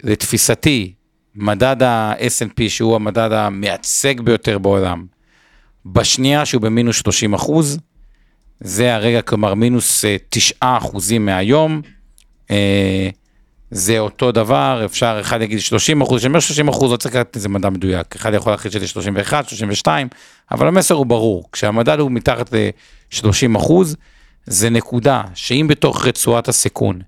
לתפיסתי, 0.02 0.92
מדד 1.34 1.82
ה-S&P, 1.82 2.68
שהוא 2.68 2.96
המדד 2.96 3.32
המייצג 3.32 4.20
ביותר 4.20 4.58
בעולם, 4.58 5.06
בשנייה 5.92 6.46
שהוא 6.46 6.62
במינוס 6.62 6.96
30 6.96 7.34
אחוז, 7.34 7.78
זה 8.60 8.94
הרגע, 8.94 9.22
כלומר 9.22 9.54
מינוס 9.54 10.04
9 10.28 10.54
אה, 10.62 10.76
אחוזים 10.76 11.26
מהיום, 11.26 11.82
אה, 12.50 13.08
זה 13.70 13.98
אותו 13.98 14.32
דבר, 14.32 14.82
אפשר, 14.84 15.18
אחד 15.20 15.42
יגיד 15.42 15.60
30 15.60 16.02
אחוז, 16.02 16.18
כשאני 16.18 16.30
אומר 16.30 16.40
30 16.40 16.68
אחוז, 16.68 16.92
לא 16.92 16.96
צריך 16.96 17.14
לקחת 17.14 17.36
איזה 17.36 17.48
מדע 17.48 17.70
מדויק, 17.70 18.16
אחד 18.16 18.34
יכול 18.34 18.52
להחליט 18.52 18.72
שזה 18.72 18.86
31, 18.88 19.48
32, 19.48 20.08
אבל 20.50 20.68
המסר 20.68 20.94
הוא 20.94 21.06
ברור, 21.06 21.48
כשהמדד 21.52 21.98
הוא 21.98 22.10
מתחת 22.10 22.54
ל-30 22.54 23.56
אחוז, 23.56 23.96
זה 24.46 24.70
נקודה 24.70 25.22
שאם 25.34 25.66
בתוך 25.68 26.06
רצועת 26.06 26.48
הסיכון, 26.48 27.00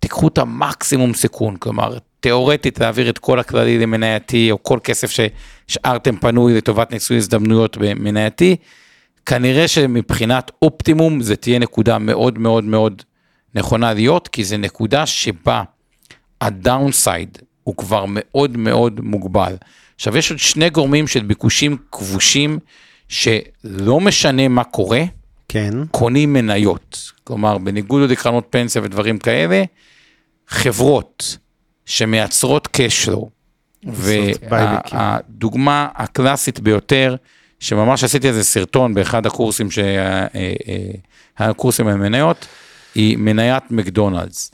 תיקחו 0.00 0.28
את 0.28 0.38
המקסימום 0.38 1.14
סיכון, 1.14 1.56
כלומר, 1.56 1.98
תיאורטית 2.22 2.80
להעביר 2.80 3.10
את 3.10 3.18
כל 3.18 3.38
הכללי 3.38 3.78
למנייתי, 3.78 4.50
או 4.50 4.62
כל 4.62 4.78
כסף 4.84 5.10
שהשארתם 5.10 6.16
פנוי 6.16 6.54
לטובת 6.54 6.92
ניסוי 6.92 7.16
הזדמנויות 7.16 7.76
במנייתי, 7.76 8.56
כנראה 9.26 9.68
שמבחינת 9.68 10.50
אופטימום 10.62 11.22
זה 11.22 11.36
תהיה 11.36 11.58
נקודה 11.58 11.98
מאוד 11.98 12.38
מאוד 12.38 12.64
מאוד 12.64 13.02
נכונה 13.54 13.94
להיות, 13.94 14.28
כי 14.28 14.44
זה 14.44 14.56
נקודה 14.56 15.06
שבה 15.06 15.62
הדאונסייד 16.40 17.38
הוא 17.64 17.76
כבר 17.76 18.04
מאוד 18.08 18.56
מאוד 18.56 19.00
מוגבל. 19.00 19.56
עכשיו 19.94 20.16
יש 20.16 20.30
עוד 20.30 20.38
שני 20.38 20.70
גורמים 20.70 21.06
של 21.06 21.22
ביקושים 21.22 21.76
כבושים 21.92 22.58
שלא 23.08 24.00
משנה 24.00 24.48
מה 24.48 24.64
קורה, 24.64 25.02
כן. 25.48 25.74
קונים 25.90 26.32
מניות. 26.32 27.12
כלומר, 27.24 27.58
בניגוד 27.58 28.10
לקרנות 28.10 28.46
פנסיה 28.50 28.82
ודברים 28.84 29.18
כאלה, 29.18 29.62
חברות 30.48 31.36
שמייצרות 31.86 32.68
cashflow. 32.76 33.24
והדוגמה 34.90 35.88
הקלאסית 35.94 36.60
ביותר, 36.60 37.16
שממש 37.60 38.04
עשיתי 38.04 38.28
איזה 38.28 38.44
סרטון 38.44 38.94
באחד 38.94 39.26
הקורסים, 39.26 39.70
שה- 39.70 39.82
אה, 39.82 40.26
אה, 40.68 40.90
הקורסים 41.38 41.86
על 41.88 41.94
מניות, 41.94 42.46
היא 42.94 43.16
מניית 43.18 43.70
מקדונלדס. 43.70 44.50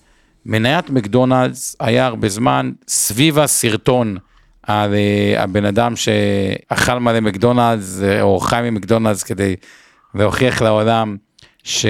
מניית 0.47 0.91
מקדונלדס 0.91 1.77
היה 1.81 2.07
הרבה 2.07 2.29
זמן 2.29 2.73
סביב 2.89 3.39
הסרטון 3.39 4.17
על 4.63 4.95
אה, 4.95 5.43
הבן 5.43 5.65
אדם 5.65 5.97
שאכל 5.97 6.99
מלא 6.99 7.21
מקדונלדס, 7.21 8.01
או 8.21 8.41
חי 8.41 8.61
ממקדונלדס 8.71 9.23
כדי 9.23 9.57
להוכיח 10.15 10.63
לעולם 10.63 11.17
ש... 11.65 11.87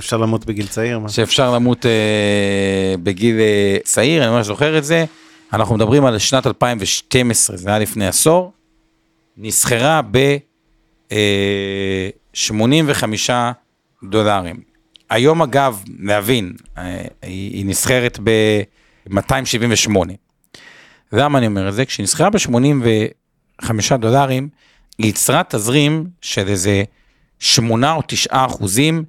שאפשר 0.00 0.16
למות 0.16 0.46
בגיל 0.46 0.66
צעיר. 0.66 0.98
מה? 0.98 1.08
שאפשר 1.08 1.54
למות 1.54 1.86
אה, 1.86 2.94
בגיל 3.02 3.40
אה, 3.40 3.76
צעיר, 3.84 4.24
אני 4.24 4.30
ממש 4.30 4.46
זוכר 4.46 4.78
את 4.78 4.84
זה. 4.84 5.04
אנחנו 5.52 5.74
מדברים 5.74 6.04
על 6.04 6.18
שנת 6.18 6.46
2012, 6.46 7.56
זה 7.56 7.68
היה 7.68 7.78
לפני 7.78 8.06
עשור. 8.06 8.52
נסחרה 9.36 10.00
ב... 10.10 10.36
אה, 11.12 12.08
85 12.32 13.30
דולרים. 14.04 14.60
היום 15.10 15.42
אגב, 15.42 15.82
להבין, 15.98 16.52
אה, 16.78 17.04
היא, 17.22 17.52
היא 17.52 17.66
נסחרת 17.66 18.18
ב-278. 18.24 19.96
למה 21.12 21.38
אני 21.38 21.46
אומר 21.46 21.68
את 21.68 21.74
זה? 21.74 21.84
כשהיא 21.84 22.04
נסחרה 22.04 22.30
ב-85 22.30 23.96
דולרים, 23.96 24.48
היא 24.98 25.08
יצרה 25.08 25.42
תזרים 25.48 26.06
של 26.20 26.48
איזה 26.48 26.82
8 27.38 27.92
או 27.92 28.02
9 28.06 28.46
אחוזים 28.46 29.04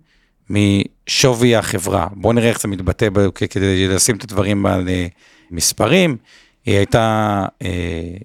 משווי 0.50 1.56
החברה. 1.56 2.08
בואו 2.12 2.34
נראה 2.34 2.50
איך 2.50 2.62
זה 2.62 2.68
מתבטא 2.68 3.10
ב- 3.14 3.30
כדי 3.30 3.88
לשים 3.88 4.16
את 4.16 4.24
הדברים 4.24 4.66
על 4.66 4.90
אה, 4.90 5.08
מספרים. 5.52 6.18
היא 6.66 6.76
הייתה, 6.78 7.46
אה, 7.62 7.68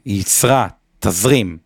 היא 0.04 0.16
ייצרה 0.16 0.68
תזרים 1.00 1.56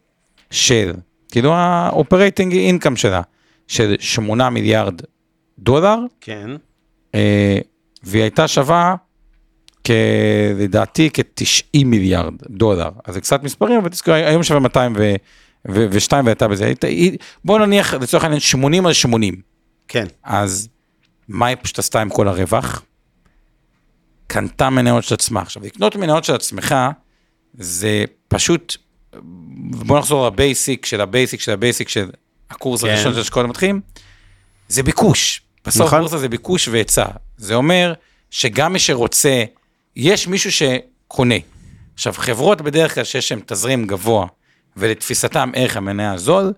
של, 0.51 0.93
כאילו 1.31 1.53
ה-operating 1.55 2.53
income 2.85 2.97
שלה, 2.97 3.21
של 3.67 3.95
8 4.01 4.51
מיליארד 4.51 5.01
דולר, 5.59 5.97
כן. 6.21 6.51
אה, 7.15 7.59
והיא 8.03 8.23
הייתה 8.23 8.49
שווה 8.49 8.95
כ... 9.85 9.91
לדעתי 10.59 11.11
כ-90 11.15 11.85
מיליארד 11.85 12.35
דולר. 12.51 12.89
אז 13.05 13.15
זה 13.15 13.21
קצת 13.21 13.43
מספרים, 13.43 13.79
אבל 13.79 13.89
תזכור, 13.89 14.15
היום 14.15 14.43
שווה 14.43 14.61
202 14.61 16.25
והייתה 16.27 16.49
בזה. 16.49 16.65
הייתה- 16.65 16.87
היא- 16.87 17.19
בוא 17.45 17.59
נניח 17.59 17.95
לצורך 17.95 18.25
העניין 18.25 18.41
80 18.41 18.87
על 18.87 18.93
80. 18.93 19.48
כן. 19.89 20.07
אז 20.23 20.69
מה 21.29 21.47
היא 21.47 21.57
פשוט 21.63 21.79
עשתה 21.79 22.01
עם 22.01 22.11
כל 22.11 22.29
הרווח? 22.29 22.83
קנתה 24.27 24.71
מניות 24.71 25.05
של 25.05 25.15
עצמה. 25.15 25.41
עכשיו, 25.41 25.63
לקנות 25.63 25.97
מניות 25.97 26.25
של 26.25 26.35
עצמך, 26.35 26.75
זה 27.55 28.05
פשוט, 28.29 28.77
בוא 29.71 29.99
נחזור 29.99 30.27
ל 30.27 30.37
basic 30.37 30.87
של 30.87 31.01
ה 31.01 31.07
basic 31.07 31.41
של 31.41 31.53
ה 31.53 31.59
basic 31.59 31.89
של 31.89 32.11
הקורס 32.51 32.83
כן. 32.85 32.89
הראשון 32.89 33.15
של 33.15 33.21
השקעות 33.21 33.47
מתחילים, 33.47 33.81
זה 34.69 34.83
ביקוש. 34.83 35.43
בסוף 35.67 35.87
נכון. 35.87 36.01
בורסה 36.01 36.19
זה 36.19 36.29
ביקוש 36.29 36.69
והיצע. 36.69 37.07
זה 37.37 37.55
אומר 37.55 37.95
שגם 38.31 38.73
מי 38.73 38.79
שרוצה, 38.79 39.45
יש 39.97 40.29
מישהו 40.29 40.53
שקונה. 40.53 41.35
עכשיו, 41.95 42.13
חברות 42.13 42.63
בדרך 42.63 42.95
כלל 42.95 43.05
שיש 43.05 43.33
להן 43.33 43.41
תזרים 43.47 43.87
גבוה, 43.87 44.27
ולתפיסתם 44.77 45.51
ערך 45.55 45.77
המניה 45.77 46.13
הזול, 46.13 46.53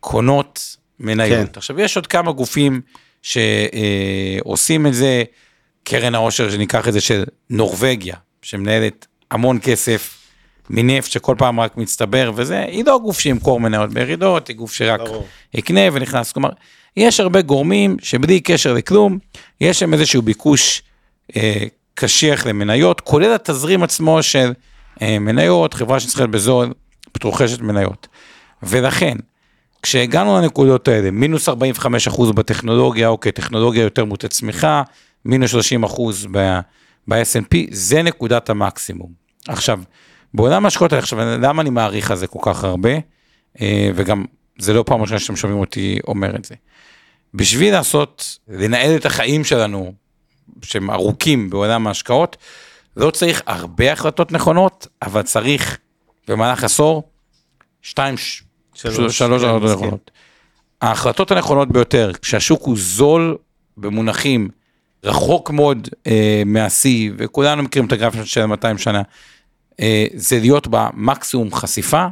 קונות 0.00 0.76
מניות. 1.00 1.48
כן. 1.48 1.52
עכשיו, 1.56 1.80
יש 1.80 1.96
עוד 1.96 2.06
כמה 2.06 2.32
גופים 2.32 2.80
שעושים 3.22 4.86
את 4.86 4.94
זה, 4.94 5.22
קרן 5.84 6.14
העושר, 6.14 6.50
שניקח 6.50 6.88
את 6.88 6.92
זה, 6.92 7.00
של 7.00 7.24
נורבגיה, 7.50 8.16
שמנהלת 8.42 9.06
המון 9.30 9.58
כסף 9.62 10.16
מנפט 10.70 11.10
שכל 11.10 11.34
פעם 11.38 11.60
רק 11.60 11.76
מצטבר 11.76 12.32
וזה, 12.34 12.60
היא 12.60 12.84
לא 12.86 12.98
גוף 13.02 13.20
שימכור 13.20 13.60
מניות 13.60 13.92
בירידות, 13.92 14.48
היא 14.48 14.56
גוף 14.56 14.72
שרק 14.72 15.00
ברור. 15.00 15.26
יקנה 15.54 15.80
ונכנס. 15.92 16.32
כלומר, 16.32 16.50
יש 16.96 17.20
הרבה 17.20 17.42
גורמים 17.42 17.96
שבלי 18.02 18.40
קשר 18.40 18.72
לכלום, 18.72 19.18
יש 19.60 19.78
שם 19.78 19.94
איזשהו 19.94 20.22
ביקוש 20.22 20.82
אה, 21.36 21.64
קשיח 21.94 22.46
למניות, 22.46 23.00
כולל 23.00 23.34
התזרים 23.34 23.82
עצמו 23.82 24.22
של 24.22 24.52
אה, 25.02 25.18
מניות, 25.18 25.74
חברה 25.74 26.00
שנסחרת 26.00 26.30
בזול, 26.30 26.72
פשוט 27.12 27.24
רוכשת 27.24 27.60
מניות. 27.60 28.08
ולכן, 28.62 29.16
כשהגענו 29.82 30.36
לנקודות 30.38 30.88
האלה, 30.88 31.10
מינוס 31.10 31.48
45% 31.48 31.52
בטכנולוגיה, 32.34 33.08
אוקיי, 33.08 33.32
טכנולוגיה 33.32 33.82
יותר 33.82 34.04
מוטת 34.04 34.30
צמיחה, 34.30 34.82
מינוס 35.24 35.54
30% 35.54 35.56
ב- 36.30 36.60
ב-S&P, 37.08 37.56
זה 37.70 38.02
נקודת 38.02 38.50
המקסימום. 38.50 39.12
עכשיו, 39.48 39.80
בעולם 40.34 40.64
ההשקעות 40.64 40.92
האלה, 40.92 41.02
עכשיו, 41.02 41.18
למה 41.18 41.62
אני 41.62 41.70
מעריך 41.70 42.10
על 42.10 42.16
זה 42.16 42.26
כל 42.26 42.38
כך 42.42 42.64
הרבה, 42.64 42.90
אה, 43.60 43.90
וגם 43.94 44.24
זה 44.58 44.72
לא 44.72 44.82
פעם 44.86 45.00
ראשונה 45.00 45.18
שאתם 45.18 45.36
שומעים 45.36 45.60
אותי 45.60 45.98
אומר 46.08 46.36
את 46.36 46.44
זה. 46.44 46.54
בשביל 47.34 47.72
לעשות, 47.72 48.38
לנהל 48.48 48.96
את 48.96 49.06
החיים 49.06 49.44
שלנו, 49.44 49.92
שהם 50.62 50.90
ארוכים 50.90 51.50
בעולם 51.50 51.86
ההשקעות, 51.86 52.36
לא 52.96 53.10
צריך 53.10 53.42
הרבה 53.46 53.92
החלטות 53.92 54.32
נכונות, 54.32 54.86
אבל 55.02 55.22
צריך 55.22 55.78
במהלך 56.28 56.64
עשור, 56.64 57.08
שתיים, 57.82 58.14
שלוש, 58.74 59.18
שלוש 59.18 59.42
כן, 59.42 59.48
החלטות. 59.48 59.76
נכונות. 59.76 60.10
ההחלטות 60.80 61.30
הנכונות 61.30 61.68
ביותר, 61.68 62.12
כשהשוק 62.22 62.62
הוא 62.62 62.76
זול 62.78 63.36
במונחים 63.76 64.48
רחוק 65.04 65.50
מאוד 65.50 65.88
אה, 66.06 66.42
מהשיא, 66.46 67.10
וכולנו 67.18 67.62
מכירים 67.62 67.86
את 67.86 67.92
הגרפים 67.92 68.24
של 68.24 68.46
200 68.46 68.78
שנה, 68.78 69.02
אה, 69.80 70.06
זה 70.14 70.38
להיות 70.40 70.68
במקסימום 70.70 71.54
חשיפה, 71.54 72.06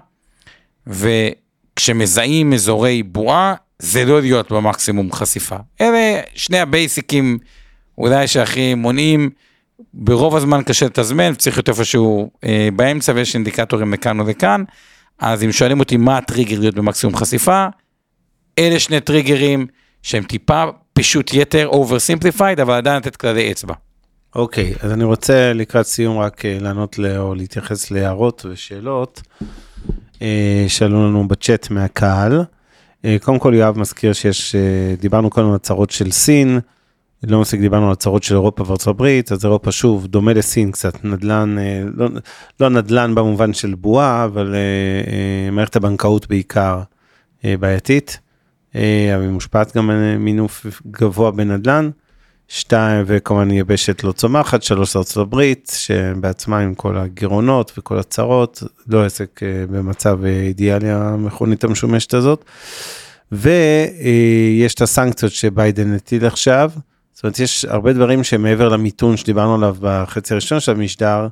וכשמזהים 0.86 2.52
אזורי 2.52 3.02
בועה, 3.02 3.54
זה 3.78 4.04
לא 4.04 4.20
להיות 4.20 4.52
במקסימום 4.52 5.12
חשיפה. 5.12 5.56
אלה 5.80 6.20
שני 6.34 6.60
הבייסיקים 6.60 7.38
אולי 7.98 8.26
שהכי 8.26 8.74
מונעים, 8.74 9.30
ברוב 9.94 10.36
הזמן 10.36 10.62
קשה 10.62 10.86
לתזמן, 10.86 11.34
צריך 11.34 11.56
להיות 11.56 11.68
איפשהו 11.68 12.30
אה, 12.44 12.68
באמצע 12.76 13.12
ויש 13.14 13.34
אינדיקטורים 13.34 13.92
לכאן 13.92 14.20
או 14.20 14.24
לכאן, 14.24 14.64
אז 15.18 15.44
אם 15.44 15.52
שואלים 15.52 15.80
אותי 15.80 15.96
מה 15.96 16.18
הטריגר 16.18 16.60
להיות 16.60 16.74
במקסימום 16.74 17.16
חשיפה, 17.16 17.66
אלה 18.58 18.80
שני 18.80 19.00
טריגרים 19.00 19.66
שהם 20.02 20.22
טיפה 20.24 20.64
פישוט 20.92 21.34
יתר, 21.34 21.70
oversimplified, 21.72 22.62
אבל 22.62 22.74
עדיין 22.74 22.96
לתת 22.96 23.16
כללי 23.16 23.52
אצבע. 23.52 23.74
אוקיי, 24.34 24.74
אז 24.80 24.92
אני 24.92 25.04
רוצה 25.04 25.52
לקראת 25.52 25.86
סיום 25.86 26.18
רק 26.18 26.44
אה, 26.44 26.58
לענות 26.60 26.98
ל- 26.98 27.16
או 27.18 27.34
להתייחס 27.34 27.90
להערות 27.90 28.46
ושאלות 28.50 29.22
אה, 30.22 30.64
שעלו 30.68 31.08
לנו 31.08 31.28
בצ'אט 31.28 31.70
מהקהל. 31.70 32.44
אה, 33.04 33.16
קודם 33.22 33.38
כל 33.38 33.52
יואב 33.56 33.78
מזכיר 33.78 34.12
שיש, 34.12 34.54
דיברנו 35.00 35.30
קודם 35.30 35.48
על 35.48 35.54
הצהרות 35.54 35.90
של 35.90 36.10
סין, 36.10 36.60
לא 37.22 37.40
מספיק 37.40 37.60
דיברנו 37.60 37.86
על 37.86 37.92
הצהרות 37.92 38.22
של 38.22 38.34
אירופה 38.34 38.64
וארצות 38.66 38.88
הברית, 38.88 39.32
אז 39.32 39.44
אירופה 39.44 39.72
שוב 39.72 40.06
דומה 40.06 40.32
לסין 40.32 40.72
קצת, 40.72 41.04
נדל"ן, 41.04 41.58
אה, 41.58 41.82
לא, 41.94 42.08
לא 42.60 42.68
נדל"ן 42.68 43.14
במובן 43.14 43.52
של 43.52 43.74
בועה, 43.74 44.24
אבל 44.24 44.54
אה, 44.54 44.58
אה, 45.12 45.50
מערכת 45.50 45.76
הבנקאות 45.76 46.28
בעיקר 46.28 46.82
אה, 47.44 47.54
בעייתית, 47.60 48.18
אה, 48.76 49.12
אבל 49.14 49.22
היא 49.22 49.30
מושפעת 49.30 49.76
גם 49.76 49.86
ממינוף 49.86 50.66
גבוה 50.90 51.30
בנדל"ן. 51.30 51.90
שתיים, 52.48 53.04
וכמובן 53.06 53.50
יבשת 53.50 54.04
לא 54.04 54.12
צומחת, 54.12 54.62
שלוש 54.62 54.96
ארצות 54.96 55.26
הברית, 55.26 55.72
שבעצמה 55.74 56.58
עם 56.58 56.74
כל 56.74 56.96
הגירעונות 56.96 57.72
וכל 57.78 57.98
הצרות, 57.98 58.62
לא 58.88 59.04
עסק 59.04 59.40
אה, 59.42 59.64
במצב 59.70 60.24
אה, 60.24 60.40
אידיאלי 60.40 60.90
המכונית 60.90 61.64
המשומשת 61.64 62.14
הזאת. 62.14 62.44
ויש 63.32 64.74
את 64.74 64.80
הסנקציות 64.80 65.32
שביידן 65.32 65.94
הטיל 65.94 66.26
עכשיו, 66.26 66.70
זאת 67.18 67.24
אומרת 67.24 67.38
יש 67.38 67.64
הרבה 67.64 67.92
דברים 67.92 68.24
שמעבר 68.24 68.68
למיתון 68.68 69.16
שדיברנו 69.16 69.54
עליו 69.54 69.76
בחצי 69.80 70.34
הראשון 70.34 70.60
של 70.60 70.72
המשדר, 70.72 71.28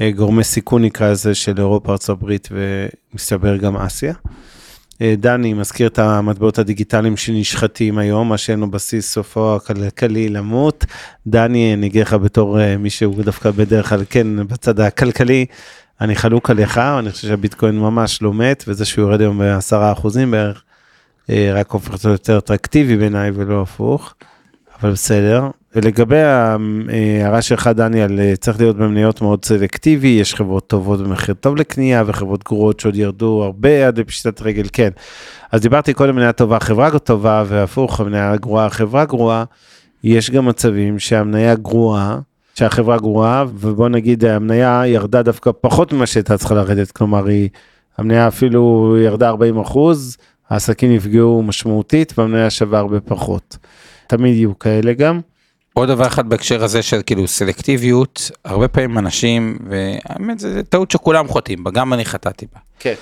אה, 0.00 0.10
גורמי 0.10 0.44
סיכון 0.44 0.84
נקרא 0.84 1.10
לזה 1.10 1.34
של 1.34 1.54
אירופה, 1.58 1.94
הברית 2.08 2.48
ומסתבר 3.12 3.56
גם 3.56 3.76
אסיה. 3.76 4.14
אה, 5.00 5.14
דני 5.18 5.54
מזכיר 5.54 5.86
את 5.86 5.98
המטבעות 5.98 6.58
הדיגיטליים 6.58 7.16
שנשחטים 7.16 7.98
היום, 7.98 8.28
מה 8.28 8.38
שאין 8.38 8.60
לו 8.60 8.70
בסיס 8.70 9.12
סופו 9.12 9.56
הכלכלי 9.56 10.28
למות. 10.28 10.84
דני, 11.26 11.74
אני 11.74 11.86
אגיד 11.86 12.02
לך 12.02 12.14
בתור 12.14 12.60
אה, 12.60 12.76
מי 12.76 12.90
שהוא 12.90 13.22
דווקא 13.22 13.50
בדרך 13.50 13.88
כלל 13.88 14.04
כן 14.10 14.46
בצד 14.46 14.80
הכלכלי, 14.80 15.46
אני 16.00 16.16
חלוק 16.16 16.50
עליך, 16.50 16.78
אני 16.78 17.10
חושב 17.10 17.28
שהביטקוין 17.28 17.78
ממש 17.78 18.22
לא 18.22 18.32
מת, 18.32 18.64
וזה 18.68 18.84
שהוא 18.84 19.02
יורד 19.02 19.20
היום 19.20 19.38
בעשרה 19.38 19.92
אחוזים 19.92 20.30
בערך, 20.30 20.62
רק 21.28 21.70
הופך 21.70 21.92
אותו 21.92 22.08
יותר 22.08 22.38
אטרקטיבי 22.38 22.96
בעיניי 22.96 23.30
ולא 23.34 23.62
הפוך, 23.62 24.14
אבל 24.84 24.92
בסדר. 24.92 25.48
לגבי 25.74 26.20
ההערה 26.20 27.42
שלך 27.42 27.66
דניאל, 27.66 28.20
אה, 28.20 28.36
צריך 28.36 28.60
להיות 28.60 28.76
במניות 28.76 29.22
מאוד 29.22 29.44
סלקטיבי, 29.44 30.08
יש 30.08 30.34
חברות 30.34 30.66
טובות 30.66 31.00
במחיר 31.00 31.34
טוב 31.34 31.56
לקנייה 31.56 32.02
וחברות 32.06 32.44
גרועות 32.44 32.80
שעוד 32.80 32.96
ירדו 32.96 33.42
הרבה 33.44 33.86
עד 33.86 33.98
לפשיטת 33.98 34.42
רגל, 34.42 34.66
כן. 34.72 34.88
אז 35.52 35.60
דיברתי 35.60 35.94
קודם 35.94 36.16
מניה 36.16 36.32
טובה, 36.32 36.60
חברה 36.60 36.98
טובה, 36.98 37.44
והפוך, 37.46 38.00
המניה 38.00 38.36
גרועה, 38.36 38.70
חברה 38.70 39.04
גרועה. 39.04 39.44
יש 40.04 40.30
גם 40.30 40.46
מצבים 40.46 40.98
שהמניה 40.98 41.54
גרועה, 41.54 42.18
שהחברה 42.54 42.96
גרועה, 42.98 43.44
ובוא 43.54 43.88
נגיד 43.88 44.24
המניה 44.24 44.82
ירדה 44.86 45.22
דווקא 45.22 45.50
פחות 45.60 45.92
ממה 45.92 46.06
שהייתה 46.06 46.38
צריכה 46.38 46.54
לרדת, 46.54 46.90
כלומר 46.90 47.26
היא, 47.26 47.48
המניה 47.98 48.28
אפילו 48.28 48.94
ירדה 49.00 49.28
40 49.28 49.58
אחוז, 49.58 50.16
העסקים 50.50 50.92
נפגעו 50.92 51.42
משמעותית 51.42 52.18
והמניה 52.18 52.50
שווה 52.50 52.78
הרבה 52.78 53.00
פחות. 53.00 53.56
תמיד 54.06 54.34
יהיו 54.34 54.58
כאלה 54.58 54.92
גם. 54.92 55.20
עוד 55.72 55.88
דבר 55.88 56.06
אחד 56.06 56.28
בהקשר 56.28 56.64
הזה 56.64 56.82
של 56.82 57.00
כאילו 57.06 57.28
סלקטיביות, 57.28 58.30
הרבה 58.44 58.68
פעמים 58.68 58.98
אנשים, 58.98 59.58
והאמת 59.70 60.38
זה 60.38 60.62
טעות 60.62 60.90
שכולם 60.90 61.28
חוטאים 61.28 61.64
בה, 61.64 61.70
גם 61.70 61.92
אני 61.92 62.04
חטאתי 62.04 62.46
בה. 62.52 62.60
כן. 62.78 62.94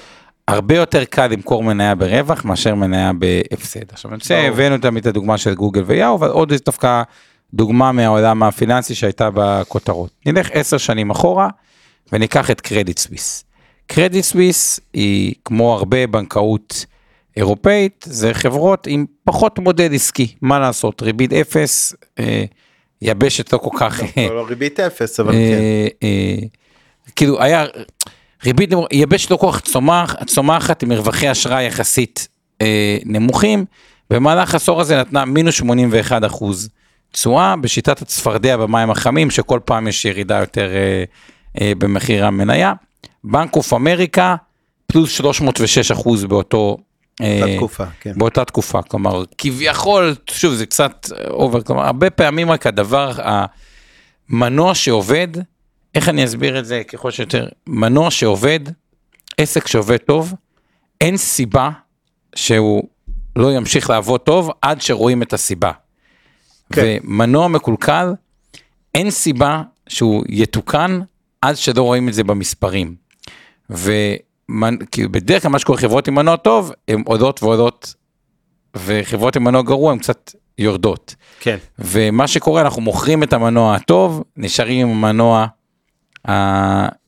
הרבה 0.49 0.77
יותר 0.77 1.05
קל 1.05 1.27
למכור 1.27 1.63
מניה 1.63 1.95
ברווח 1.95 2.45
מאשר 2.45 2.75
מניה 2.75 3.13
בהפסד. 3.13 3.93
עכשיו 3.93 4.11
אני 4.11 4.17
רוצה, 4.17 4.39
הבאנו 4.39 4.79
תמיד 4.79 5.01
את 5.01 5.07
הדוגמה 5.07 5.39
של 5.39 5.55
גוגל 5.55 5.83
ויאו, 5.87 6.15
אבל 6.15 6.29
עוד 6.29 6.53
דווקא 6.67 7.03
דוגמה 7.55 7.93
מהעולם 7.93 8.43
הפיננסי 8.43 8.95
שהייתה 8.95 9.29
בכותרות. 9.35 10.11
נלך 10.27 10.51
עשר 10.53 10.79
שנים 10.79 11.11
אחורה 11.11 11.49
וניקח 12.13 12.51
את 12.51 12.61
קרדיט 12.61 12.99
סוויס. 12.99 13.45
קרדיט 13.87 14.25
סוויס 14.25 14.81
היא 14.93 15.35
כמו 15.45 15.75
הרבה 15.75 16.07
בנקאות 16.07 16.87
אירופאית, 17.37 18.05
זה 18.09 18.35
חברות 18.35 18.87
עם 18.87 19.07
פחות 19.25 19.59
מודל 19.59 19.95
עסקי, 19.95 20.35
מה 20.43 20.59
לעשות, 20.59 21.03
ריבית 21.03 21.33
אפס, 21.33 21.95
אה, 22.19 22.45
יבשת 23.03 23.53
לא 23.53 23.59
כל 23.59 23.71
כך... 23.79 24.01
לא 24.35 24.47
ריבית 24.49 24.81
אפס, 24.81 25.21
אבל 25.21 25.35
אה, 25.35 25.39
כן. 26.01 26.07
אה, 26.07 26.47
כאילו 27.17 27.43
היה 27.43 27.65
ריבית 28.45 28.71
יבשת 28.93 29.31
לא 29.31 29.37
כל 29.37 29.53
כך 29.53 29.61
צומח, 29.61 30.17
צומחת 30.27 30.83
עם 30.83 30.89
מרווחי 30.89 31.33
אשראי 31.33 31.65
יחסית 31.65 32.29
אה, 32.61 32.99
נמוכים, 33.05 33.65
במהלך 34.11 34.55
העשור 34.55 34.81
הזה 34.81 35.01
נתנה 35.01 35.25
מינוס 35.25 35.55
81 35.55 36.25
אחוז 36.25 36.69
תשואה 37.13 37.57
בשיטת 37.57 38.03
הצפרדע 38.03 38.57
במים 38.57 38.91
החמים, 38.91 39.31
שכל 39.31 39.61
פעם 39.65 39.89
יש 39.89 40.05
ירידה 40.05 40.39
יותר 40.39 40.71
אה, 40.75 41.05
אה, 41.61 41.73
במחיר 41.79 42.27
המניה. 42.27 42.73
בנק 43.25 43.57
אוף 43.57 43.73
אמריקה, 43.73 44.37
פלוס 44.87 45.11
306 45.11 45.91
אחוז 45.91 46.25
באותו... 46.25 46.77
באותה 47.21 47.57
תקופה, 47.57 47.85
כן. 48.01 48.13
באותה 48.17 48.45
תקופה, 48.45 48.83
כלומר, 48.83 49.25
כביכול, 49.39 50.15
שוב, 50.31 50.55
זה 50.55 50.67
קצת 50.67 51.09
over, 51.31 51.63
כלומר, 51.63 51.83
הרבה 51.87 52.11
פעמים 52.11 52.51
רק 52.51 52.67
הדבר, 52.67 53.13
המנוע 54.29 54.75
שעובד, 54.75 55.29
איך 55.95 56.09
אני 56.09 56.25
אסביר 56.25 56.59
את 56.59 56.67
זה 56.67 56.83
ככל 56.89 57.11
שיותר, 57.11 57.49
מנוע 57.67 58.11
שעובד, 58.11 58.61
עסק 59.39 59.67
שעובד 59.67 59.97
טוב, 59.97 60.35
אין 61.01 61.17
סיבה 61.17 61.71
שהוא 62.35 62.89
לא 63.37 63.53
ימשיך 63.53 63.91
לעבוד 63.91 64.21
טוב 64.21 64.51
עד 64.63 64.81
שרואים 64.81 65.23
את 65.23 65.33
הסיבה. 65.33 65.73
כן. 66.73 66.99
ומנוע 67.05 67.49
מקולקל, 67.49 68.13
אין 68.95 69.11
סיבה 69.11 69.63
שהוא 69.89 70.25
יתוקן 70.29 71.01
עד 71.41 71.57
שלא 71.57 71.83
רואים 71.83 72.09
את 72.09 72.15
זה 72.15 72.25
במספרים. 72.25 72.95
ובדרך 74.99 75.43
כלל 75.43 75.51
מה 75.51 75.59
שקורה 75.59 75.79
חברות 75.79 76.09
עם 76.09 76.15
מנוע 76.15 76.37
טוב, 76.37 76.73
הן 76.89 77.03
עודות 77.07 77.43
ועודות, 77.43 77.95
וחברות 78.77 79.37
עם 79.37 79.45
מנוע 79.45 79.63
גרוע 79.63 79.93
הן 79.93 79.99
קצת 79.99 80.31
יורדות. 80.59 81.15
כן. 81.41 81.57
ומה 81.79 82.29
שקורה, 82.29 82.61
אנחנו 82.61 82.83
מוכרים 82.83 83.23
את 83.23 83.33
המנוע 83.33 83.75
הטוב, 83.75 84.23
נשארים 84.37 84.89
עם 84.89 85.05
המנוע 85.05 85.47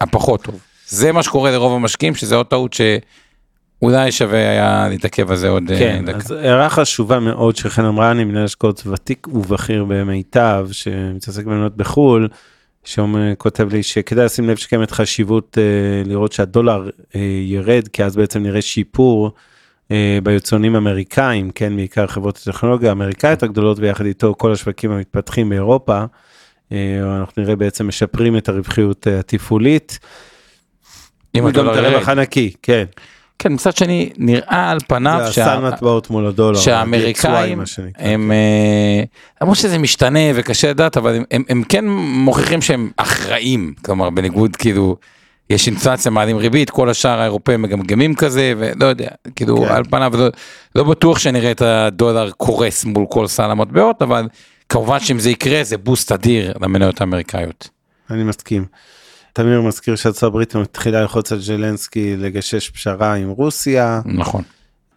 הפחות 0.01 0.43
טוב. 0.43 0.61
זה 0.87 1.13
מה 1.13 1.23
שקורה 1.23 1.51
לרוב 1.51 1.73
המשקיעים, 1.73 2.15
שזה 2.15 2.35
עוד 2.35 2.47
טעות 2.47 2.73
שאולי 2.73 4.13
שווה 4.13 4.51
היה 4.51 4.87
להתעכב 4.89 5.31
על 5.31 5.37
זה 5.37 5.49
עוד 5.49 5.71
אה, 5.71 5.79
כן, 5.79 6.05
דקה. 6.07 6.17
אז 6.17 6.31
הערה 6.31 6.71
חשובה 6.71 7.21
מאוד 7.21 7.57
שחן 7.57 7.85
אמרה, 7.85 8.11
אני 8.11 8.25
מנהל 8.25 8.45
השקעות 8.45 8.87
ותיק 8.87 9.29
ובכיר 9.29 9.85
במיטב, 9.89 10.69
שמתעסק 10.73 11.45
במניות 11.45 11.77
בחו"ל, 11.77 12.29
שכותב 12.85 13.69
לי 13.73 13.83
שכדאי 13.83 14.25
לשים 14.25 14.49
לב 14.49 14.57
שקיימת 14.57 14.91
חשיבות 14.91 15.59
אה, 15.59 16.03
לראות 16.07 16.33
שהדולר 16.33 16.91
אה, 17.15 17.21
ירד, 17.45 17.89
כי 17.93 18.05
אז 18.05 18.17
בעצם 18.17 18.43
נראה 18.43 18.63
שיפור 18.63 19.33
אה, 19.91 20.19
ביצואנים 20.23 20.75
האמריקאים, 20.75 21.51
כן, 21.51 21.77
בעיקר 21.77 22.07
חברות 22.07 22.37
הטכנולוגיה 22.37 22.89
האמריקאיות 22.89 23.43
הגדולות, 23.43 23.79
ויחד 23.79 24.07
איתו 24.07 24.35
כל 24.39 24.53
השווקים 24.53 24.91
המתפתחים 24.91 25.49
באירופה. 25.49 26.05
אה, 26.73 27.19
אנחנו 27.21 27.43
נראה 27.43 27.57
בעצם 27.57 27.89
משפרים 27.89 28.37
את 28.37 28.49
הרווחיות 28.49 29.09
אה, 29.09 29.19
התפעולית. 29.19 29.99
אם 31.35 31.45
וגם 31.45 31.49
הדולר 31.49 31.73
את 31.73 31.77
ירד. 31.77 31.87
הרווח 31.87 32.09
הנקי, 32.09 32.53
כן. 32.63 32.85
כן, 33.45 33.53
מצד 33.53 33.77
שני, 33.77 34.11
נראה 34.19 34.71
על 34.71 34.79
פניו 34.89 35.21
שה- 35.33 35.61
מול 36.11 36.27
הדולר. 36.27 36.59
שהאמריקאים. 36.59 37.61
הם, 37.99 38.33
אה, 38.33 39.03
למרות 39.43 39.57
שזה 39.59 39.79
משתנה 39.79 40.19
וקשה 40.35 40.71
לדעת, 40.71 40.97
אבל 40.97 41.15
הם, 41.15 41.25
הם, 41.31 41.43
הם 41.49 41.63
כן 41.69 41.89
מוכיחים 41.89 42.63
שהם 42.63 42.91
אחראים, 42.97 43.75
כלומר 43.85 44.11
בניגוד 44.11 44.57
כאילו, 44.57 44.97
יש 45.51 45.67
אינפלציה 45.67 46.11
מעלים 46.11 46.37
ריבית, 46.37 46.71
כל 46.71 46.91
השאר 46.91 47.21
האירופאים 47.21 47.63
מגמגמים 47.63 48.15
כזה, 48.15 48.53
ולא 48.57 48.87
יודע, 48.87 49.09
כאילו 49.37 49.57
כן. 49.57 49.75
על 49.75 49.85
פניו 49.85 50.13
לא, 50.19 50.29
לא 50.75 50.85
בטוח 50.85 51.19
שנראה 51.19 51.51
את 51.51 51.63
הדולר 51.63 52.31
קורס 52.31 52.85
מול 52.85 53.07
כל 53.11 53.27
סל 53.27 53.51
המטבעות, 53.51 54.03
אבל 54.03 54.29
כמובן 54.69 55.01
שאם 55.01 55.19
זה 55.19 55.31
יקרה 55.31 55.65
זה 55.65 55.79
בוסט 55.79 56.13
אדיר 56.13 56.53
למניות 56.61 57.01
האמריקאיות. 57.01 57.69
אני 58.11 58.25
מסכים. 58.25 58.65
תמיר 59.35 59.63
מזכיר 59.63 59.97
שארצות 59.97 60.23
הברית 60.23 60.57
מתחילה 60.57 61.01
ללחוץ 61.01 61.33
על 61.33 61.41
ז'לנסקי 61.41 62.17
לגשש 62.17 62.71
פשרה 62.71 63.15
עם 63.15 63.29
רוסיה 63.29 64.01
נכון. 64.05 64.43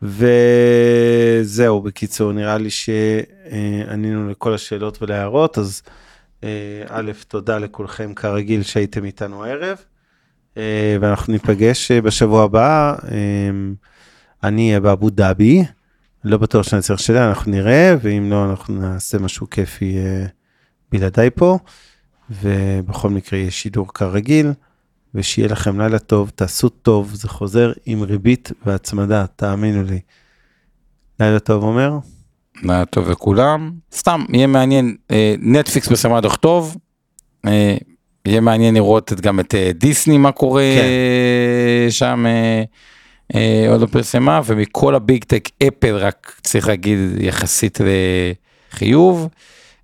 וזהו 0.02 1.82
בקיצור 1.82 2.32
נראה 2.32 2.58
לי 2.58 2.70
שענינו 2.70 4.30
לכל 4.30 4.54
השאלות 4.54 5.02
ולהערות 5.02 5.58
אז 5.58 5.82
אה, 6.44 6.50
א' 6.88 7.12
תודה 7.28 7.58
לכולכם 7.58 8.14
כרגיל 8.14 8.64
שהייתם 8.64 9.06
איתנו 9.06 9.46
הערב 9.46 9.78
אה, 10.58 10.98
ואנחנו 11.02 11.34
ניפגש 11.34 11.92
אה, 11.92 12.02
בשבוע 12.02 12.44
הבא 12.44 12.96
אני 14.44 14.68
אהיה 14.68 14.80
באבו 14.80 15.10
דאבי 15.10 15.64
לא 16.24 16.38
בטוח 16.38 16.68
שאני 16.68 16.82
צריך 16.82 17.00
שאלה 17.00 17.30
אנחנו 17.30 17.52
נראה 17.52 17.96
ואם 18.02 18.32
לא 18.32 18.50
אנחנו 18.50 18.82
נעשה 18.82 19.18
משהו 19.18 19.50
כיפי 19.50 19.98
בלעדיי 20.92 21.30
פה. 21.30 21.60
ובכל 22.30 23.10
מקרה 23.10 23.40
יש 23.40 23.62
שידור 23.62 23.94
כרגיל, 23.94 24.52
ושיהיה 25.16 25.48
לכם 25.48 25.82
לילה 25.82 26.00
טוב, 26.00 26.32
תעשו 26.36 26.70
טוב, 26.70 27.14
זה 27.14 27.30
חוזר 27.30 27.72
עם 27.86 28.04
ריבית 28.04 28.52
והצמדה, 28.66 29.26
תאמינו 29.36 29.84
לי. 29.84 30.00
לילה 31.20 31.40
טוב 31.40 31.64
אומר? 31.64 31.98
לילה 32.64 32.86
טוב 32.86 33.10
לכולם. 33.10 33.72
סתם, 33.94 34.26
יהיה 34.34 34.48
מעניין, 34.48 34.96
אה, 35.12 35.36
נטפליקס 35.40 36.06
דוח 36.22 36.36
טוב, 36.36 36.78
אה, 37.48 37.78
יהיה 38.26 38.42
מעניין 38.42 38.76
לראות 38.76 39.14
גם 39.22 39.40
את 39.40 39.56
אה, 39.56 39.72
דיסני, 39.74 40.18
מה 40.18 40.32
קורה 40.32 40.64
כן. 40.78 41.90
שם, 41.90 42.26
עוד 43.70 43.82
לא 43.82 43.86
פרסמה, 43.86 44.42
ומכל 44.46 44.96
ה 44.96 45.03
big 45.03 45.24
tech 45.24 45.50
אפל 45.68 45.96
רק 45.96 46.40
צריך 46.44 46.68
להגיד 46.68 47.00
יחסית 47.20 47.80
לחיוב. 48.74 49.28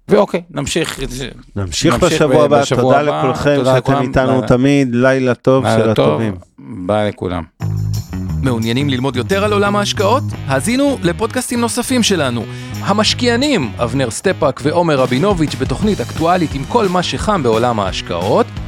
ואוקיי, 0.07 0.41
נמשיך. 0.49 0.99
נמשיך 1.55 1.95
בשבוע 1.95 2.45
הבא, 2.45 2.63
תודה 2.75 3.01
לכולכם 3.01 3.61
שאתם 3.65 4.01
איתנו 4.01 4.41
תמיד, 4.41 4.95
לילה 4.95 5.35
טוב 5.35 5.65
של 5.77 5.89
הטובים. 5.89 6.35
ביי 6.59 7.09
לכולם. 7.09 7.43
מעוניינים 8.41 8.89
ללמוד 8.89 9.15
יותר 9.15 9.43
על 9.43 9.53
עולם 9.53 9.75
ההשקעות? 9.75 10.23
האזינו 10.47 10.97
לפודקאסטים 11.03 11.61
נוספים 11.61 12.03
שלנו. 12.03 12.45
המשקיענים, 12.79 13.71
אבנר 13.77 14.11
סטפאק 14.11 14.59
ועומר 14.63 14.95
רבינוביץ' 14.95 15.55
בתוכנית 15.55 16.01
אקטואלית 16.01 16.53
עם 16.53 16.63
כל 16.63 16.87
מה 16.87 17.03
שחם 17.03 17.43
בעולם 17.43 17.79
ההשקעות. 17.79 18.45